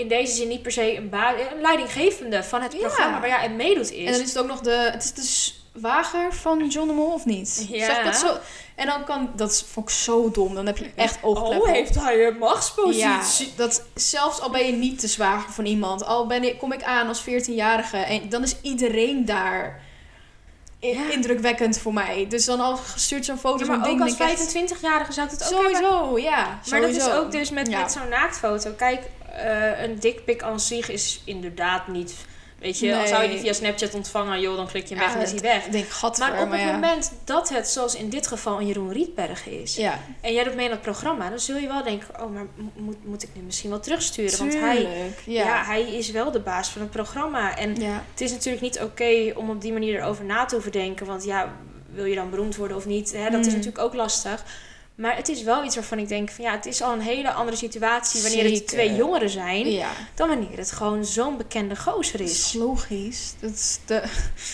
[0.00, 1.12] in deze zin niet per se een,
[1.52, 4.06] een leidinggevende van het programma waar jij in meedoet is.
[4.06, 7.12] En dan is het ook nog de, het is de zwager van John de Mol
[7.12, 7.66] of niet?
[7.70, 7.84] Ja.
[7.84, 8.36] Zeg dat zo?
[8.74, 10.54] En dan kan, dat vond ik zo dom.
[10.54, 11.68] Dan heb je echt oogkleppen.
[11.68, 13.46] Oh, heeft hij een machtspositie?
[13.46, 16.72] Ja, dat zelfs al ben je niet de zwager van iemand, al ben ik, kom
[16.72, 19.82] ik aan als 14-jarige en dan is iedereen daar
[21.10, 22.26] indrukwekkend voor mij.
[22.28, 25.60] Dus dan al gestuurd zo'n foto ja, maar ook als 25-jarige zou ik het ook
[25.60, 26.60] Sowieso, ja.
[26.70, 28.70] Maar dat is ook dus met, met zo'n naaktfoto.
[28.70, 29.00] Kijk,
[29.36, 32.14] uh, een dikpik aan zich is inderdaad niet
[32.60, 33.06] Weet je, nee.
[33.06, 35.64] zou je die via Snapchat ontvangen, joh, dan klik je weg en is hij weg.
[35.64, 35.86] Denk,
[36.18, 39.98] maar op het moment dat het, zoals in dit geval, een Jeroen Rietberg is, ja.
[40.20, 42.46] en jij doet mee in dat programma, dan zul je wel denken, oh, maar
[42.76, 44.38] moet, moet ik nu misschien wel terugsturen?
[44.38, 45.64] Tuurlijk, want hij, ja.
[45.64, 47.56] hij is wel de baas van het programma.
[47.56, 51.06] En het is natuurlijk niet oké om op die manier erover na te hoeven denken,
[51.06, 51.52] want ja,
[51.92, 53.12] wil je dan beroemd worden of niet?
[53.12, 53.30] Hè?
[53.30, 53.52] Dat is mm.
[53.52, 54.44] natuurlijk ook lastig.
[55.00, 57.32] Maar het is wel iets waarvan ik denk van ja, het is al een hele
[57.32, 59.70] andere situatie wanneer het twee jongeren zijn.
[59.70, 59.90] Ja.
[60.14, 62.36] Dan wanneer het gewoon zo'n bekende gozer is.
[62.36, 63.34] Dat is logisch.
[63.40, 63.94] Dat is de...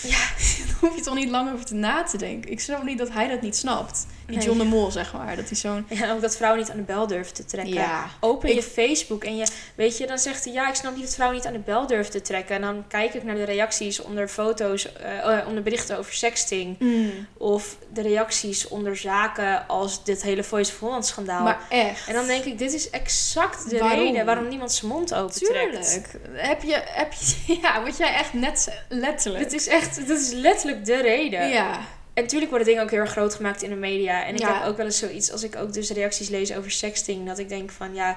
[0.03, 0.19] Ja,
[0.67, 2.51] daar hoef je toch niet lang over te na te denken.
[2.51, 4.07] Ik snap niet dat hij dat niet snapt.
[4.27, 5.37] Die John de Mol, zeg maar.
[5.37, 5.87] Dat hij zo'n...
[5.89, 7.75] Ja, ook dat vrouwen niet aan de bel durven te trekken.
[7.75, 8.07] Ja.
[8.21, 9.47] Open je Facebook en je...
[9.75, 10.53] Weet je, dan zegt hij...
[10.53, 12.55] Ja, ik snap niet dat vrouwen niet aan de bel durven te trekken.
[12.55, 14.89] En dan kijk ik naar de reacties onder foto's...
[15.03, 16.79] Uh, onder berichten over sexting.
[16.79, 17.27] Mm.
[17.37, 21.43] Of de reacties onder zaken als dit hele Voice of Holland schandaal.
[21.43, 22.09] Maar echt.
[22.09, 26.03] En dan denk ik, dit is exact de reden waarom niemand zijn mond open Tuurlijk.
[26.33, 27.35] Heb je, heb je...
[27.63, 29.45] Ja, wat jij echt net letterlijk...
[29.45, 30.07] Het is echt...
[30.07, 31.49] Dit is letterlijk de reden.
[31.49, 31.81] Ja.
[32.17, 34.25] En natuurlijk worden dingen ook heel erg groot gemaakt in de media.
[34.25, 37.27] En ik heb ook wel eens zoiets, als ik ook dus reacties lees over sexting,
[37.27, 38.17] dat ik denk van ja,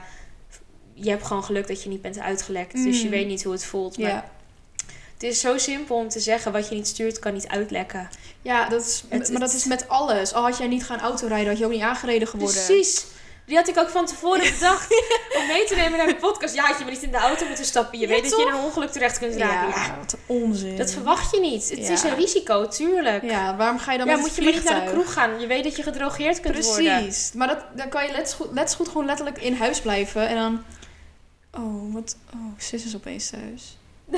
[0.94, 2.84] je hebt gewoon geluk dat je niet bent uitgelekt.
[2.84, 3.10] Dus je mm.
[3.10, 3.98] weet niet hoe het voelt.
[3.98, 4.32] Maar ja.
[5.14, 8.10] het is zo simpel om te zeggen, wat je niet stuurt, kan niet uitlekken.
[8.42, 10.34] Ja, dat is, maar dat is met alles.
[10.34, 12.66] Al had jij niet gaan autorijden, had je ook niet aangereden geworden.
[12.66, 13.06] Precies.
[13.50, 14.88] Die had ik ook van tevoren bedacht
[15.40, 16.56] om mee te nemen naar de podcast.
[16.56, 18.00] Ja, had je maar niet in de auto moeten stappen.
[18.00, 19.82] Je weet dat je in een ongeluk terecht kunt raken.
[19.82, 20.78] Ja, wat onzin.
[20.78, 21.70] Dat verwacht je niet.
[21.70, 23.24] Het is een risico, tuurlijk.
[23.24, 25.40] Ja, waarom ga je dan ja, met moet je maar niet naar de kroeg gaan.
[25.40, 26.72] Je weet dat je gedrogeerd kunt Precies.
[26.72, 27.04] worden.
[27.04, 27.32] Precies.
[27.34, 30.28] Maar dat, dan kan je let's goed, let's goed gewoon letterlijk in huis blijven.
[30.28, 30.64] En dan...
[31.54, 32.18] Oh, wat...
[32.34, 33.78] Oh, sis is opeens thuis.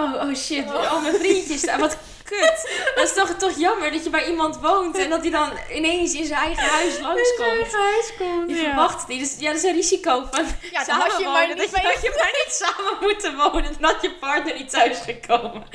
[0.00, 0.64] oh, oh shit.
[0.66, 1.64] Oh, mijn vriendjes.
[1.78, 1.96] Wat
[2.28, 2.92] kut.
[2.94, 6.12] Dat is toch, toch jammer dat je bij iemand woont en dat hij dan ineens
[6.14, 7.58] in zijn eigen huis langskomt.
[7.58, 9.20] In zijn eigen huis komt, Je verwacht het niet.
[9.20, 12.02] Dus ja, dat is een risico van ja, had je maar niet, dat, je, dat
[12.02, 13.72] je maar niet samen moeten wonen.
[13.80, 15.66] Dan had je partner niet thuis gekomen.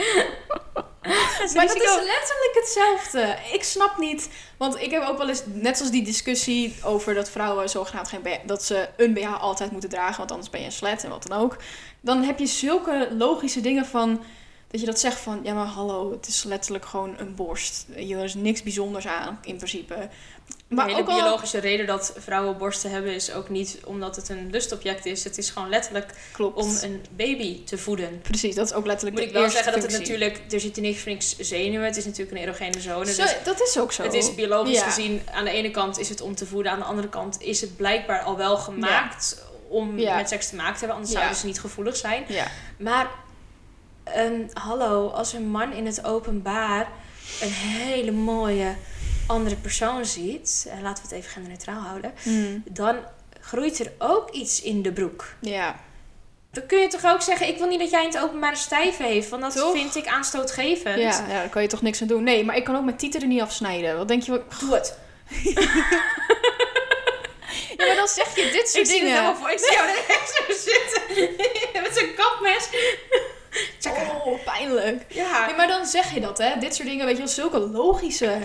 [1.53, 3.35] maar dat is letterlijk hetzelfde.
[3.51, 7.29] Ik snap niet, want ik heb ook wel eens, net zoals die discussie over dat
[7.29, 10.71] vrouwen zogenaamd geen dat ze een BH altijd moeten dragen, want anders ben je een
[10.71, 11.57] slet en wat dan ook.
[12.01, 14.23] Dan heb je zulke logische dingen van
[14.73, 17.85] dat je dat zegt van, ja maar hallo, het is letterlijk gewoon een borst.
[17.95, 20.09] Er is niks bijzonders aan in principe.
[20.67, 24.49] Maar de hele biologische reden dat vrouwen borsten hebben is ook niet omdat het een
[24.51, 25.23] lustobject is.
[25.23, 26.57] Het is gewoon letterlijk Klopt.
[26.57, 28.21] om een baby te voeden.
[28.21, 31.01] Precies, dat is ook letterlijk Moet ik wel zeggen dat het natuurlijk, er zit niks
[31.01, 31.85] voor niks zenuwen.
[31.85, 33.13] Het is natuurlijk een erogene zone.
[33.13, 34.03] Zo, dus dat is ook zo.
[34.03, 36.71] Het is biologisch gezien, aan de ene kant is het om te voeden.
[36.71, 40.73] Aan de andere kant is het blijkbaar al wel gemaakt om met seks te maken
[40.73, 40.95] te hebben.
[40.95, 42.25] Anders zouden ze niet gevoelig zijn.
[42.77, 43.09] Maar
[44.53, 46.87] hallo, als een man in het openbaar
[47.41, 48.75] een hele mooie
[49.27, 52.63] andere persoon ziet, en laten we het even genderneutraal houden, hmm.
[52.69, 52.95] dan
[53.39, 55.35] groeit er ook iets in de broek.
[55.39, 55.79] Ja.
[56.51, 59.03] Dan kun je toch ook zeggen, ik wil niet dat jij in het openbaar stijve
[59.03, 60.99] heeft, want dat vind ik aanstootgevend.
[60.99, 62.23] Ja, ja, daar kan je toch niks aan doen.
[62.23, 63.97] Nee, maar ik kan ook mijn tieten er niet afsnijden.
[63.97, 64.41] Wat denk je?
[64.59, 64.97] Doe het.
[67.77, 69.11] ja, maar dan zeg je dit soort ik zie het dingen.
[69.11, 69.51] helemaal voor.
[69.51, 71.01] Ik zie jou er echt zo zitten.
[71.83, 72.69] Met zo'n kapmes.
[74.25, 75.05] Oh, pijnlijk.
[75.07, 75.45] Ja.
[75.45, 76.59] Nee, maar dan zeg je dat, hè.
[76.59, 78.37] Dit soort dingen, weet je wel, zulke logische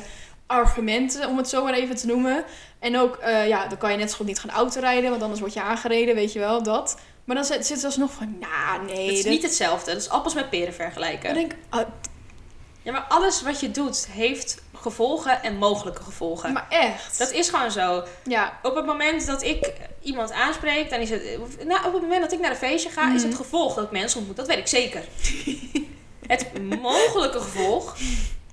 [0.47, 2.45] argumenten, om het zo maar even te noemen.
[2.79, 5.41] En ook, eh, ja, dan kan je net zo goed niet gaan autorijden, want anders
[5.41, 6.99] word je aangereden, weet je wel, dat.
[7.25, 9.07] Maar dan zit zit alsnog van, nou, nee.
[9.07, 9.93] Het is niet hetzelfde.
[9.93, 11.29] Dat is appels met peren vergelijken.
[11.29, 11.89] Ik denk, ah,
[12.83, 16.53] Ja, maar alles wat je doet heeft gevolgen en mogelijke gevolgen.
[16.53, 17.19] maar echt.
[17.19, 18.05] Dat is gewoon zo.
[18.25, 19.73] ja, Op het moment dat ik
[20.03, 21.23] iemand aanspreek, dan is het.
[21.67, 23.27] Nou, op het moment dat ik naar een feestje ga, is Mhm.
[23.29, 24.37] het gevolg dat ik mensen ontmoet.
[24.37, 25.03] Dat weet ik zeker.
[26.27, 26.47] het
[26.81, 27.97] mogelijke gevolg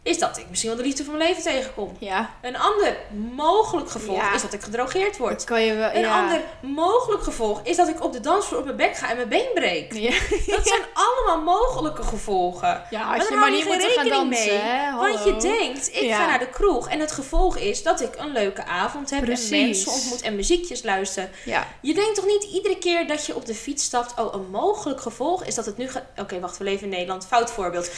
[0.06, 1.96] is dat ik misschien wel de liefde van mijn leven tegenkom.
[2.00, 2.30] ja.
[2.42, 2.98] Een ander
[3.36, 4.34] mogelijk gevolg Ja.
[4.34, 5.44] is dat ik gedrogeerd word.
[5.44, 6.22] Kan je wel, Een ja.
[6.22, 9.30] ander mogelijk gevolg is dat ik op de dansvloer op mijn bek ga en mijn
[9.30, 9.94] been breek.
[9.94, 10.10] Ja,
[10.56, 12.84] Dat zijn allemaal mogelijke gevolgen.
[12.90, 14.96] ja Maar als daar je maar niet moet gaan dansen, mee, hè.
[14.96, 18.32] Want je denkt, ik ga naar de kroeg en het gevolg is dat ik een
[18.32, 19.52] leuke avond heb Precies.
[19.52, 21.30] en mensen ontmoet en muziekjes luister.
[21.46, 24.50] Ja, Je denkt toch niet iedere keer dat je op de fiets stapt, oh, een
[24.50, 26.04] mogelijk gevolg is dat het nu gaat...
[26.18, 27.26] Oké, wacht, we leven in Nederland.
[27.28, 27.90] Fout voorbeeld.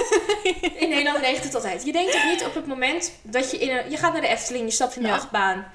[0.82, 1.84] in Nederland regent het altijd.
[1.84, 3.90] Je denkt toch niet op het moment dat je in een...
[3.90, 5.14] Je gaat naar de Efteling, je stapt in de Ja.
[5.14, 5.66] achtbaan.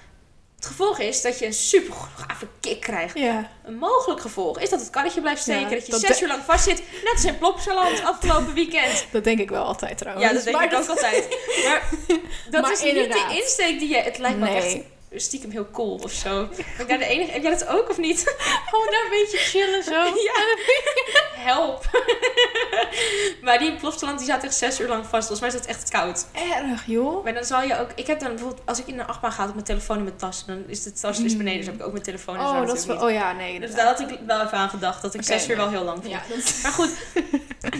[0.55, 3.17] Het gevolg is dat je een super gave kick krijgt.
[3.17, 3.49] ja.
[3.65, 6.27] Een mogelijk gevolg is dat het karretje blijft steken, Ja, dat je dat zes uur
[6.27, 9.05] lang vastzit, net als in Plopsaland afgelopen weekend.
[9.11, 10.27] Dat denk ik wel altijd trouwens.
[10.27, 11.37] Ja, dat denk Maar ik ook altijd.
[11.65, 11.89] Maar
[12.49, 13.95] dat Maar is niet de insteek die je...
[13.97, 14.55] Het lijkt me Nee.
[14.55, 14.77] echt
[15.19, 16.47] stiekem heel cool of zo.
[16.87, 17.31] Ben de enige...
[17.31, 18.35] Heb jij dat ook of niet?
[18.69, 19.91] Gewoon daar een beetje chillen zo.
[20.25, 20.43] Ja.
[21.35, 21.83] Help.
[23.41, 25.27] maar die in Plopsaland die zat echt zes uur lang vast.
[25.27, 26.25] Volgens mij is het echt koud.
[26.31, 27.23] Erg, joh.
[27.23, 27.89] Maar dan zal je ook...
[27.95, 28.61] Ik heb dan bijvoorbeeld...
[28.65, 30.45] Als ik in een achtbaan ga op mijn telefoon in mijn tas...
[30.45, 31.57] Dan is de tas dus beneden.
[31.57, 32.61] Dus heb ik ook mijn telefoon zo Mm.
[32.61, 33.03] Oh, dat is wel...
[33.03, 33.59] Oh ja, nee.
[33.59, 35.01] Dus daar had ik wel even aan gedacht.
[35.01, 35.57] Dat ik Oké, zes uur nee.
[35.57, 36.09] wel heel lang vond.
[36.09, 36.59] Ja, dat...
[36.63, 36.89] Maar goed,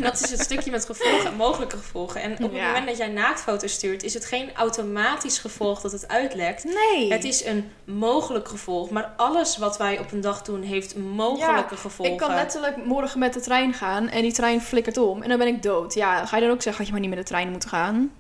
[0.02, 2.22] dat is het stukje met gevolgen en mogelijke gevolgen.
[2.22, 2.66] En op het Ja.
[2.68, 6.64] moment dat jij naaktfoto's stuurt, is het geen automatisch gevolg dat het uitlekt.
[6.64, 7.12] Nee.
[7.14, 8.90] Het is een mogelijk gevolg.
[8.90, 12.14] Maar alles wat wij op een dag doen, heeft mogelijke gevolgen.
[12.14, 15.38] Ik kan letterlijk morgen met de trein gaan en die trein flikkert om en dan
[15.38, 15.94] ben ik dood.
[15.94, 18.12] Ja, ga je dan ook zeggen dat je maar niet met de trein moet gaan?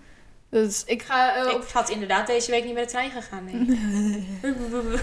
[0.49, 3.45] Dus ik ga eh, op, Ik had inderdaad deze week niet met de trein gegaan.
[3.45, 4.39] Nee.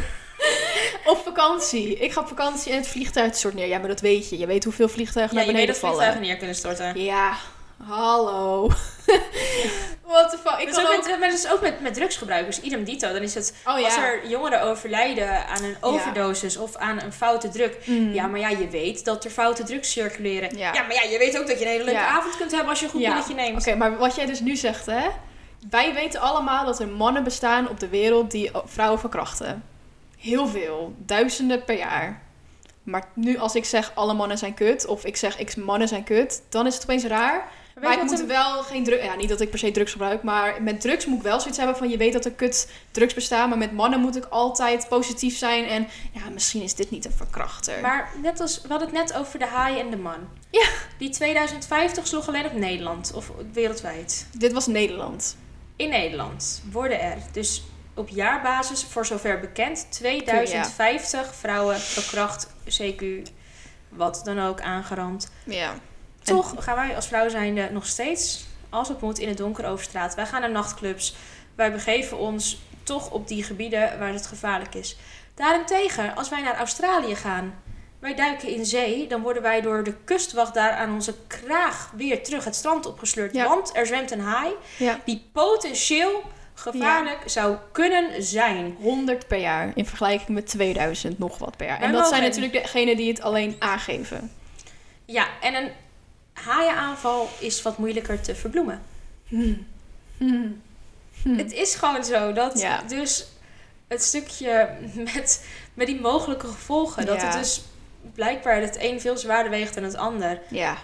[1.12, 1.96] op vakantie.
[1.96, 3.68] Ik ga op vakantie en het vliegtuig stort neer.
[3.68, 4.38] Ja, maar dat weet je.
[4.38, 6.12] Je weet hoeveel vliegtuigen ja, naar je weet beneden dat vallen.
[6.14, 7.04] vliegtuigen neer kunnen storten.
[7.04, 7.36] Ja,
[7.86, 8.70] hallo.
[10.06, 10.58] What the fuck?
[10.58, 11.06] Ik kan ook ook...
[11.06, 13.12] met, maar is ook met, met drugsgebruikers, idem dito.
[13.12, 13.84] Dan is het, Oh ja.
[13.84, 17.76] als er jongeren overlijden aan een overdosis of aan een foute druk.
[17.86, 18.12] Mm.
[18.12, 20.56] Ja, maar ja, je weet dat er foute drugs circuleren.
[20.56, 20.72] Ja.
[20.72, 22.78] Ja, maar ja, je weet ook dat je een hele leuke avond kunt hebben als
[22.78, 23.60] je een goed billetje neemt.
[23.60, 25.08] Oké, maar wat jij dus nu zegt, hè?
[25.70, 29.64] Wij weten allemaal dat er mannen bestaan op de wereld die vrouwen verkrachten.
[30.18, 30.94] Heel veel.
[30.98, 32.22] Duizenden per jaar.
[32.82, 36.04] Maar nu als ik zeg alle mannen zijn kut, of ik zeg x mannen zijn
[36.04, 37.48] kut, dan is het opeens raar.
[37.74, 39.04] Weet Maar ik moet een- wel geen drugs...
[39.04, 41.58] Ja, niet dat ik per se drugs gebruik, maar met drugs moet ik wel zoiets
[41.58, 41.88] hebben van...
[41.88, 45.64] Je weet dat er kut drugs bestaan, maar met mannen moet ik altijd positief zijn.
[45.64, 47.80] En ja, misschien is dit niet een verkrachter.
[47.80, 50.28] Maar net als, we hadden het net over de haai en de man.
[50.50, 50.66] Ja.
[50.98, 54.26] Die 2050 sloeg alleen op Nederland, of wereldwijd.
[54.32, 55.36] Dit was Nederland.
[55.76, 57.62] In Nederland worden er dus
[57.94, 63.04] op jaarbasis, voor zover bekend, 2050 vrouwen verkracht, CQ,
[63.88, 65.30] wat dan ook, aangerand.
[65.44, 65.74] Ja.
[66.22, 69.84] Toch gaan wij als vrouw zijnde nog steeds, als het moet, in het donker over
[69.84, 70.14] straat.
[70.14, 71.14] Wij gaan naar nachtclubs.
[71.54, 74.96] Wij begeven ons toch op die gebieden waar het gevaarlijk is.
[75.34, 77.54] Daarentegen, als wij naar Australië gaan,
[77.98, 82.22] wij duiken in zee, dan worden wij door de kustwacht daar aan onze kraag weer
[82.22, 83.34] terug het strand opgesleurd.
[83.34, 83.48] Ja.
[83.48, 85.00] Want er zwemt een haai Ja.
[85.04, 86.22] die potentieel
[86.54, 88.76] gevaarlijk zou kunnen zijn.
[88.80, 91.80] 100 per jaar in vergelijking met 2000 nog wat per jaar.
[91.80, 94.32] En dat zijn natuurlijk degenen die het alleen aangeven.
[95.04, 95.70] Ja, en een
[96.32, 98.82] haaienaanval is wat moeilijker te verbloemen.
[99.28, 99.66] Hmm.
[100.16, 100.62] Hmm.
[101.22, 101.36] Hmm.
[101.38, 102.82] Het is gewoon zo dat Ja.
[102.82, 103.26] dus
[103.88, 104.70] het stukje
[105.14, 107.26] met, met die mogelijke gevolgen, dat Ja.
[107.28, 107.62] het dus
[108.14, 110.40] blijkbaar het een veel zwaarder weegt dan het ander.
[110.50, 110.76] Ja.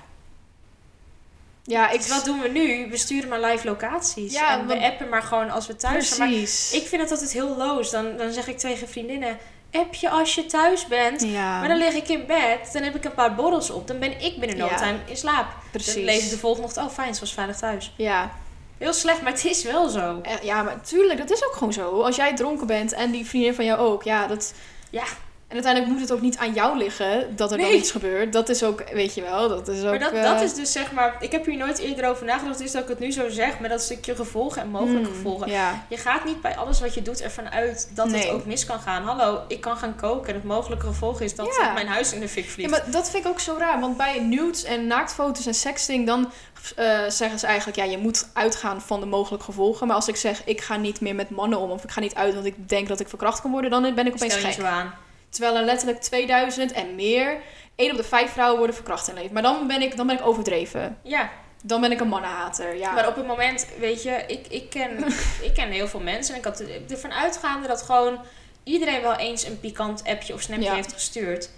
[1.63, 2.91] Ja, ik Dus wat doen we nu?
[2.91, 4.33] We sturen maar live locaties.
[4.33, 6.31] Ja, en we want- appen maar gewoon als we thuis zijn.
[6.31, 7.91] Maar ik vind het altijd heel loos.
[7.91, 9.39] Dan, dan zeg ik tegen vriendinnen,
[9.73, 11.23] app je als je thuis bent.
[11.23, 13.87] ja, Maar dan lig ik in bed, dan heb ik een paar borrels op.
[13.87, 14.77] Dan ben ik binnen no Ja.
[14.77, 15.47] time in slaap.
[15.71, 15.95] precies.
[15.95, 17.93] Dan lees ik de volgende ochtend, oh fijn, ze was veilig thuis.
[17.97, 18.31] Ja.
[18.79, 20.21] Heel slecht, maar het is wel zo.
[20.23, 22.01] Eh, ja, maar tuurlijk, dat is ook gewoon zo.
[22.03, 24.55] Als jij dronken bent en die vriendin van jou ook, ja, dat...
[24.91, 25.05] Ja.
[25.49, 27.77] En uiteindelijk moet het ook niet aan jou liggen dat er dan Nee.
[27.77, 28.33] iets gebeurt.
[28.33, 29.91] Dat is ook, weet je wel, dat is ook...
[29.91, 32.59] Maar dat, eh, dat is dus zeg maar, ik heb hier nooit eerder over nagedacht,
[32.59, 35.51] dus dat ik het nu zo zeg, met dat stukje gevolgen en mogelijke hmm, gevolgen.
[35.51, 38.21] Ja, Je gaat niet bij alles wat je doet ervan uit dat Nee.
[38.21, 39.03] het ook mis kan gaan.
[39.03, 41.73] Hallo, ik kan gaan koken en het mogelijke gevolg is dat Ja.
[41.73, 42.71] mijn huis in de fik Ja, vliegt.
[42.71, 43.81] maar dat vind ik ook zo raar.
[43.81, 46.31] Want bij nudes en naaktfoto's en sexting, dan
[46.77, 49.87] eh, zeggen ze eigenlijk, ja, je moet uitgaan van de mogelijke gevolgen.
[49.87, 52.15] Maar als ik zeg, ik ga niet meer met mannen om, of ik ga niet
[52.15, 54.53] uit, want ik denk dat ik verkracht kan worden, dan ben ik opeens Stel je
[54.55, 54.61] gek.
[54.65, 54.95] zo aan.
[55.31, 57.37] Terwijl er letterlijk 2000 en meer,
[57.75, 59.33] één op de vijf vrouwen worden verkracht in leven.
[59.33, 60.99] Maar dan ben ik, dan ben ik overdreven.
[61.03, 61.31] Ja,
[61.63, 62.93] Dan ben ik een mannenhater, ja.
[62.93, 65.05] maar op het moment, weet je, ik, ik, ken,
[65.49, 68.19] ik ken heel veel mensen en ik had ervan uitgaande dat gewoon
[68.63, 70.75] iedereen wel eens een pikant appje of snapje Ja.
[70.75, 71.51] heeft gestuurd.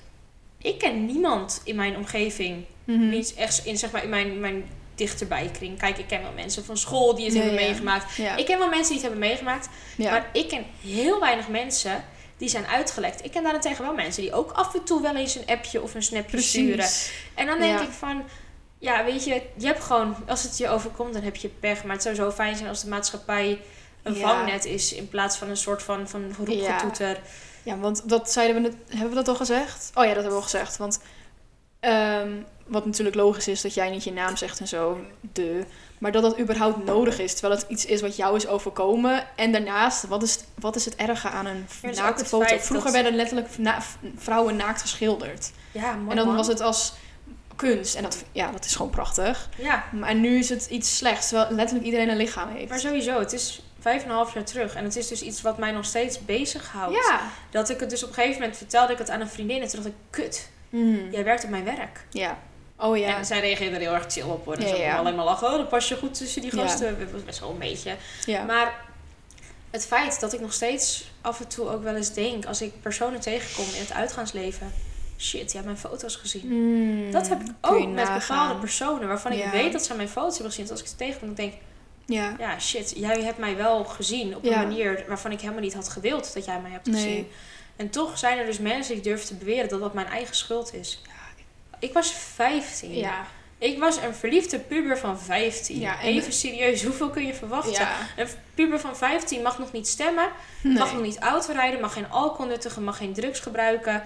[0.58, 3.08] Ik ken niemand in mijn omgeving Mhm.
[3.08, 5.78] Niet echt in, zeg maar, in mijn, mijn dichterbij kring.
[5.78, 7.66] Kijk, ik ken wel mensen van school die het Ja, hebben ja.
[7.66, 8.16] meegemaakt.
[8.16, 8.36] Ja.
[8.36, 9.68] Ik ken wel mensen die het hebben meegemaakt.
[9.96, 10.10] ja.
[10.10, 12.04] Maar ik ken heel weinig mensen
[12.40, 13.24] die zijn uitgelekt.
[13.24, 15.94] Ik ken daarentegen wel mensen die ook af en toe wel eens een appje of
[15.94, 16.88] een snapje sturen.
[17.34, 17.84] En dan denk Ja.
[17.84, 18.22] ik van...
[18.78, 20.16] Ja, weet je, je hebt gewoon...
[20.26, 21.84] Als het je overkomt, dan heb je pech.
[21.84, 23.60] Maar het zou zo fijn zijn als de maatschappij
[24.02, 24.20] een Ja.
[24.28, 24.92] vangnet is...
[24.92, 27.20] in plaats van een soort van, van roepgetoeter.
[27.62, 29.90] Ja, want dat zeiden we net, hebben we dat al gezegd?
[29.94, 30.76] Oh ja, dat hebben we al gezegd.
[30.76, 31.00] Want
[31.80, 32.30] ehm,
[32.66, 35.00] wat natuurlijk logisch is dat jij niet je naam zegt en zo,
[35.32, 35.64] de.
[36.00, 39.24] Maar dat dat überhaupt nodig is, terwijl het iets is wat jou is overkomen.
[39.36, 42.58] En daarnaast, wat is, wat is het erge aan een Ja, naakte foto?
[42.58, 43.82] Vroeger werden letterlijk na-
[44.16, 45.50] vrouwen naakt geschilderd.
[45.72, 46.36] Ja, mooi en dan man.
[46.36, 46.92] was het als
[47.56, 47.94] kunst.
[47.94, 49.48] En dat, ja, dat is gewoon prachtig.
[49.56, 52.68] Ja, Maar nu is het iets slechts, terwijl letterlijk iedereen een lichaam heeft.
[52.68, 53.18] maar sowieso.
[53.18, 54.74] Het is vijf en een half jaar terug.
[54.74, 56.94] En het is dus iets wat mij nog steeds bezighoudt.
[57.08, 57.20] ja.
[57.50, 59.62] Dat ik het dus op een gegeven moment vertelde ik het aan een vriendin.
[59.62, 61.10] En toen dacht ik, kut, Mhm.
[61.10, 62.04] jij werkt op mijn werk.
[62.10, 62.38] Ja.
[62.80, 63.16] Oh ja.
[63.16, 64.44] En zij reageerde er heel erg chill op.
[64.44, 64.56] Hoor.
[64.58, 64.96] Dus Ja, ja.
[64.96, 65.48] alleen maar lachen.
[65.48, 66.98] Oh, dan pas je goed tussen die gasten.
[66.98, 67.96] Dat was best wel een beetje.
[68.46, 68.74] Maar
[69.70, 72.44] het feit dat ik nog steeds af en toe ook wel eens denk...
[72.46, 74.72] als ik personen tegenkom in het uitgaansleven...
[75.18, 76.46] Shit, je hebt mijn foto's gezien.
[76.46, 78.18] Mm, Dat heb ik ook met nagaan.
[78.18, 80.64] bepaalde personen waarvan ik weet dat ze mijn foto's hebben gezien.
[80.64, 81.58] Dat als ik ze tegenkom, dan denk ik,
[82.06, 82.34] Ja.
[82.38, 85.88] ja shit, jij hebt mij wel gezien op een manier waarvan ik helemaal niet had
[85.88, 87.02] gewild dat jij mij hebt Nee.
[87.02, 87.26] gezien.
[87.76, 90.74] En toch zijn er dus mensen die durven te beweren dat dat mijn eigen schuld
[90.74, 91.00] is.
[91.80, 92.94] Ik was 15.
[92.94, 93.26] Ja.
[93.58, 95.80] Ik was een verliefde puber van 15.
[95.80, 97.72] Ja, en- Even serieus, hoeveel kun je verwachten?
[97.72, 97.96] Ja.
[98.16, 100.28] Een puber van 15 mag nog niet stemmen,
[100.62, 104.02] mag nog niet autorijden, mag geen alcohol nuttigen, mag geen drugs gebruiken.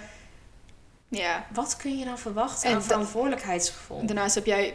[1.09, 1.47] Ja.
[1.53, 4.07] Wat kun je dan verwachten En aan verantwoordelijkheidsgevoel?
[4.07, 4.75] Daarnaast heb jij...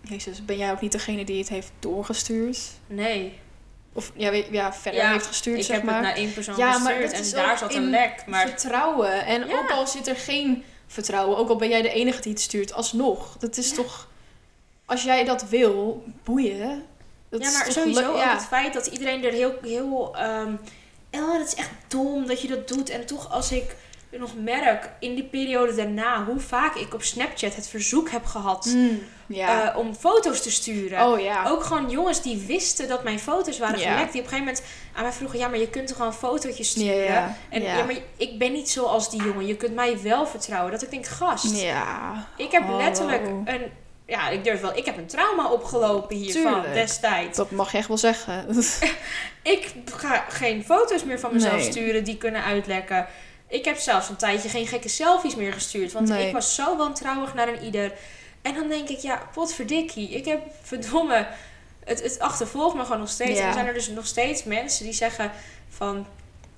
[0.00, 2.58] Jezus, ben jij ook niet degene die het heeft doorgestuurd?
[2.86, 3.38] Nee,
[3.92, 5.94] Of ja, ja verder Ja, heeft gestuurd, ik zeg heb maar.
[5.94, 8.22] het naar één persoon Ja, gestuurd en daar zat een lek.
[8.26, 9.24] Maar Vertrouwen.
[9.26, 12.40] En ook al zit er geen vertrouwen, ook al ben jij de enige die het
[12.40, 13.36] stuurt, alsnog.
[13.38, 13.74] Dat is Ja.
[13.74, 14.08] toch...
[14.86, 16.82] Als jij dat wil, boeien.
[17.28, 19.54] Dat ja, is maar toch sowieso ook het feit dat iedereen er heel...
[19.62, 20.54] heel ehm,
[21.10, 22.88] oh, dat is echt dom dat je dat doet.
[22.90, 23.76] En toch als ik
[24.18, 26.24] nog merk in die periode daarna...
[26.24, 28.64] hoe vaak ik op Snapchat het verzoek heb gehad...
[28.74, 28.98] Mm,
[29.36, 31.06] eh, om foto's te sturen.
[31.06, 31.46] oh.
[31.52, 33.92] Ook gewoon jongens die wisten dat mijn foto's waren Ja.
[33.92, 34.12] gelekt.
[34.12, 34.62] Die op een gegeven moment
[34.94, 35.38] aan mij vroegen...
[35.38, 37.04] Ja, maar je kunt toch gewoon fotootjes sturen?
[37.04, 37.36] ja.
[37.48, 37.84] En ja.
[37.84, 39.46] maar ik ben niet zoals die jongen.
[39.46, 40.72] Je kunt mij wel vertrouwen.
[40.72, 41.60] Dat ik denk, gast...
[41.60, 42.26] Ja.
[42.36, 42.78] Ik heb Hallo.
[42.78, 43.70] letterlijk een...
[44.06, 44.76] Ja, ik durf wel.
[44.76, 46.74] Ik heb een trauma opgelopen hiervan Tuurlijk.
[46.74, 47.36] destijds.
[47.36, 48.46] Dat mag je echt wel zeggen.
[49.42, 51.70] Ik ga geen foto's meer van mezelf Nee.
[51.70, 53.06] sturen die kunnen uitlekken.
[53.50, 55.92] Ik heb zelfs een tijdje geen gekke selfies meer gestuurd.
[55.92, 56.26] Want Nee.
[56.26, 57.92] ik was zo wantrouwig naar een ieder.
[58.42, 60.08] En dan denk ik, ja, potverdikkie.
[60.10, 61.26] Ik heb verdomme...
[61.84, 63.38] Het, het achtervolgt me gewoon nog steeds.
[63.38, 63.40] Ja.
[63.40, 65.30] En er zijn er dus nog steeds mensen die zeggen
[65.68, 66.06] van...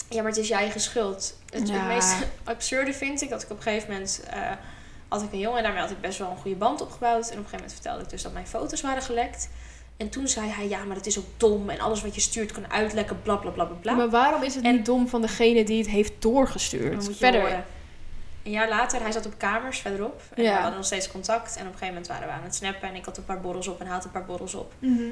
[0.09, 1.37] Ja, maar het is je eigen schuld.
[1.51, 1.75] Het, Ja.
[1.75, 2.15] het meest
[2.45, 4.21] absurde vind ik dat ik op een gegeven moment...
[4.31, 4.51] eh,
[5.09, 7.15] had ik een jongen en daarmee had ik best wel een goede band opgebouwd.
[7.15, 9.49] En op een gegeven moment vertelde ik dus dat mijn foto's waren gelekt.
[10.03, 11.71] En toen zei hij, ja, maar dat is ook dom.
[11.71, 13.95] En alles wat je stuurt kan uitlekken, bla bla bla bla.
[13.95, 17.17] Maar waarom is het En- niet dom van degene die het heeft doorgestuurd?
[17.17, 17.41] Verder.
[17.41, 17.65] horen.
[18.43, 20.23] Een jaar later, hij zat op kamers verderop.
[20.35, 20.49] En Ja.
[20.49, 21.57] we hadden nog steeds contact.
[21.57, 22.89] En op een gegeven moment waren we aan het snappen.
[22.89, 24.73] En ik had een paar borrels op en hij had een paar borrels op.
[24.79, 25.03] Mhm.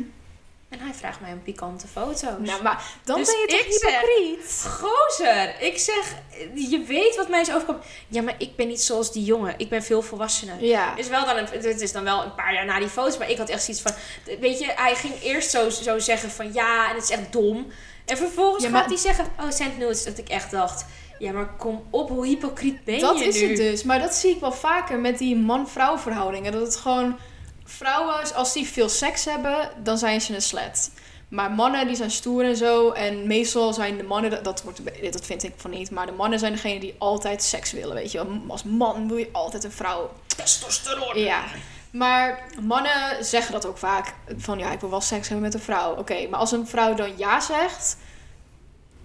[1.01, 2.21] Vraagt mij om pikante foto's.
[2.23, 4.65] Nou, maar dan Dus ben je toch zeg- hypocriet?
[4.81, 6.15] Gozer, ik zeg,
[6.55, 7.83] je weet wat mij is overkomen.
[8.09, 9.55] Ja, maar ik ben niet zoals die jongen.
[9.57, 10.65] Ik ben veel volwassener.
[10.65, 10.97] Ja.
[10.97, 13.31] Is wel dan een, het is dan wel een paar jaar na die foto's, maar
[13.31, 13.93] ik had echt zoiets van,
[14.41, 17.67] weet je, hij ging eerst zo, zo zeggen van ja, en het is echt dom.
[18.05, 20.05] En vervolgens Ja, maar- gaat hij zeggen, oh, send nudes.
[20.05, 20.85] Dat ik echt dacht,
[21.19, 23.47] ja, maar kom op, hoe hypocriet ben Dat je is nu?
[23.49, 23.83] het dus.
[23.83, 26.53] Maar dat zie ik wel vaker met die man-vrouw verhoudingen.
[26.53, 27.19] Dat het gewoon...
[27.77, 30.91] Vrouwen, als die veel seks hebben, dan zijn ze een slet.
[31.29, 32.91] Maar mannen, die zijn stoer en zo.
[32.91, 34.43] En meestal zijn de mannen...
[34.43, 34.81] dat- wordt,
[35.13, 35.91] dat vind ik van niet.
[35.91, 38.41] Maar de mannen zijn degene die altijd seks willen, weet je wel.
[38.49, 40.11] Als man wil je altijd een vrouw.
[40.37, 41.19] Testosteron.
[41.19, 41.45] Ja.
[41.91, 44.15] Maar mannen zeggen dat ook vaak.
[44.37, 45.97] Van ja, ik wil wel seks hebben met een vrouw.
[45.97, 47.97] Oké, maar als een vrouw dan ja zegt...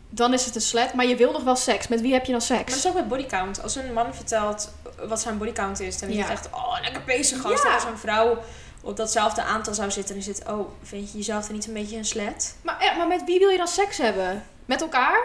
[0.10, 0.94] dan is het een slet.
[0.94, 1.88] Maar je wil nog wel seks.
[1.88, 2.60] Met wie heb je dan seks?
[2.60, 3.64] Maar dat is ook met bodycount.
[3.64, 4.74] Als een man vertelt
[5.08, 6.22] wat zijn bodycount is, dan is Ja.
[6.22, 7.64] het echt, oh, lekker bezig gast.
[7.64, 7.74] Ja.
[7.74, 8.38] Als een vrouw
[8.86, 11.74] op datzelfde aantal zou zitten, dan is het, oh, vind je jezelf dan niet een
[11.74, 12.56] beetje een slet?
[12.62, 14.44] Maar, ja, maar met wie wil je dan seks hebben?
[14.66, 15.20] Met elkaar?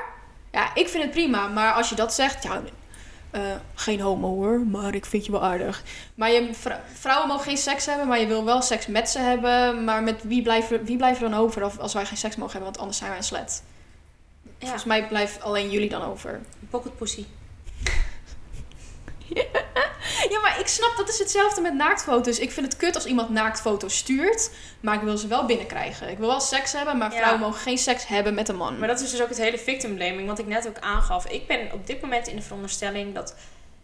[0.53, 1.47] Ja, ik vind het prima.
[1.49, 2.63] Maar als je dat zegt, ja,
[3.31, 3.41] eh,
[3.75, 5.83] geen homo hoor, maar ik vind je wel aardig.
[6.15, 9.19] Maar je, vrou- vrouwen mogen geen seks hebben, maar je wil wel seks met ze
[9.19, 9.85] hebben.
[9.85, 12.69] Maar met wie blijven, wie blijven dan over als- als wij geen seks mogen hebben?
[12.71, 13.63] Want anders zijn wij een slet.
[14.43, 16.41] Ja, Volgens mij blijft alleen jullie dan over.
[16.71, 17.25] pocket pussy.
[20.31, 22.39] Ja, maar ik snap, dat is hetzelfde met naaktfoto's.
[22.39, 24.51] Ik vind het kut als iemand naaktfoto's stuurt,
[24.81, 26.09] maar ik wil ze wel binnenkrijgen.
[26.09, 27.17] Ik wil wel seks hebben, maar Ja.
[27.19, 28.79] vrouwen mogen geen seks hebben met een man.
[28.79, 31.27] Maar dat is dus ook het hele victim blaming, wat ik net ook aangaf.
[31.27, 33.35] Ik ben op dit moment in de veronderstelling dat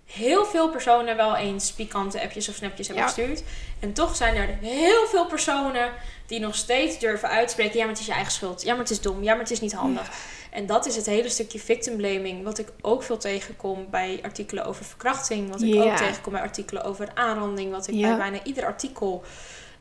[0.06, 3.10] heel veel personen wel eens pikante appjes of snapjes hebben Ja.
[3.12, 3.42] gestuurd.
[3.80, 5.92] En toch zijn er heel veel personen
[6.26, 8.62] die nog steeds durven uitspreken: ja, maar het is je eigen schuld.
[8.62, 9.22] Ja, maar het is dom.
[9.22, 10.10] Ja, maar het is niet handig.
[10.56, 14.64] En dat is het hele stukje victim blaming, wat ik ook veel tegenkom bij artikelen
[14.64, 15.50] over verkrachting.
[15.50, 17.70] Wat ik ook tegenkom bij artikelen over aanranding.
[17.70, 19.22] Wat ik bij bijna ieder artikel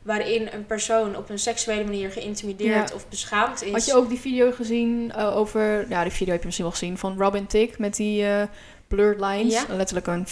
[0.02, 2.94] waarin een persoon op een seksuele manier geïntimideerd Ja.
[2.94, 3.72] of beschaamd is.
[3.72, 5.88] Had je ook die video gezien eh, over...
[5.88, 6.98] Ja, die video heb je misschien wel gezien.
[6.98, 8.42] Van Robin Tick met die eh,
[8.88, 9.52] blurred lines.
[9.52, 9.64] Ja.
[9.68, 10.26] Letterlijk een,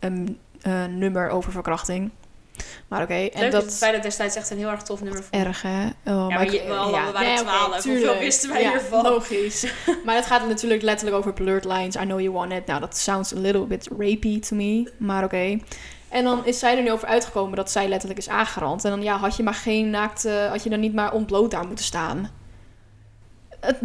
[0.00, 0.38] een
[0.98, 2.10] nummer over verkrachting.
[2.88, 3.64] Maar oké, en Leuk dat...
[3.64, 5.46] dat wij dat destijds echt een heel erg tof nummer vonden.
[5.48, 5.84] Erg, hè?
[5.86, 7.84] Oh, Ja, maar je- we allemaal- we waren Nee, oké, 12.
[7.84, 9.02] Hoeveel wisten wij Ja, hiervan?
[9.02, 9.66] logisch.
[10.04, 11.94] maar het gaat natuurlijk letterlijk over blurred lines.
[11.96, 12.66] I know you want it.
[12.66, 14.90] Nou, dat sounds a little bit rapey to me.
[14.96, 15.58] Maar oké.
[16.08, 18.84] En dan is zij er nu over uitgekomen dat zij letterlijk is aangerand.
[18.84, 20.24] En dan ja, had je maar geen naakt...
[20.24, 22.30] eh, had je dan niet maar ontbloot daar moeten staan.
[23.60, 23.76] Het,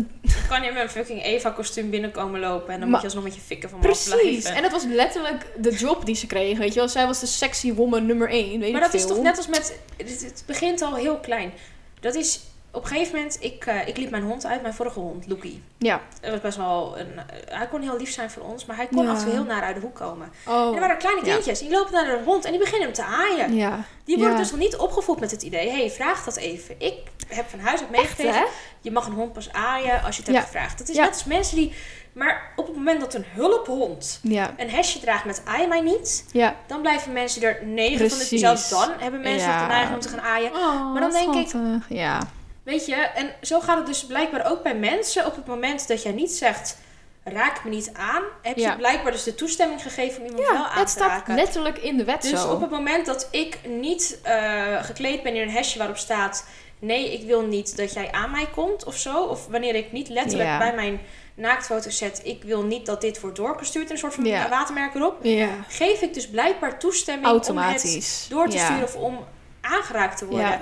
[0.50, 3.36] kan je met een fucking Eva-kostuum binnenkomen lopen en dan Maar- moet je alsnog met
[3.36, 4.46] je fikken van me precies.
[4.46, 6.58] En dat was letterlijk de job die ze kreeg.
[6.58, 8.60] Weet je wel, zij was de sexy woman nummer één.
[8.60, 9.80] Weet maar dat is toch net als met...
[9.98, 11.52] Het, het begint al heel klein.
[12.00, 12.40] Dat is...
[12.74, 15.64] Op een gegeven moment, ik, eh, ik liep mijn hond uit, mijn vorige hond, Loekie.
[15.78, 16.02] Ja.
[16.22, 17.08] Dat was best wel een...
[17.46, 19.12] hij kon heel lief zijn voor ons, maar hij kon Ja.
[19.12, 20.32] af en toe heel naar uit de hoek komen.
[20.48, 20.68] Oh.
[20.68, 21.34] En er waren kleine Ja.
[21.34, 23.56] kindjes, die lopen naar de hond en die beginnen hem te aaien.
[23.56, 23.84] Ja.
[24.06, 26.76] Die worden dus nog niet opgevoed met het idee, hé, hey, vraag dat even.
[26.78, 26.98] Ik
[27.36, 28.46] heb van huis uit meegekregen,
[28.82, 30.78] je mag een hond pas aaien als je het hebt gevraagd.
[30.78, 31.74] Dat is net als mensen die...
[32.14, 34.20] Maar op het moment dat een hulphond
[34.58, 36.56] een hesje draagt met aai mij niet, Ja.
[36.68, 39.62] dan blijven mensen er negen van de zelfs dan hebben mensen Ja.
[39.62, 40.52] de neiging om te gaan aaien.
[40.56, 41.54] Oh, Maar dan denk ik-.
[41.90, 42.20] Ja.
[42.64, 45.26] Weet je, en zo gaat het dus blijkbaar ook bij mensen.
[45.26, 46.78] Op het moment dat jij niet zegt,
[47.24, 48.76] raak me niet aan, heb je Ja.
[48.76, 51.36] blijkbaar dus de toestemming gegeven om iemand wel aan het te staat raken.
[51.36, 52.52] letterlijk in de wet Dus zo.
[52.54, 56.46] op het moment dat ik niet eh, gekleed ben in een hesje waarop staat...
[56.82, 59.24] nee, ik wil niet dat jij aan mij komt of zo.
[59.24, 60.58] Of wanneer ik niet letterlijk Ja.
[60.58, 61.00] bij mijn
[61.34, 62.22] naaktfoto's zet...
[62.24, 64.50] ik wil niet dat dit wordt doorgestuurd, een soort van Ja.
[64.50, 65.18] watermerk erop...
[65.22, 69.26] Ja, geef ik dus blijkbaar toestemming om het door te sturen of om
[69.62, 70.48] aangeraakt te worden.
[70.48, 70.62] Ja.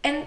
[0.00, 0.24] En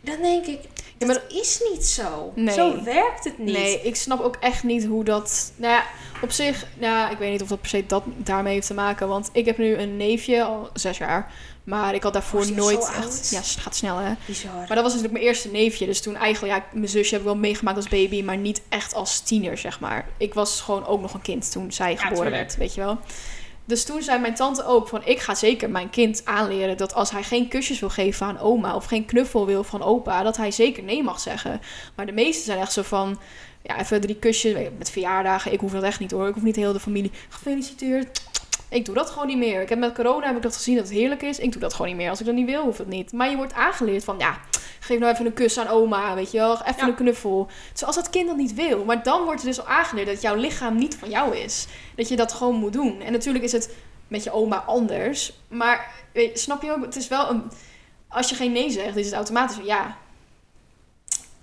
[0.00, 0.60] dan denk ik,
[0.98, 2.32] dat is niet zo.
[2.34, 2.54] Nee.
[2.54, 3.56] Zo werkt het niet.
[3.56, 5.52] Nee, ik snap ook echt niet hoe dat...
[5.56, 5.84] Nou ja,
[6.22, 6.66] op zich...
[6.78, 9.08] Nou, ik weet niet of dat per se dat daarmee heeft te maken.
[9.08, 11.32] Want ik heb nu een neefje, al zes jaar.
[11.64, 13.30] Maar ik had daarvoor Oh, nooit echt...
[13.30, 14.12] Ja, het gaat snel hè.
[14.26, 14.52] Bizar.
[14.54, 15.86] Maar dat was natuurlijk mijn eerste neefje.
[15.86, 16.54] Dus toen eigenlijk...
[16.54, 18.22] Ja, mijn zusje heb ik wel meegemaakt als baby.
[18.22, 20.06] Maar niet echt als tiener, zeg maar.
[20.16, 22.36] Ik was gewoon ook nog een kind toen zij geboren tuurlijk.
[22.36, 22.56] werd.
[22.56, 22.98] Weet je wel.
[23.64, 25.00] Dus toen zei mijn tante ook van...
[25.04, 28.74] Ik ga zeker mijn kind aanleren dat als hij geen kusjes wil geven aan oma...
[28.74, 30.22] of geen knuffel wil van opa...
[30.22, 31.60] dat hij zeker nee mag zeggen.
[31.96, 33.18] Maar de meesten zijn echt zo van...
[33.62, 35.52] Ja, even drie kusjes met verjaardagen.
[35.52, 36.28] Ik hoef dat echt niet hoor.
[36.28, 37.10] Ik hoef niet heel de familie...
[37.28, 38.22] Gefeliciteerd.
[38.68, 39.60] Ik doe dat gewoon niet meer.
[39.60, 41.38] Ik heb met corona heb ik dat gezien dat het heerlijk is.
[41.38, 42.10] Ik doe dat gewoon niet meer.
[42.10, 43.12] Als ik dat niet wil, hoeft het niet.
[43.12, 44.18] Maar je wordt aangeleerd van...
[44.18, 44.38] Ja,
[44.80, 46.52] geef nou even een kus aan oma, weet je wel.
[46.62, 46.86] Even Ja.
[46.86, 47.48] een knuffel.
[47.72, 48.84] Zoals dat kind dat niet wil.
[48.84, 51.66] Maar dan wordt er dus al aangeleerd dat jouw lichaam niet van jou is.
[51.96, 53.00] Dat je dat gewoon moet doen.
[53.00, 53.74] En natuurlijk is het
[54.08, 55.32] met je oma anders.
[55.48, 56.84] Maar weet, snap je ook?
[56.84, 57.42] Het is wel een...
[58.08, 59.96] Als je geen nee zegt, is het automatisch ja.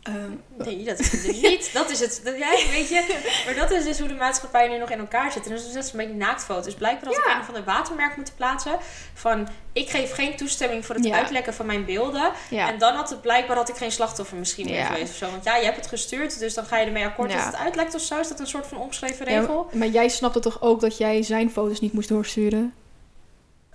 [0.04, 1.70] Ehm, Nee, dat is het dus niet.
[1.74, 2.22] Dat is het.
[2.24, 3.20] Dat, ja, weet je.
[3.46, 5.44] Maar dat is dus hoe de maatschappij nu nog in elkaar zit.
[5.44, 6.74] En dat is dus net als met die naaktfoto's.
[6.74, 8.78] Blijkbaar had ik een of ander watermerk moeten plaatsen.
[9.14, 11.16] Van, ik geef geen toestemming voor het Ja.
[11.16, 12.32] uitlekken van mijn beelden.
[12.50, 12.72] ja.
[12.72, 15.30] En dan had het blijkbaar had ik geen slachtoffer misschien meer geweest of zo.
[15.32, 17.96] Want ja, je hebt het gestuurd, dus dan ga je ermee akkoord dat het uitlekt
[17.96, 18.20] of zo.
[18.20, 19.70] Is dat een soort van omschreven Ja, regel?
[19.74, 22.74] maar jij snapte toch ook dat jij zijn foto's niet moest doorsturen?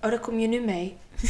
[0.05, 0.97] Oh, daar kom je nu mee.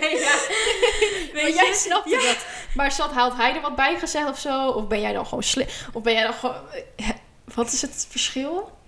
[0.00, 0.34] nee, ja.
[1.34, 1.52] Maar je?
[1.54, 2.36] jij snapte dat.
[2.74, 4.68] Maar zat, had hij er wat bij gezegd of zo?
[4.68, 5.66] Of ben jij dan gewoon slim?
[5.92, 6.56] Of ben jij dan gewoon...
[6.96, 7.08] eh,
[7.54, 8.78] Wat is het verschil?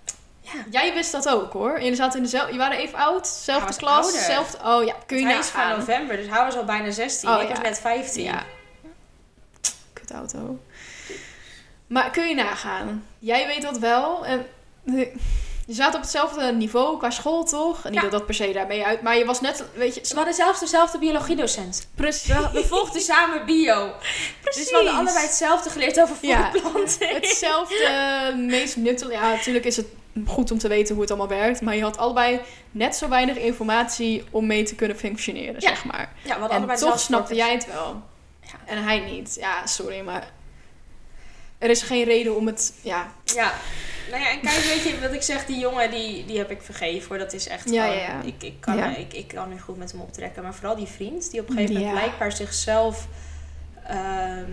[0.41, 0.51] Ja.
[0.71, 1.79] Jij wist dat ook hoor.
[1.81, 2.51] Jullie zaten in dezelfde...
[2.53, 4.21] Je waren even oud, zelfde klas, ouder.
[4.21, 4.57] zelfde...
[4.65, 7.29] Oh ja, kun je Hij is van november, dus hij was al bijna 16.
[7.29, 7.53] Oh, ik ja.
[7.53, 8.23] was net 15.
[8.23, 8.43] Ja.
[9.93, 10.59] Kut auto.
[11.87, 13.07] Maar kun je nagaan?
[13.19, 14.25] Jij weet dat wel.
[14.25, 14.45] En
[15.65, 17.83] Je zat op hetzelfde niveau qua school, toch?
[17.85, 18.01] En niet Ja.
[18.01, 19.01] dat dat per se daarmee uit...
[19.01, 20.01] Maar je was net, weet je...
[20.01, 21.87] We hadden zelfs dezelfde biologiedocent.
[21.95, 22.27] Precies.
[22.27, 23.91] We, we volgden samen bio.
[24.43, 26.51] Dus we hadden allebei hetzelfde geleerd over Ja.
[26.51, 27.07] voedplanten.
[27.07, 29.11] Hetzelfde, meest nuttige...
[29.11, 29.87] Ja, natuurlijk is het
[30.27, 31.61] goed om te weten hoe het allemaal werkt.
[31.61, 32.39] Maar je had allebei
[32.71, 35.67] net zo weinig informatie om mee te kunnen functioneren, Ja.
[35.67, 36.13] zeg maar.
[36.23, 38.01] Ja, we En toch snapte jij het wel.
[38.41, 38.59] Ja.
[38.65, 39.35] En hij niet.
[39.39, 40.31] Ja, sorry, maar...
[41.57, 42.73] Er is geen reden om het...
[42.81, 43.53] Ja, Ja.
[44.13, 46.61] Nou ja, en kijk, weet je, wat ik zeg, die jongen, die, die heb ik
[46.61, 47.17] vergeven hoor.
[47.17, 48.21] Dat is echt Ja, gewoon, ja, ja.
[48.21, 50.43] Ik, ik, kan, ik, ik kan nu goed met hem optrekken.
[50.43, 53.07] Maar vooral die vriend, die op een gegeven moment blijkbaar zichzelf
[53.87, 54.51] ehm,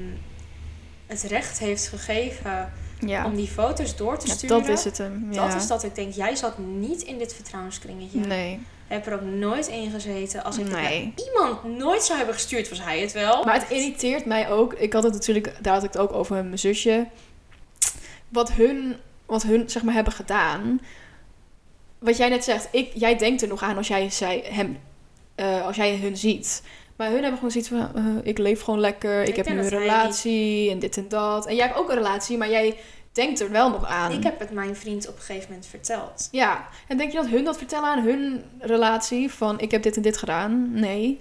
[1.06, 2.72] het recht heeft gegeven
[3.24, 4.58] om die foto's door te sturen.
[4.58, 5.26] dat is het hem.
[5.32, 5.46] Ja.
[5.46, 8.18] Dat is dat ik denk, jij zat niet in dit vertrouwenskringetje.
[8.18, 8.60] Nee.
[8.86, 10.44] Heb er ook nooit in gezeten.
[10.44, 11.14] Als ik Nee.
[11.26, 13.44] iemand nooit zou hebben gestuurd, was hij het wel.
[13.44, 14.72] Maar het irriteert mij ook.
[14.74, 17.06] Ik had het natuurlijk, daar had ik het ook over met mijn zusje.
[18.28, 18.96] Wat hun,
[19.30, 20.80] wat hun zeg maar hebben gedaan.
[21.98, 24.78] Wat jij net zegt, ik, jij denkt er nog aan als jij zij, hem,
[25.34, 26.62] eh, als jij hun ziet.
[26.96, 29.58] Maar hun hebben gewoon zoiets van, eh, ik leef gewoon lekker, ik, Ik heb nu
[29.58, 31.46] een relatie en dit en dat.
[31.46, 32.76] En jij hebt ook een relatie, maar jij
[33.12, 34.12] denkt er wel nog aan.
[34.12, 36.28] Ik heb het mijn vriend op een gegeven moment verteld.
[36.30, 39.30] Ja, en denk je dat hun dat vertellen aan hun relatie?
[39.30, 40.70] Van, ik heb dit en dit gedaan?
[40.72, 41.20] Nee,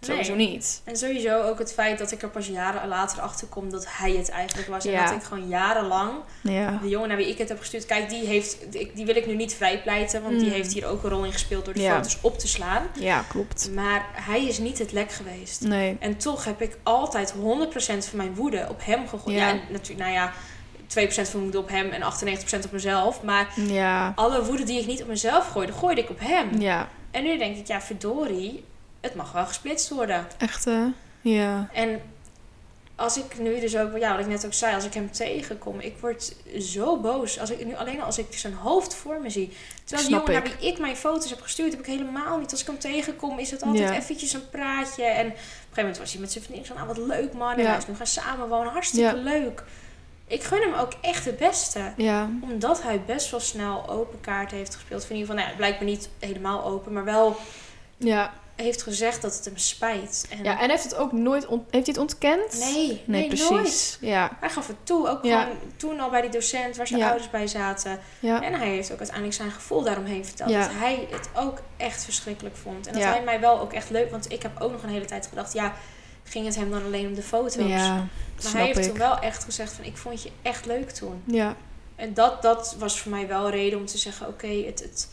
[0.00, 0.48] sowieso Nee.
[0.50, 0.80] niet.
[0.84, 4.12] En sowieso ook het feit dat ik er pas jaren later achter kom dat hij
[4.12, 4.84] het eigenlijk was.
[4.84, 5.04] En Ja.
[5.04, 6.12] dat ik gewoon jarenlang,
[6.42, 8.56] Ja, de jongen naar wie ik het heb gestuurd, kijk, die, heeft,
[8.94, 10.52] die wil ik nu niet vrijpleiten, want die Mm.
[10.54, 11.94] heeft hier ook een rol in gespeeld door de Ja.
[11.96, 12.82] foto's op te slaan.
[12.98, 13.70] ja klopt.
[13.74, 15.60] Maar hij is niet het lek geweest.
[15.60, 15.96] Nee.
[16.00, 19.36] En toch heb ik altijd 100% van mijn woede op hem gegooid.
[19.36, 19.52] Ja.
[19.70, 20.32] Natuurlijk, nou ja,
[20.86, 23.22] 2% van mijn woede op hem en 98% op mezelf.
[23.22, 26.60] Maar Ja, alle woede die ik niet op mezelf gooide, gooide ik op hem.
[26.60, 26.88] ja.
[27.10, 28.64] En nu denk ik, ja, verdorie,
[29.06, 30.26] het mag wel gesplitst worden.
[30.38, 30.84] Echt, hè?
[31.20, 31.68] Ja.
[31.72, 32.00] En
[32.94, 35.80] als ik nu dus ook, ja, wat ik net ook zei, als ik hem tegenkom,
[35.80, 37.38] ik word zo boos.
[37.40, 39.56] Als ik nu alleen al als ik zijn hoofd voor me zie.
[39.84, 40.56] Terwijl die jongen naar ik.
[40.60, 42.50] wie ik mijn foto's heb gestuurd, heb ik helemaal niet.
[42.50, 43.94] Als ik hem tegenkom, is het altijd Ja.
[43.96, 45.04] eventjes een praatje.
[45.04, 47.52] En op een gegeven moment was hij met zijn vriendin van, ah, wat leuk man.
[47.52, 47.68] En Ja.
[47.68, 49.22] hij is nu gaan samenwonen, hartstikke Ja.
[49.22, 49.62] leuk.
[50.26, 51.92] Ik gun hem ook echt het beste.
[51.96, 52.28] Ja.
[52.40, 55.02] Omdat hij best wel snel open kaart heeft gespeeld.
[55.02, 57.36] Of in ieder geval, nou, ja, blijkbaar niet helemaal open, maar wel
[57.96, 58.32] Ja.
[58.56, 60.26] Heeft gezegd dat het hem spijt.
[60.30, 61.46] En ja, en heeft het ook nooit...
[61.46, 62.58] ont- heeft hij het ontkend?
[62.58, 63.48] nee, nee, Nee, precies.
[63.50, 63.98] nooit.
[64.00, 64.36] Ja.
[64.40, 65.42] Hij gaf het toe, ook Ja.
[65.42, 67.06] gewoon toen al bij die docent waar zijn Ja.
[67.08, 67.98] ouders bij zaten.
[68.20, 68.42] Ja.
[68.42, 70.50] En hij heeft ook uiteindelijk zijn gevoel daaromheen verteld.
[70.52, 72.86] Dat hij het ook echt verschrikkelijk vond.
[72.86, 74.10] En dat hij mij wel ook echt leuk...
[74.10, 75.52] Want ik heb ook nog een hele tijd gedacht...
[75.52, 75.74] Ja,
[76.24, 77.54] ging het hem dan alleen om de foto's?
[77.68, 77.94] Ja.
[78.42, 78.84] maar hij heeft ik.
[78.84, 79.84] toen wel echt gezegd van...
[79.84, 81.22] Ik vond je echt leuk toen.
[81.26, 81.56] Ja.
[81.96, 84.26] En dat, dat was voor mij wel reden om te zeggen...
[84.28, 85.08] Oké, het, het...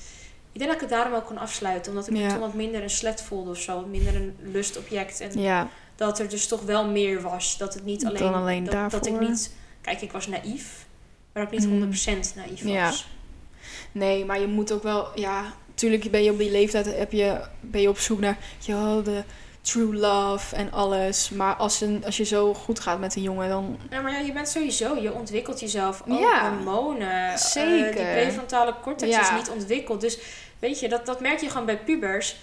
[0.53, 1.91] Ik denk dat ik het daarom ook kon afsluiten.
[1.91, 2.29] Omdat ik me Ja.
[2.29, 3.75] toen wat minder een slet voelde of zo.
[3.75, 5.19] Wat minder een lustobject.
[5.19, 5.67] En Ja.
[5.95, 7.57] dat er dus toch wel meer was.
[7.57, 8.33] Dat het niet Dan alleen...
[8.33, 9.51] alleen dat, dat ik niet...
[9.81, 10.85] Kijk, ik was naïef.
[11.33, 11.91] Maar ook niet Mm.
[11.93, 12.71] 100% naïef was.
[12.71, 12.91] Ja.
[13.91, 15.07] Nee, maar je moet ook wel...
[15.19, 16.85] Ja, natuurlijk ben je op die leeftijd...
[16.97, 18.37] Heb je, ben je op zoek naar...
[18.59, 19.23] Ja, de
[19.63, 21.29] true love en alles.
[21.29, 23.77] Maar als, een, als je zo goed gaat met een jongen, dan...
[23.89, 26.49] Ja, maar ja, je bent sowieso, je ontwikkelt jezelf ook Ja.
[26.49, 27.29] hormonen.
[27.31, 27.93] eh, Zeker.
[27.95, 29.21] die prefrontale cortex Ja.
[29.21, 30.01] is niet ontwikkeld.
[30.01, 30.17] Dus
[30.59, 32.35] weet je, dat, dat merk je gewoon bij pubers.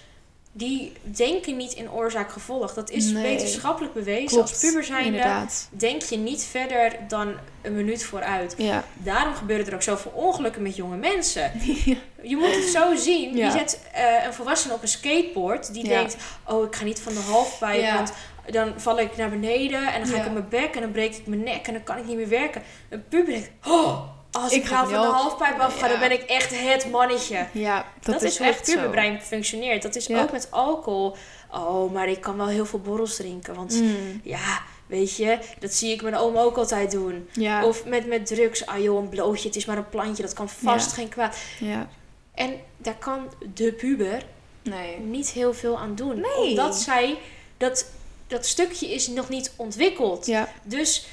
[0.52, 2.74] Die denken niet in oorzaak-gevolg.
[2.74, 3.22] Dat is Nee.
[3.22, 4.26] wetenschappelijk bewezen.
[4.26, 5.68] Klopt, Als puber zijnde inderdaad.
[5.70, 8.54] denk je niet verder dan een minuut vooruit.
[8.58, 8.84] Ja.
[8.94, 11.52] Daarom gebeuren er ook zoveel ongelukken met jonge mensen.
[12.22, 13.36] Je moet het zo zien.
[13.36, 13.46] Ja.
[13.46, 15.72] Je zet eh, een volwassene op een skateboard.
[15.72, 16.16] Die denkt,
[16.46, 17.94] oh, ik ga niet van de halfpijp.
[17.94, 18.12] Want
[18.50, 19.92] dan val ik naar beneden.
[19.92, 20.74] En dan ga ik op mijn bek.
[20.74, 21.66] En dan breek ik mijn nek.
[21.66, 22.62] En dan kan ik niet meer werken.
[22.88, 25.90] Een puber denkt, oh, als ik, Ik ga nou van de halfpijp af ga, Ja.
[25.90, 27.46] dan ben ik echt het mannetje.
[27.52, 28.74] Ja, dat, Dat, is, is hoe echt zo.
[28.74, 29.82] puberbrein functioneert.
[29.82, 30.22] Dat is Ja.
[30.22, 31.16] ook met alcohol.
[31.52, 33.54] Oh, maar ik kan wel heel veel borrels drinken.
[33.54, 34.20] Want Mm.
[34.24, 37.28] ja, weet je, dat zie ik mijn oom ook altijd doen.
[37.32, 37.64] Ja.
[37.64, 38.66] Of met, met drugs.
[38.66, 40.22] Ah joh, een blootje, het is maar een plantje.
[40.22, 41.36] Dat kan vast geen kwaad.
[41.58, 41.88] ja.
[42.34, 44.22] En daar kan de puber
[44.62, 44.98] Nee.
[44.98, 46.20] niet heel veel aan doen.
[46.20, 46.48] Nee.
[46.50, 47.18] Omdat zij,
[47.56, 47.86] dat,
[48.26, 50.26] dat stukje is nog niet ontwikkeld.
[50.26, 50.48] Ja.
[50.62, 51.06] Dus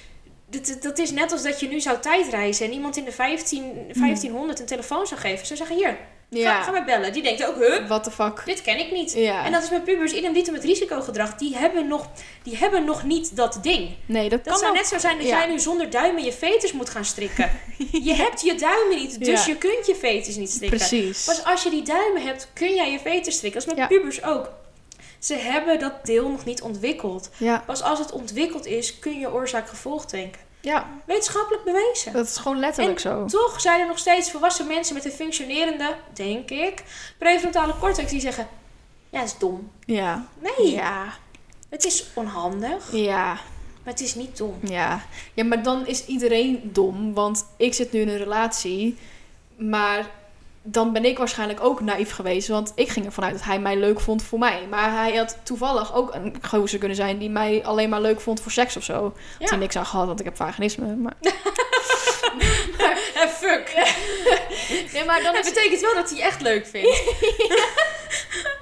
[0.49, 3.61] dat, dat is net als dat je nu zou tijdreizen en iemand in de 15,
[3.93, 5.45] 1500 een telefoon zou geven.
[5.45, 5.97] Zou zeggen, hier,
[6.43, 7.13] ga, maar bellen.
[7.13, 8.41] Die denkt ook, huh, What the fuck?
[8.45, 9.13] dit ken ik niet.
[9.13, 9.45] Ja.
[9.45, 11.35] En dat is met pubers, idem dito met risicogedrag.
[11.35, 12.07] Die hebben, nog,
[12.43, 13.89] die hebben nog niet dat ding.
[14.05, 14.77] Nee, dat, Dat kan zou ook.
[14.77, 15.37] net zo zijn dat Ja.
[15.37, 17.51] jij nu zonder duimen je fetus moet gaan strikken.
[18.07, 20.77] Je hebt je duimen niet, dus je kunt je fetus niet strikken.
[20.77, 21.23] Precies.
[21.25, 23.61] Pas als je die duimen hebt, kun jij je veter strikken.
[23.61, 24.49] Dat is met pubers ook.
[25.27, 27.29] Ze hebben dat deel nog niet ontwikkeld.
[27.37, 27.63] Ja.
[27.65, 30.41] Pas als het ontwikkeld is, kun je oorzaak-gevolg denken.
[30.59, 32.13] ja, Wetenschappelijk bewezen.
[32.13, 33.25] dat is gewoon letterlijk zo.
[33.25, 36.83] Toch zijn er nog steeds volwassen mensen met een functionerende, denk ik,
[37.17, 38.47] prefrontale cortex die zeggen:
[39.09, 39.71] Ja, dat is dom.
[39.85, 40.25] Ja.
[40.39, 41.13] Nee, Ja.
[41.69, 43.25] het is onhandig, Ja.
[43.83, 44.59] maar het is niet dom.
[44.61, 45.01] Ja.
[45.33, 47.13] Ja, maar dan is iedereen dom.
[47.13, 48.97] Want ik zit nu in een relatie.
[49.57, 50.09] Maar
[50.71, 52.47] dan ben ik waarschijnlijk ook naïef geweest.
[52.47, 54.67] Want ik ging ervan uit dat hij mij leuk vond voor mij.
[54.69, 58.41] Maar hij had toevallig ook een gozer kunnen zijn die mij alleen maar leuk vond
[58.41, 58.93] voor seks of zo.
[58.93, 59.39] Ja.
[59.39, 60.95] Had hij niks aan gehad, want ik heb vaginisme.
[60.95, 61.13] Maar...
[62.77, 62.91] maar
[63.21, 63.73] eh, fuck.
[64.93, 67.03] nee, maar dan het betekent wel dat hij echt leuk vindt.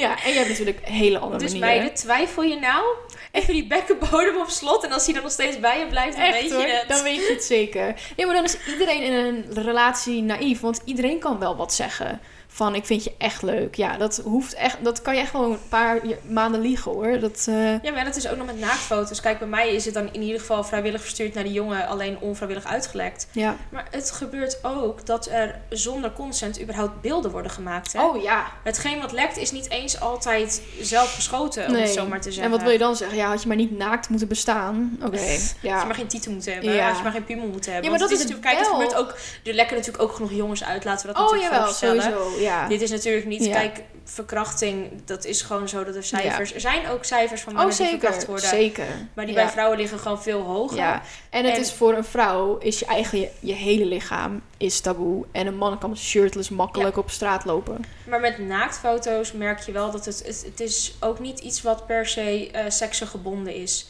[0.06, 1.80] ja, en je hebt natuurlijk hele andere dus manieren.
[1.80, 2.84] Dus bij de twijfel je nou?
[3.32, 4.84] Even die bekkenbodem op slot.
[4.84, 6.88] En als hij dan nog steeds bij je blijft, dan Echt, weet hoor, je het.
[6.88, 7.94] Dan weet je het zeker.
[8.16, 10.60] Nee, maar dan is iedereen in een relatie naïef.
[10.60, 12.20] Want iedereen kan wel wat zeggen.
[12.58, 13.74] Van, ik vind je echt leuk.
[13.74, 14.76] Ja, dat hoeft echt...
[14.82, 17.18] Dat kan je echt gewoon een paar maanden liegen, hoor.
[17.18, 17.82] Dat, uh...
[17.82, 19.20] Ja, maar dat is ook nog met naaktfoto's.
[19.20, 21.86] Kijk, bij mij is het dan in ieder geval vrijwillig verstuurd naar die jongen.
[21.86, 23.28] Alleen onvrijwillig uitgelekt.
[23.32, 23.56] Ja.
[23.68, 27.92] Maar het gebeurt ook dat er zonder consent überhaupt beelden worden gemaakt.
[27.92, 28.02] Hè?
[28.02, 28.46] Oh, ja.
[28.62, 31.82] Hetgeen wat lekt is niet eens altijd zelf geschoten, om nee.
[31.82, 32.44] het zo maar te zeggen.
[32.44, 33.16] En wat wil je dan zeggen?
[33.16, 34.96] Ja, had je maar niet naakt moeten bestaan?
[34.96, 35.40] Oké, okay.
[35.60, 35.72] ja.
[35.72, 36.72] Als je maar geen titel moeten hebben.
[36.72, 36.88] Ja.
[36.88, 37.90] Als je maar geen piemel moeten hebben.
[37.90, 38.46] Ja, maar dat is natuurlijk...
[38.46, 39.14] Kijk, het gebeurt ook...
[39.44, 40.84] Er lekken natuurlijk ook genoeg jongens uit.
[40.84, 42.47] Laten we dat oh, natuurlijk jawel, sowieso, ja.
[42.68, 43.48] Dit is natuurlijk niet...
[43.48, 46.54] Kijk, verkrachting, dat is gewoon zo dat er cijfers...
[46.54, 48.48] Er zijn ook cijfers van mannen oh, zeker, die verkracht worden.
[48.48, 48.86] zeker.
[49.14, 49.42] Maar die ja.
[49.42, 50.76] bij vrouwen liggen gewoon veel hoger.
[50.76, 54.42] Ja, en het En- is voor een vrouw, is je eigen, je, je hele lichaam
[54.56, 55.24] is taboe.
[55.32, 57.84] En een man kan shirtless makkelijk op straat lopen.
[58.08, 60.22] Maar met naaktfoto's merk je wel dat het...
[60.26, 63.88] Het, het is ook niet iets wat per se eh seksengebonden is.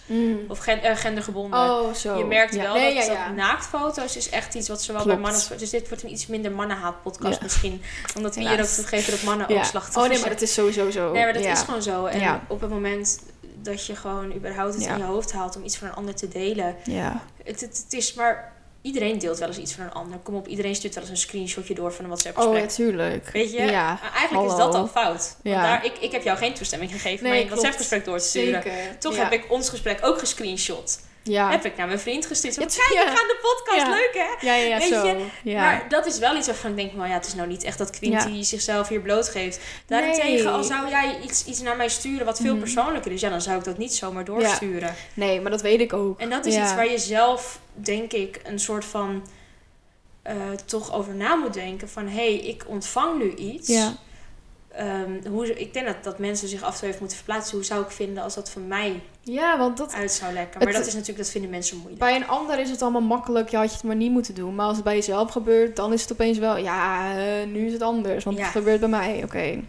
[0.49, 1.61] Of gen, eh, gendergebonden.
[1.61, 2.19] Oh, zo.
[2.19, 5.21] Je merkt wel nee, dat, naaktfoto's is echt iets wat zowel Klopt.
[5.21, 5.59] bij mannen...
[5.59, 7.83] Dus dit wordt een iets minder mannenhaat podcast misschien.
[8.17, 9.65] Omdat we hier ook toegeven dat mannen ook Ja.
[10.09, 11.13] Nee, maar dat is sowieso zo.
[11.13, 11.53] Nee, maar dat ja.
[11.53, 12.05] is gewoon zo.
[12.07, 12.45] En Ja.
[12.49, 13.19] op het moment
[13.63, 14.93] dat je gewoon überhaupt het Ja.
[14.93, 16.77] in je hoofd haalt om iets van een ander te delen.
[16.85, 17.23] Ja.
[17.45, 18.57] Het, het, het is maar...
[18.83, 20.19] Iedereen deelt wel eens iets van een ander.
[20.19, 23.31] Kom op, iedereen stuurt wel eens een screenshotje door van een WhatsApp Oh, natuurlijk.
[23.33, 23.63] Weet je?
[23.63, 23.87] Ja.
[23.87, 24.51] Maar Eigenlijk hallo.
[24.51, 25.17] is dat al fout.
[25.17, 25.63] Want Ja.
[25.63, 27.49] daar, ik, ik heb jou geen toestemming gegeven Nee, om een.
[27.55, 28.63] WhatsApp-gesprek door te sturen.
[28.63, 28.99] Zeker.
[28.99, 30.99] Toch heb ik ons gesprek ook gescreenshot.
[31.29, 31.51] Ja.
[31.51, 32.55] Heb ik naar mijn vriend gestuurd.
[32.55, 33.05] Zo, Kijk, ja.
[33.11, 33.87] we gaan de podcast.
[33.87, 33.91] Ja.
[33.95, 34.11] Leuk,
[34.41, 34.47] hè?
[34.69, 35.07] Ja, Weet zo.
[35.43, 35.55] je.
[35.55, 37.79] Maar dat is wel iets waarvan ik denk, maar ja, het is nou niet echt
[37.79, 39.61] dat Quinty zichzelf hier blootgeeft.
[39.87, 40.49] Daarentegen, Nee.
[40.49, 42.63] als zou jij iets, iets naar mij sturen wat veel Mhm.
[42.63, 44.95] persoonlijker is, ja, dan zou ik dat niet zomaar doorsturen.
[45.15, 46.21] Nee, maar dat weet ik ook.
[46.21, 49.27] En dat is iets waar je zelf, denk ik, een soort van
[50.23, 50.35] eh,
[50.65, 51.89] toch over na moet denken.
[51.89, 53.69] Van, hé, hey, ik ontvang nu iets.
[53.69, 53.93] Ja.
[54.79, 57.57] Ehm, hoe, ik denk dat, dat mensen zich af en toe even moeten verplaatsen.
[57.57, 60.59] Hoe zou ik vinden als dat van mij Ja, want dat, uit zou lekken?
[60.59, 61.99] Maar Het- dat is natuurlijk, dat vinden mensen moeilijk.
[62.01, 63.49] bij een ander is het allemaal makkelijk.
[63.49, 64.55] Je had je het maar niet moeten doen.
[64.55, 66.57] Maar als het bij jezelf gebeurt, dan is het opeens wel...
[66.57, 68.25] Ja, eh, nu is het anders.
[68.25, 68.43] Want Ja.
[68.43, 69.21] het gebeurt bij mij.
[69.25, 69.61] Oké.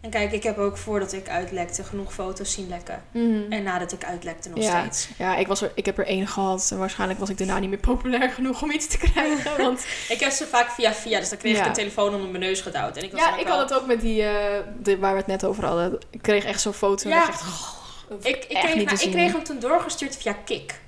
[0.00, 3.02] En kijk, ik heb ook voordat ik uitlekte genoeg foto's zien lekken.
[3.12, 3.52] Mhm.
[3.52, 4.80] En nadat ik uitlekte nog Ja.
[4.80, 5.08] steeds.
[5.18, 6.68] Ja, ik, was er, ik heb er één gehad.
[6.72, 9.56] En waarschijnlijk was ik daarna niet meer populair genoeg om iets te krijgen.
[9.64, 11.60] Want Ik heb ze vaak via via, dus dan kreeg Ja.
[11.60, 12.96] ik een telefoon onder mijn neus gedouwd.
[12.96, 15.18] En ik was ja, ik wel- had het ook met die, eh, de, waar we
[15.18, 15.98] het net over hadden.
[16.10, 17.08] Ik kreeg echt zo'n foto.
[17.08, 17.22] Ja.
[17.22, 19.10] En echt, oh, Ik, ik, echt kreeg, niet nou, te ik zien.
[19.10, 20.80] kreeg hem toen doorgestuurd via Kik.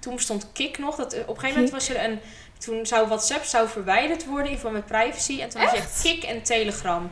[0.00, 0.96] Toen bestond Kik nog.
[0.96, 2.20] Dat, eh, op een gegeven moment was er een...
[2.58, 5.40] Toen zou WhatsApp zou verwijderd worden in verband met privacy.
[5.40, 7.10] En toen had je Kik en Telegram.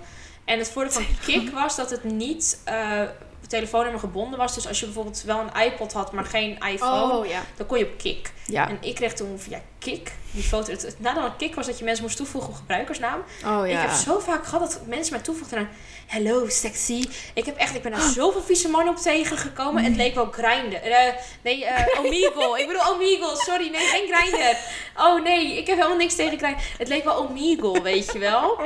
[0.51, 3.03] En het voordeel van Kik was dat het niet eh,
[3.49, 4.55] telefoonnummer gebonden was.
[4.55, 7.13] Dus als je bijvoorbeeld wel een iPod had, maar geen iPhone...
[7.13, 7.43] Oh, ja.
[7.57, 8.33] Dan kon je op Kik.
[8.47, 8.69] Ja.
[8.69, 10.71] En ik kreeg toen via Kik die foto.
[10.73, 13.21] Het, het nadeel aan Kik was dat je mensen moest toevoegen op gebruikersnaam.
[13.45, 13.81] Oh, Ik ja.
[13.81, 15.69] heb zo vaak gehad dat mensen mij toevoegden aan...
[16.07, 17.09] Hello, sexy.
[17.35, 17.75] Ik heb echt...
[17.75, 19.85] Ik ben daar zoveel vieze mannen op tegengekomen.
[19.85, 20.75] Het leek wel Grindr.
[20.77, 21.13] Eh,
[21.43, 22.59] nee, eh Omegle.
[22.61, 23.37] ik bedoel Omegle.
[23.37, 24.57] Sorry, nee, geen Grindr.
[24.97, 26.61] Oh nee, ik heb helemaal niks tegen Grindr.
[26.79, 28.59] Het leek wel Omegle, weet je wel.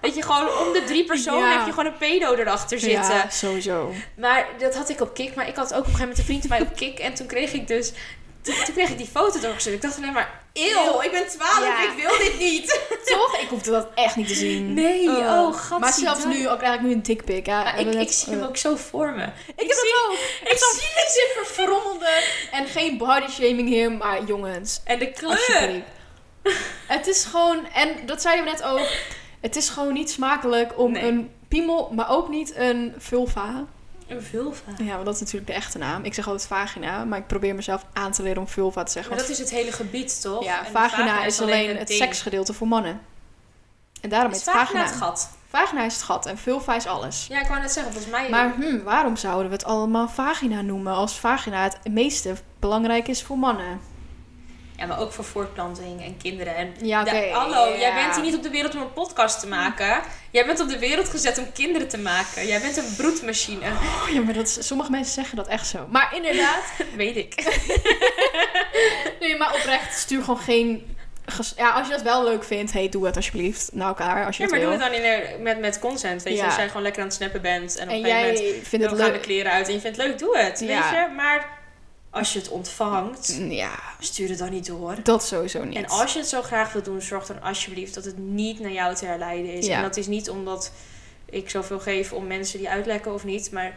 [0.00, 1.56] Weet je, gewoon om de drie personen Ja.
[1.56, 3.14] heb je gewoon een pedo erachter zitten.
[3.14, 3.92] Ja, sowieso.
[4.16, 5.34] Maar dat had ik op Kik.
[5.34, 6.98] Maar ik had ook op een gegeven moment een vriend van mij op Kik.
[6.98, 7.92] En toen kreeg ik dus...
[8.46, 9.74] Toen, kreeg ik die foto doorgestuurd.
[9.76, 10.44] Ik dacht alleen maar...
[10.52, 11.82] Eeuw, ik ben 12, Ja.
[11.82, 12.80] ik wil dit niet.
[13.04, 13.38] Toch?
[13.40, 14.74] Ik hoefde dat echt niet te zien.
[14.74, 15.16] Nee, Oh.
[15.18, 15.78] oh, gat.
[15.80, 17.46] Maar zelfs nu, ook eigenlijk nu een dickpic.
[17.46, 19.22] Ja, ik, ik zie hem ook zo voor me.
[19.46, 20.12] Ik heb dat ook.
[20.50, 22.22] Ik zie het super verrommelde.
[22.52, 24.80] En geen body shaming hier, maar jongens.
[24.84, 25.30] En de kleur.
[25.30, 25.84] Alsjeblieft.
[26.86, 28.88] Het is gewoon, en dat zeiden we net ook.
[29.40, 31.02] Het is gewoon niet smakelijk om Nee.
[31.02, 33.64] een piemel, maar ook niet een vulva.
[34.08, 34.70] Een vulva.
[34.78, 36.04] Ja, want dat is natuurlijk de echte naam.
[36.04, 39.12] Ik zeg altijd vagina, maar ik probeer mezelf aan te leren om vulva te zeggen.
[39.12, 40.44] Maar dat is het hele gebied, toch?
[40.44, 41.98] ja, vagina, is alleen een het ding.
[42.02, 43.00] seksgedeelte voor mannen.
[44.00, 44.94] En daarom Is is het vagina vagina.
[44.94, 45.30] het gat?
[45.48, 47.26] Vagina is het gat en vulva is alles.
[47.28, 48.28] Ja, ik wou net zeggen, volgens mij...
[48.30, 53.22] Maar hm, waarom zouden we het allemaal vagina noemen als vagina het meeste belangrijk is
[53.22, 53.80] voor mannen?
[54.78, 56.56] Ja, maar ook voor voortplanting en kinderen.
[56.56, 57.04] En Ja.
[57.04, 60.02] Ja, hallo, jij bent hier niet op de wereld om een podcast te maken.
[60.30, 62.46] Jij bent op de wereld gezet om kinderen te maken.
[62.46, 63.66] Jij bent een broedmachine.
[63.70, 65.86] Oh, ja, maar dat is, sommige mensen zeggen dat echt zo.
[65.90, 66.62] Maar inderdaad,
[66.96, 67.34] Weet ik.
[69.20, 70.96] nee, maar oprecht, stuur gewoon geen...
[71.56, 74.42] Ja, als je dat wel leuk vindt, hey, doe het alsjeblieft naar elkaar als je
[74.42, 76.22] Ja, maar doe het dan in, met, met consent.
[76.22, 76.46] Weet je, Ja.
[76.46, 77.76] als jij gewoon lekker aan het snappen bent.
[77.76, 79.22] En op en een gegeven jij moment vindt het dan gaan de leuk.
[79.22, 80.60] kleren uit en je vindt het leuk, doe het.
[80.60, 80.66] Ja.
[80.66, 81.14] Weet je?
[81.14, 81.55] Maar
[82.16, 84.96] als je het ontvangt, Ja, stuur het dan niet door.
[85.02, 85.76] dat sowieso niet.
[85.76, 88.72] En als je het zo graag wilt doen, zorg dan alsjeblieft dat het niet naar
[88.72, 89.66] jou te herleiden is.
[89.66, 89.76] Ja.
[89.76, 90.72] En dat is niet omdat
[91.24, 93.76] ik zoveel geef om mensen die uitlekken of niet, maar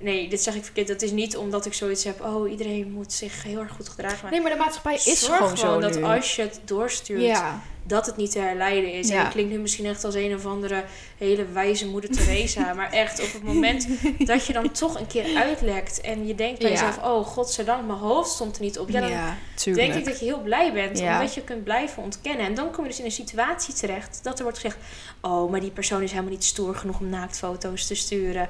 [0.00, 0.88] nee, dit zeg ik verkeerd.
[0.88, 4.18] Dat is niet omdat ik zoiets heb, oh, iedereen moet zich heel erg goed gedragen.
[4.22, 6.02] Maar Nee, maar de maatschappij is zorg gewoon zo dat nu.
[6.02, 9.08] als je het doorstuurt, Ja, dat het niet te herleiden is.
[9.08, 9.24] En Ja.
[9.24, 10.84] ik klink nu misschien echt als een of andere
[11.18, 12.72] hele wijze moeder Teresa.
[12.74, 13.88] maar echt op het moment
[14.18, 16.74] dat je dan toch een keer uitlekt en je denkt bij Ja.
[16.74, 18.88] jezelf, oh godzijdank, mijn hoofd stond er niet op.
[18.90, 19.10] Ja, dan
[19.54, 19.86] tuurlijk.
[19.86, 22.46] denk ik dat je heel blij bent, omdat je kunt blijven ontkennen.
[22.46, 24.78] En dan kom je dus in een situatie terecht dat er wordt gezegd,
[25.20, 28.48] oh, maar die persoon is helemaal niet stoer genoeg om naaktfoto's te sturen.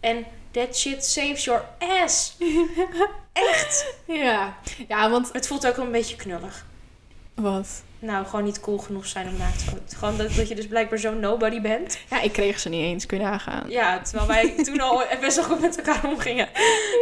[0.00, 2.36] En that shit saves your ass.
[3.32, 3.86] Echt.
[4.06, 4.56] Ja.
[4.88, 5.30] ja, want...
[5.32, 6.64] Het voelt ook wel een beetje knullig.
[7.34, 7.82] Wat?
[7.98, 9.94] Nou, gewoon niet cool genoeg zijn om naaktfoto's.
[9.98, 11.98] Gewoon dat, dat je dus blijkbaar zo'n nobody bent.
[12.10, 13.06] Ja, ik kreeg ze niet eens.
[13.06, 13.70] Kun je nagaan.
[13.70, 16.48] Ja, terwijl wij toen al best wel goed met elkaar omgingen.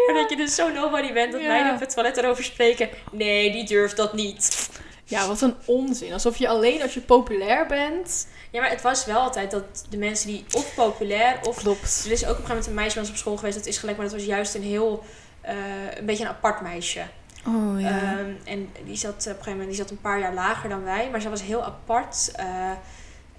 [0.07, 1.47] Maar dat je dus zo nobody bent dat Ja.
[1.47, 2.89] wij op het toilet erover spreken.
[3.11, 4.71] Nee, die durft dat niet.
[5.13, 6.13] Ja, wat een onzin.
[6.13, 8.27] Alsof je alleen als je populair bent...
[8.51, 11.57] Ja, maar het was wel altijd dat de mensen die of populair of...
[11.57, 12.03] Klopt.
[12.07, 13.57] Er is ook op een gegeven moment een meisje bij ons op school geweest.
[13.57, 15.05] Dat is gelijk, maar dat was juist een heel...
[15.41, 15.55] eh,
[15.97, 17.03] een beetje een apart meisje.
[17.47, 17.89] Oh ja.
[17.89, 20.85] Ehm, en die zat op een gegeven moment die zat een paar jaar lager dan
[20.85, 21.09] wij.
[21.11, 22.31] Maar zij was heel apart.
[22.35, 22.71] eh,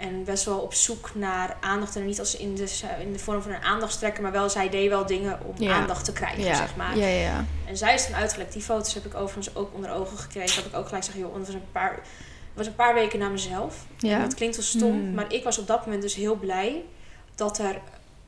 [0.04, 1.96] en best wel op zoek naar aandacht.
[1.96, 4.24] En niet als in de, in de vorm van een aandachtstrekker.
[4.24, 5.74] Maar wel, zij deed wel dingen om Ja.
[5.74, 6.56] aandacht te krijgen, ja.
[6.56, 6.98] zeg maar.
[6.98, 7.46] ja.
[7.66, 8.54] En zij is toen uitgelekt.
[8.54, 10.56] Die foto's heb ik overigens ook onder ogen gekregen.
[10.56, 12.00] Dat ik ook gelijk zeg, joh, het was een paar,
[12.54, 13.86] was een paar weken na mezelf.
[14.20, 15.14] Dat klinkt wel stom, Hmm.
[15.14, 16.84] maar ik was op dat moment dus heel blij
[17.36, 17.76] dat er...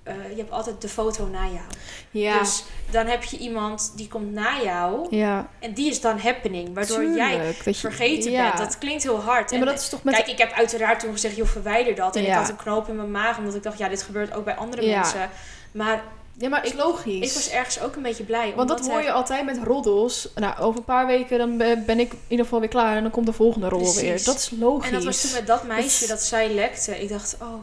[0.06, 1.66] eh, je hebt altijd de foto na jou.
[2.12, 2.40] Ja.
[2.40, 5.16] Dus dan heb je iemand die komt na jou.
[5.16, 5.48] ja.
[5.60, 6.74] En die is dan happening.
[6.74, 8.44] Waardoor jij Tuurlijk, dat je- vergeten ja.
[8.48, 8.58] bent.
[8.58, 9.50] Dat klinkt heel hard.
[9.50, 10.16] Ja, En- maar dat is toch met...
[10.16, 12.16] Kijk, ik heb uiteraard toen gezegd, joh, verwijder dat.
[12.16, 13.38] En ik had een knoop in mijn maag.
[13.38, 15.30] Omdat ik dacht, ja, dit gebeurt ook bij andere mensen.
[15.72, 16.04] Maar
[16.38, 17.28] ja, maar is logisch.
[17.30, 18.54] ik was ergens ook een beetje blij.
[18.56, 20.30] Want dat hoor je altijd met roddels.
[20.36, 22.96] Nou, over een paar weken dan ben ik in ieder geval weer klaar.
[22.96, 24.10] En dan komt de volgende roddel Precies.
[24.10, 24.24] weer.
[24.24, 24.88] Dat is logisch.
[24.88, 27.02] En dat was toen met dat meisje dat zij lekte.
[27.02, 27.54] Ik dacht, oh,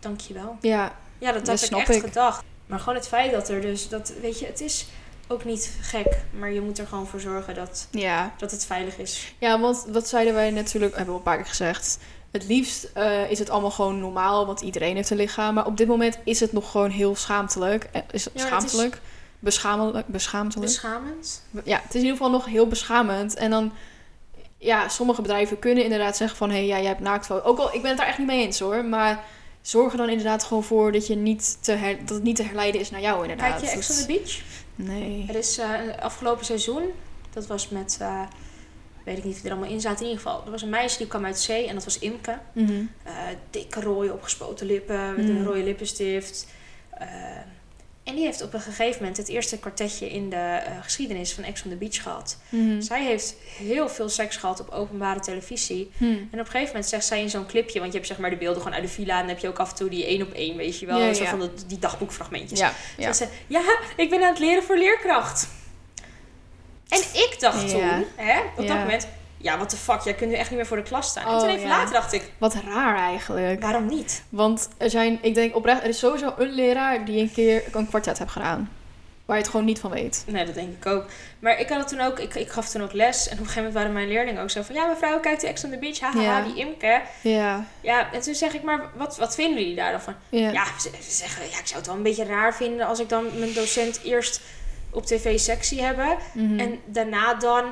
[0.00, 0.56] dankjewel.
[0.60, 0.92] Ja,
[1.24, 2.00] Ja, dat heb ik echt ik.
[2.02, 2.44] gedacht.
[2.66, 4.86] Maar gewoon het feit dat er dus, dat, weet je, het is
[5.28, 6.16] ook niet gek.
[6.38, 8.34] Maar je moet er gewoon voor zorgen dat, ja.
[8.38, 9.34] dat het veilig is.
[9.38, 11.98] Ja, want dat zeiden wij natuurlijk, hebben we een paar keer gezegd.
[12.30, 15.54] Het liefst eh, is het allemaal gewoon normaal, want iedereen heeft een lichaam.
[15.54, 17.88] Maar op dit moment is het nog gewoon heel schaamtelijk.
[17.92, 19.00] Eh, Is het Ja, het is- schaamtelijk?
[19.38, 20.06] Beschamelijk?
[20.06, 21.42] Beschamend.
[21.64, 23.34] ja, het is in ieder geval nog heel beschamend.
[23.34, 23.72] En dan,
[24.58, 26.50] ja, sommige bedrijven kunnen inderdaad zeggen van...
[26.50, 27.46] hé, hey, ja, jij hebt naaktfoto.
[27.48, 28.84] Ook al, ik ben het daar echt niet mee eens hoor.
[28.84, 29.24] Maar
[29.66, 32.42] zorg er dan inderdaad gewoon voor dat, je niet te her- dat het niet te
[32.42, 33.60] herleiden is naar jou inderdaad.
[33.60, 34.40] Kijk je Ex on the Beach?
[34.74, 35.24] Nee.
[35.28, 35.68] Er is eh,
[36.00, 36.82] afgelopen seizoen,
[37.32, 38.20] dat was met, eh,
[39.04, 40.04] weet ik niet of die er allemaal in zaten.
[40.04, 42.38] In ieder geval, er was een meisje die kwam uit zee en dat was Imke.
[42.52, 42.72] Mhm.
[43.02, 43.12] Eh,
[43.50, 45.44] dikke rode opgespoten lippen, met een Mm.
[45.46, 46.46] rode lippenstift.
[48.04, 51.44] En die heeft op een gegeven moment het eerste kwartetje in de eh, geschiedenis van
[51.44, 52.36] Ex on the Beach gehad.
[52.48, 52.80] Mhm.
[52.80, 55.90] Zij heeft heel veel seks gehad op openbare televisie.
[55.96, 56.04] Hm.
[56.04, 58.30] En op een gegeven moment zegt zij in zo'n clipje, want je hebt zeg maar
[58.30, 60.06] de beelden gewoon uit de villa en dan heb je ook af en toe die
[60.06, 61.30] één op één, weet je wel, Ja, zo ja.
[61.30, 62.58] van de, die dagboekfragmentjes.
[62.58, 63.12] Ja, ja.
[63.12, 65.48] Zegt ze, ja, ik ben aan het leren voor leerkracht.
[66.88, 69.08] En ik dacht toen, hè, op dat moment,
[69.44, 71.24] ja, what the fuck, jij kunt nu echt niet meer voor de klas staan.
[71.26, 71.76] en Oh, toen even ja.
[71.76, 73.62] later dacht ik, Wat raar eigenlijk.
[73.62, 74.22] waarom niet?
[74.28, 77.88] Want er zijn, ik denk oprecht, er is sowieso een leraar die een keer een
[77.88, 78.70] kwartet heeft gedaan.
[79.24, 80.24] Waar je het gewoon niet van weet.
[80.26, 81.04] Nee, dat denk ik ook.
[81.38, 83.26] Maar ik had het toen ook, ik, ik gaf toen ook les.
[83.28, 84.74] En op een gegeven moment waren mijn leerlingen ook zo van...
[84.74, 86.00] Ja, mevrouw, kijkt u Ex on the Beach?
[86.00, 86.40] Haha, Ja.
[86.42, 87.00] die Imke.
[87.20, 90.14] Ja, Ja, en toen zeg ik, maar wat, wat vinden jullie daar dan van?
[90.28, 90.50] ja.
[90.50, 92.86] Ja, ze, ze zeggen, ja, ik zou het wel een beetje raar vinden...
[92.86, 94.40] als ik dan mijn docent eerst
[94.90, 96.16] op tv sectie hebben...
[96.32, 96.58] Mhm.
[96.58, 97.64] en daarna dan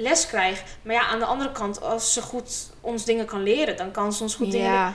[0.00, 0.62] les krijg.
[0.82, 3.76] Maar ja, aan de andere kant, als ze goed ons dingen kan leren...
[3.76, 4.72] dan kan ze ons goed dingen...
[4.72, 4.94] ja,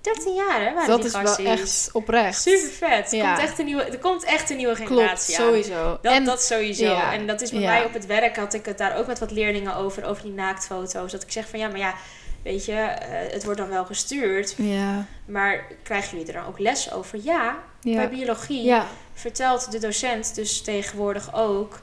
[0.00, 1.46] 13 jaar, hè, waren dat die is wel gasties.
[1.46, 2.40] echt oprecht.
[2.42, 3.12] Super vet.
[3.12, 3.34] Er, Ja.
[3.34, 5.44] komt echt een nieuwe, er komt echt een nieuwe Klopt, generatie aan.
[5.44, 5.98] sowieso.
[6.02, 6.84] Dat, en, dat sowieso.
[6.84, 7.70] ja, En dat is bij ja.
[7.70, 10.32] mij op het werk had ik het daar ook met wat leerlingen over, over die
[10.32, 11.12] naaktfoto's.
[11.12, 11.94] Dat ik zeg van ja, maar ja,
[12.42, 14.54] weet je, eh, het wordt dan wel gestuurd.
[14.58, 17.18] ja, Maar krijgen jullie er dan ook les over?
[17.22, 21.80] Ja, bij biologie ja, vertelt de docent dus tegenwoordig ook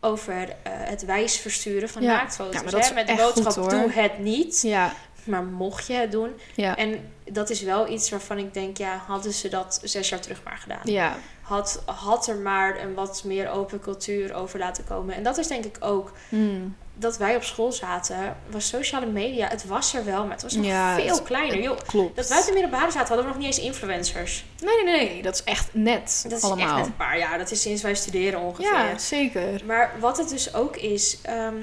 [0.00, 2.08] over eh, het wijs versturen van Ja.
[2.16, 2.60] naaktfoto's.
[2.60, 2.94] Ja, dat hè?
[2.94, 4.62] Met de boodschap, goed, doe het niet.
[4.62, 4.92] ja,
[5.24, 6.30] Maar mocht je het doen.
[6.54, 10.20] ja, En dat is wel iets waarvan ik denk, ja, hadden ze dat zes jaar
[10.20, 14.84] terug maar gedaan ja, had, had er maar een wat meer open cultuur over laten
[14.84, 15.14] komen.
[15.14, 16.76] En dat is denk ik ook Hmm.
[17.00, 20.54] Dat wij op school zaten, was sociale media, het was er wel, maar het was
[20.54, 21.62] nog Ja, veel het- kleiner.
[21.62, 22.16] Joh, klopt.
[22.16, 24.44] dat wij op de middelbare zaten, hadden we nog niet eens influencers.
[24.64, 27.50] Nee, nee, nee, dat is echt net Dat is echt net een paar jaar, dat
[27.50, 28.72] is sinds wij studeren ongeveer.
[28.72, 29.62] ja, zeker.
[29.66, 31.54] Maar wat het dus ook is, ehm,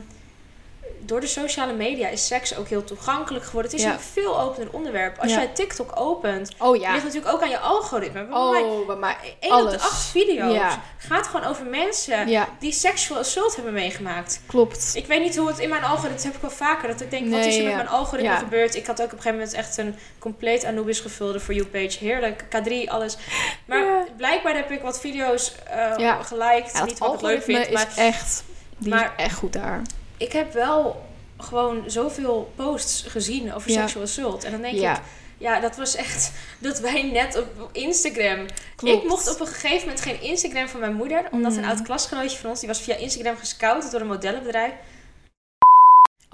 [1.06, 3.72] door de sociale media is seks ook heel toegankelijk geworden.
[3.72, 3.94] Het is Ja.
[3.94, 5.18] een veel opener onderwerp.
[5.20, 5.38] Als Ja.
[5.38, 6.92] jij TikTok opent, Oh ja.
[6.92, 8.26] ligt natuurlijk ook aan je algoritme.
[8.26, 9.16] Bij Oh, bij mij.
[9.40, 12.28] één op de acht video's gaat gewoon over mensen
[12.60, 14.42] die sexual assault hebben meegemaakt.
[14.46, 14.92] klopt.
[14.96, 17.12] Ik weet niet hoe het in mijn algoritme, dat heb ik wel vaker, dat ik
[17.12, 18.76] denk, wat is er met mijn algoritme gebeurd?
[18.76, 21.98] Ik had ook op een gegeven moment echt een compleet Anubis gevulde For You page.
[22.00, 23.18] Heerlijk, K3, alles.
[23.66, 25.56] Maar blijkbaar heb ik wat video's
[25.98, 26.22] Ja.
[26.24, 28.44] geliked, niet wat ik leuk vind, is maar echt,
[28.78, 29.82] die maar- is echt goed daar.
[30.18, 31.06] Ik heb wel
[31.38, 33.80] gewoon zoveel posts gezien over Ja.
[33.80, 34.44] sexual assault.
[34.44, 34.96] En dan denk Ja.
[34.96, 35.02] ik,
[35.38, 38.46] ja, dat was echt dat wij net op Instagram.
[38.76, 39.04] Klopt.
[39.04, 41.70] Ik mocht op een gegeven moment geen Instagram van mijn moeder, omdat een Mm.
[41.70, 44.72] oud klasgenootje van ons, die was via Instagram gescout door een modellenbedrijf.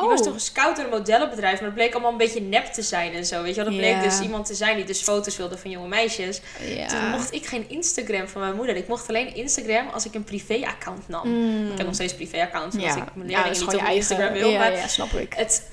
[0.01, 0.15] Die Oh.
[0.15, 3.13] was toen gescout door een modellenbedrijf, maar het bleek allemaal een beetje nep te zijn
[3.13, 3.41] en zo.
[3.41, 5.87] Weet je wel, dat bleek dus iemand te zijn die dus foto's wilde van jonge
[5.87, 6.41] meisjes.
[6.87, 8.75] Toen mocht ik geen Instagram van mijn moeder.
[8.75, 11.27] Ik mocht alleen Instagram als ik een privé-account nam.
[11.29, 11.71] Mm.
[11.71, 13.01] Ik heb nog steeds een privé-account, omdat ja.
[13.01, 14.43] ik mijn leerlingen dat niet op je Instagram eigen.
[14.43, 14.51] wil.
[14.51, 15.33] Ja, maar ja, snap ik.
[15.33, 15.69] het,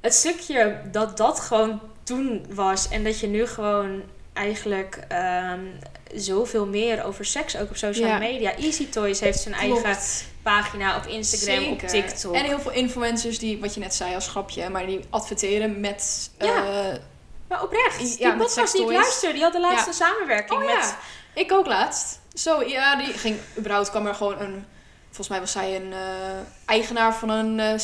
[0.00, 5.64] het stukje dat dat gewoon toen was en dat je nu gewoon eigenlijk ehm,
[6.14, 8.18] zoveel meer over seks ook op sociale Ja.
[8.18, 8.54] media.
[8.56, 9.96] Easy Toys heeft zijn eigen
[10.42, 11.78] pagina op Instagram, op.
[11.78, 12.34] TikTok.
[12.34, 16.30] En heel veel influencers die, wat je net zei als grapje, maar die adverteren met...
[16.38, 16.56] Ja.
[16.56, 16.96] eh,
[17.48, 20.66] maar oprecht, die Ja, met podcast die ik luister, die had de laatste samenwerking Oh
[20.66, 20.74] met...
[20.74, 20.98] ja,
[21.34, 22.18] ik ook laatst.
[22.34, 24.64] Zo, ja, die ging, überhaupt kwam er gewoon een,
[25.06, 25.98] volgens mij was zij een eh,
[26.66, 27.78] eigenaar van een eh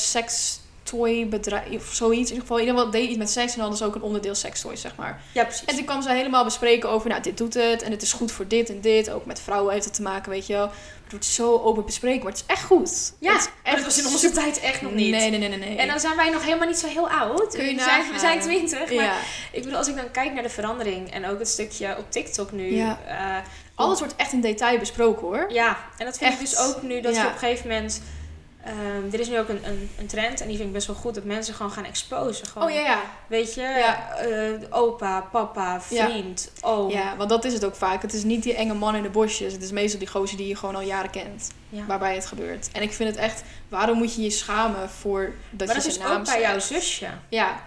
[0.87, 2.31] sextoy bedrijf of zoiets.
[2.31, 4.03] In ieder geval, in ieder geval deed iets met seks en hadden ze ook een
[4.03, 5.21] onderdeel sextoys, zeg maar.
[5.33, 5.65] Ja, precies.
[5.65, 8.33] En toen kwam ze helemaal bespreken over, nou, dit doet het en het is goed
[8.33, 9.11] voor dit en dit.
[9.11, 10.71] Ook met vrouwen heeft het te maken, weet je wel.
[11.03, 13.13] Het wordt zo open bespreken, maar het is echt goed.
[13.19, 15.11] ja, Het maar dat was in onze tijd echt nog niet.
[15.11, 15.59] Nee, nee, nee, nee.
[15.59, 15.77] nee.
[15.77, 17.55] En dan zijn wij nog helemaal niet zo heel oud.
[17.55, 18.93] Kun je we, zijn, we zijn twintig.
[18.95, 19.17] Maar ja,
[19.53, 22.53] ik bedoel, als ik dan kijk naar de verandering en ook het stukje op TikTok
[22.53, 22.75] nu.
[22.75, 22.99] Ja.
[23.07, 25.47] eh, alles wordt echt in detail besproken, hoor.
[25.53, 26.51] Ja, en dat vind ik Echt.
[26.51, 28.03] dus ook nu dat je op een gegeven moment.
[28.67, 30.97] Ehm er is nu ook een, een, een trend en die vind ik best wel
[30.97, 32.47] goed dat mensen gewoon gaan exposen.
[32.47, 33.01] Gewoon, Oh ja, ja.
[33.27, 34.15] Weet je, Ja.
[34.17, 36.05] eh, opa, papa, Ja.
[36.11, 36.91] vriend, oom.
[36.91, 38.03] Ja, want dat is het ook vaak.
[38.03, 39.53] Het is niet die enge man in de bosjes.
[39.53, 41.51] Het is meestal die gozer die je gewoon al jaren kent.
[41.69, 41.85] Ja.
[41.87, 42.69] Waarbij het gebeurt.
[42.73, 43.43] En ik vind het echt...
[43.69, 46.41] Waarom moet je je schamen voor dat maar je dat is zijn naam ook bij
[46.41, 47.07] jouw zusje.
[47.29, 47.61] Ja,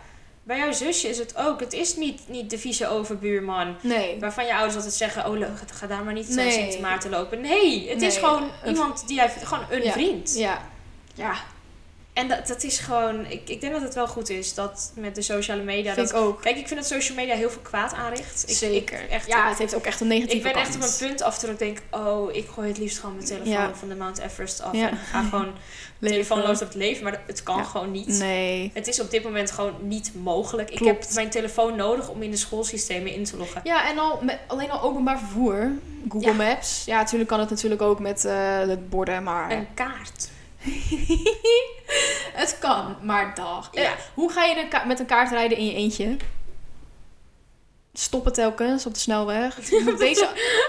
[0.43, 1.59] Bij jouw zusje is het ook.
[1.59, 3.76] Het is niet, niet de vieze overbuurman.
[3.81, 4.19] nee.
[4.19, 6.51] Waarvan je ouders altijd zeggen, oh leuk, ga daar maar niet zo Nee.
[6.51, 7.41] Sint Maarten lopen.
[7.41, 10.35] Nee, het is gewoon iemand die jij, gewoon een vriend.
[10.38, 10.61] Ja.
[11.20, 11.34] Ja,
[12.14, 15.16] En dat, dat is gewoon, ik, ik denk dat het wel goed is dat met
[15.16, 15.94] de sociale media.
[15.94, 16.41] vind dat, ik ook.
[16.41, 18.44] Kijk, ik vind dat social media heel veel kwaad aanricht.
[18.50, 19.04] Ik, Zeker.
[19.04, 20.66] Ik, echt, ja, het heeft ook echt een negatieve ik ben kant.
[20.66, 23.28] echt op een punt af dat ik denk, oh, ik gooi het liefst gewoon mijn
[23.28, 23.76] telefoon Ja.
[23.76, 24.74] van de Mount Everest af.
[24.76, 24.90] Ja.
[24.90, 25.52] En ga gewoon
[26.02, 27.04] telefoonloos op het leven.
[27.04, 27.64] Maar het kan Ja.
[27.64, 28.08] gewoon niet.
[28.08, 28.72] Nee.
[28.74, 30.70] Het is op dit moment gewoon niet mogelijk.
[30.70, 33.62] Ik heb mijn telefoon nodig om in de schoolsystemen in te loggen.
[33.64, 35.72] Ja, en al met, alleen al openbaar vervoer.
[36.10, 36.34] Google.
[36.34, 36.84] Maps.
[36.86, 39.52] Ja, natuurlijk kan het natuurlijk ook met de borden, maar...
[39.52, 40.30] Een kaart.
[42.41, 43.69] het kan, maar dag.
[43.72, 43.81] Ja.
[43.84, 46.18] Eh, hoe ga je een met een kaart rijden in je eentje?
[47.94, 49.56] Stoppen telkens op de snelweg.
[49.98, 50.23] Deze...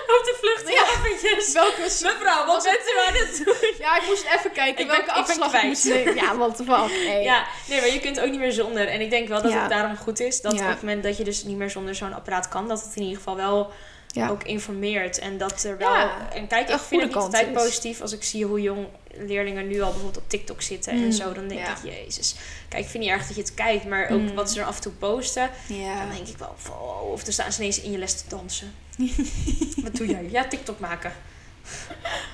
[0.07, 0.83] Op de vlucht Ja.
[1.05, 1.53] eventjes.
[1.53, 1.81] Welke...
[1.81, 3.75] Mevrouw, wat bent u aan het doen?
[3.79, 6.15] Ja, ik moest even kijken Ik welke ben afslag ik moest nemen.
[6.15, 7.07] Ja, wat de fuck.
[7.07, 7.23] Hey.
[7.23, 8.89] Ja, nee, maar je kunt ook niet meer zonder.
[8.89, 9.61] En ik denk wel dat Ja.
[9.61, 10.63] het daarom goed is dat Ja.
[10.63, 13.03] op het moment dat je dus niet meer zonder zo'n apparaat kan, dat het in
[13.03, 13.71] ieder geval wel
[14.07, 14.29] Ja.
[14.29, 15.19] ook informeert.
[15.19, 15.93] En dat er wel.
[15.95, 19.67] Ja, en kijk, ik vind het niet altijd positief als ik zie hoe jong leerlingen
[19.69, 21.33] nu al bijvoorbeeld op TikTok zitten Mm, en zo.
[21.33, 21.77] Dan denk ja.
[21.77, 22.35] ik, jezus.
[22.69, 24.35] Kijk, ik vind niet erg dat je het kijkt, maar ook Mm.
[24.35, 25.51] wat ze er af en toe posten.
[25.67, 25.99] Ja.
[26.07, 28.29] Dan denk ik wel, van, oh, of er staan ze ineens in je les te
[28.29, 28.75] dansen.
[29.85, 30.27] wat doe jij?
[30.31, 31.13] Ja, TikTok maken.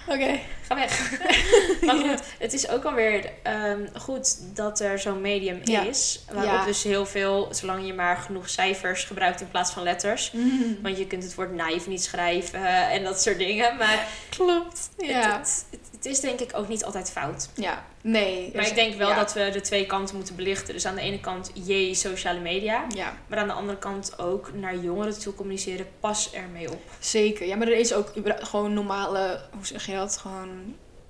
[0.07, 0.39] Oké.
[0.67, 1.11] Ga weg.
[1.87, 5.83] maar goed, het is ook alweer ehm, goed dat er zo'n medium Ja.
[5.83, 6.25] is.
[6.33, 6.65] Waarop Ja.
[6.65, 10.31] dus heel veel, zolang je maar genoeg cijfers gebruikt in plaats van letters.
[10.33, 10.79] Mm.
[10.83, 13.77] Want je kunt het woord naïef niet schrijven en dat soort dingen.
[13.77, 14.91] Maar Klopt.
[14.97, 15.39] het, Ja.
[15.39, 17.49] het, het, het is denk ik ook niet altijd fout.
[17.55, 17.85] Ja.
[18.01, 18.51] Nee.
[18.55, 19.15] Maar ik denk wel ja.
[19.17, 20.75] dat we de twee kanten moeten belichten.
[20.75, 22.85] Dus aan de ene kant, jee, sociale media.
[22.95, 25.87] Ja, Maar aan de andere kant ook naar jongeren toe communiceren.
[26.01, 26.83] Pas ermee op.
[26.99, 27.47] zeker.
[27.47, 30.17] Ja, maar er is ook gewoon normale, hoe zeg je dat?
[30.19, 30.49] Gewoon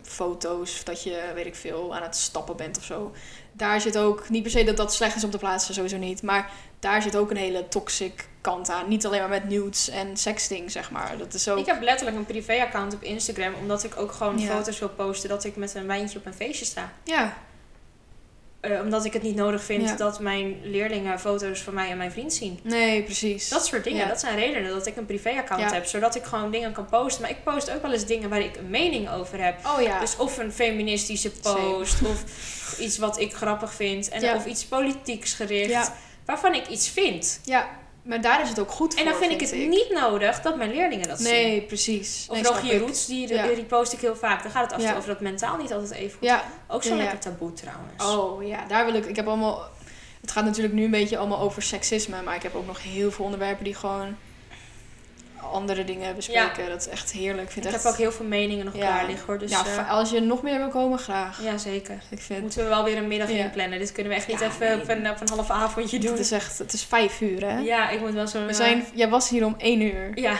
[0.06, 3.12] foto's dat je, weet ik veel, aan het stappen bent of zo.
[3.52, 6.22] Daar zit ook, niet per se dat dat slecht is om te plaatsen, sowieso niet.
[6.22, 6.50] Maar
[6.80, 8.88] daar zit ook een hele toxic kant aan.
[8.88, 11.18] Niet alleen maar met nudes en sexting, zeg maar.
[11.18, 11.58] Dat is ook...
[11.58, 13.54] Ik heb letterlijk een privé-account op Instagram.
[13.60, 14.54] Omdat ik ook gewoon Ja.
[14.56, 16.92] foto's wil posten dat ik met een wijntje op een feestje sta.
[17.04, 17.36] Ja,
[18.60, 19.96] Eh, omdat ik het niet nodig vind Ja.
[19.96, 22.58] dat mijn leerlingen foto's van mij en mijn vriend zien.
[22.62, 23.48] nee, precies.
[23.48, 24.08] Dat soort dingen, Ja.
[24.08, 25.72] dat zijn redenen dat ik een privé-account Ja.
[25.72, 25.84] heb.
[25.86, 27.22] Zodat ik gewoon dingen kan posten.
[27.22, 29.66] Maar ik post ook wel eens dingen waar ik een mening over heb.
[29.66, 30.00] Oh ja.
[30.00, 32.24] Dus of een feministische post, of
[32.84, 34.08] iets wat ik grappig vind.
[34.08, 35.90] En of iets politieks gericht.
[36.24, 37.40] Waarvan ik iets vind.
[37.44, 37.68] ja.
[38.06, 39.02] Maar daar is het ook goed voor.
[39.04, 41.32] En dan vind, ik het niet nodig dat mijn leerlingen dat zien.
[41.32, 42.26] Nee, precies.
[42.28, 43.46] Of nee, Rogier Roots, die, Ja.
[43.46, 44.42] die post ik heel vaak.
[44.42, 44.96] Dan gaat het af Ja.
[44.96, 46.28] over dat mentaal niet altijd even goed.
[46.28, 46.44] Ja.
[46.68, 48.04] Ook zo lekker taboe trouwens.
[48.04, 49.04] Oh ja, daar wil ik.
[49.06, 49.68] Ik heb allemaal.
[50.20, 53.10] Het gaat natuurlijk nu een beetje allemaal over seksisme, maar ik heb ook nog heel
[53.10, 54.16] veel onderwerpen die gewoon
[55.52, 56.68] andere dingen bespreken.
[56.68, 57.46] Dat is echt heerlijk.
[57.46, 58.80] Ik vind ik echt, heb ook heel veel meningen nog Ja.
[58.80, 59.38] klaar liggen hoor.
[59.38, 61.42] Dus ja, eh, als je nog meer wil komen, graag.
[61.42, 61.98] ja, zeker.
[62.10, 63.44] Ik vind Moeten we wel weer een middag Ja.
[63.44, 63.78] inplannen.
[63.78, 64.80] Dit kunnen we echt niet even nee.
[64.80, 66.10] op, een, op een half avondje doen.
[66.10, 66.58] het is echt.
[66.58, 67.58] Het is vijf uur, hè?
[67.58, 68.46] Ja, ik moet wel zo...
[68.46, 70.10] We zijn, jij was hier om één uur.
[70.14, 70.36] Ja.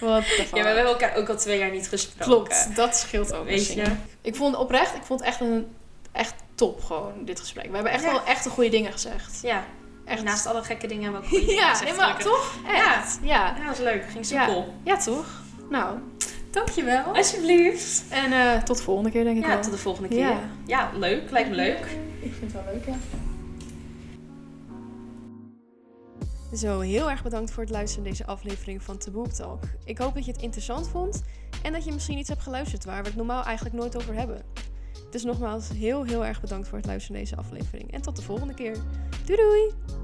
[0.00, 2.24] Wat ja, we hebben elkaar ook al twee jaar niet gesproken.
[2.24, 3.44] Klopt, dat scheelt ook.
[3.44, 3.84] Weet je.
[4.20, 5.66] Ik vond oprecht, ik vond echt een
[6.12, 7.66] echt top gewoon dit gesprek.
[7.68, 9.38] We hebben echt wel echt de goede dingen gezegd.
[9.42, 9.64] Ja,
[10.04, 10.22] Echt.
[10.22, 12.54] naast alle gekke dingen hebben we ook dingen ja, gezegd, nee, maar toch?
[12.66, 13.18] Echt.
[13.22, 13.54] Ja.
[13.56, 14.04] Ja, dat is leuk.
[14.10, 14.44] Ging Ja.
[14.46, 14.74] soepel.
[14.84, 15.26] ja, toch?
[15.70, 15.98] Nou,
[16.50, 17.04] dankjewel.
[17.04, 18.04] Alsjeblieft.
[18.10, 19.60] En eh, tot de volgende keer, denk ik Ja, wel.
[19.62, 20.18] tot de volgende keer.
[20.18, 20.38] Ja.
[20.66, 21.30] Ja, leuk.
[21.30, 21.86] Lijkt me leuk.
[22.20, 22.96] Ik vind het wel leuk, ja.
[26.56, 29.62] Zo, heel erg bedankt voor het luisteren naar deze aflevering van Taboe Talk.
[29.84, 31.22] Ik hoop dat je het interessant vond
[31.62, 34.42] en dat je misschien iets hebt geluisterd waar we het normaal eigenlijk nooit over hebben.
[35.14, 37.92] Dus nogmaals, heel heel erg bedankt voor het luisteren naar deze aflevering.
[37.92, 38.76] En tot de volgende keer.
[39.24, 40.03] Doei doei!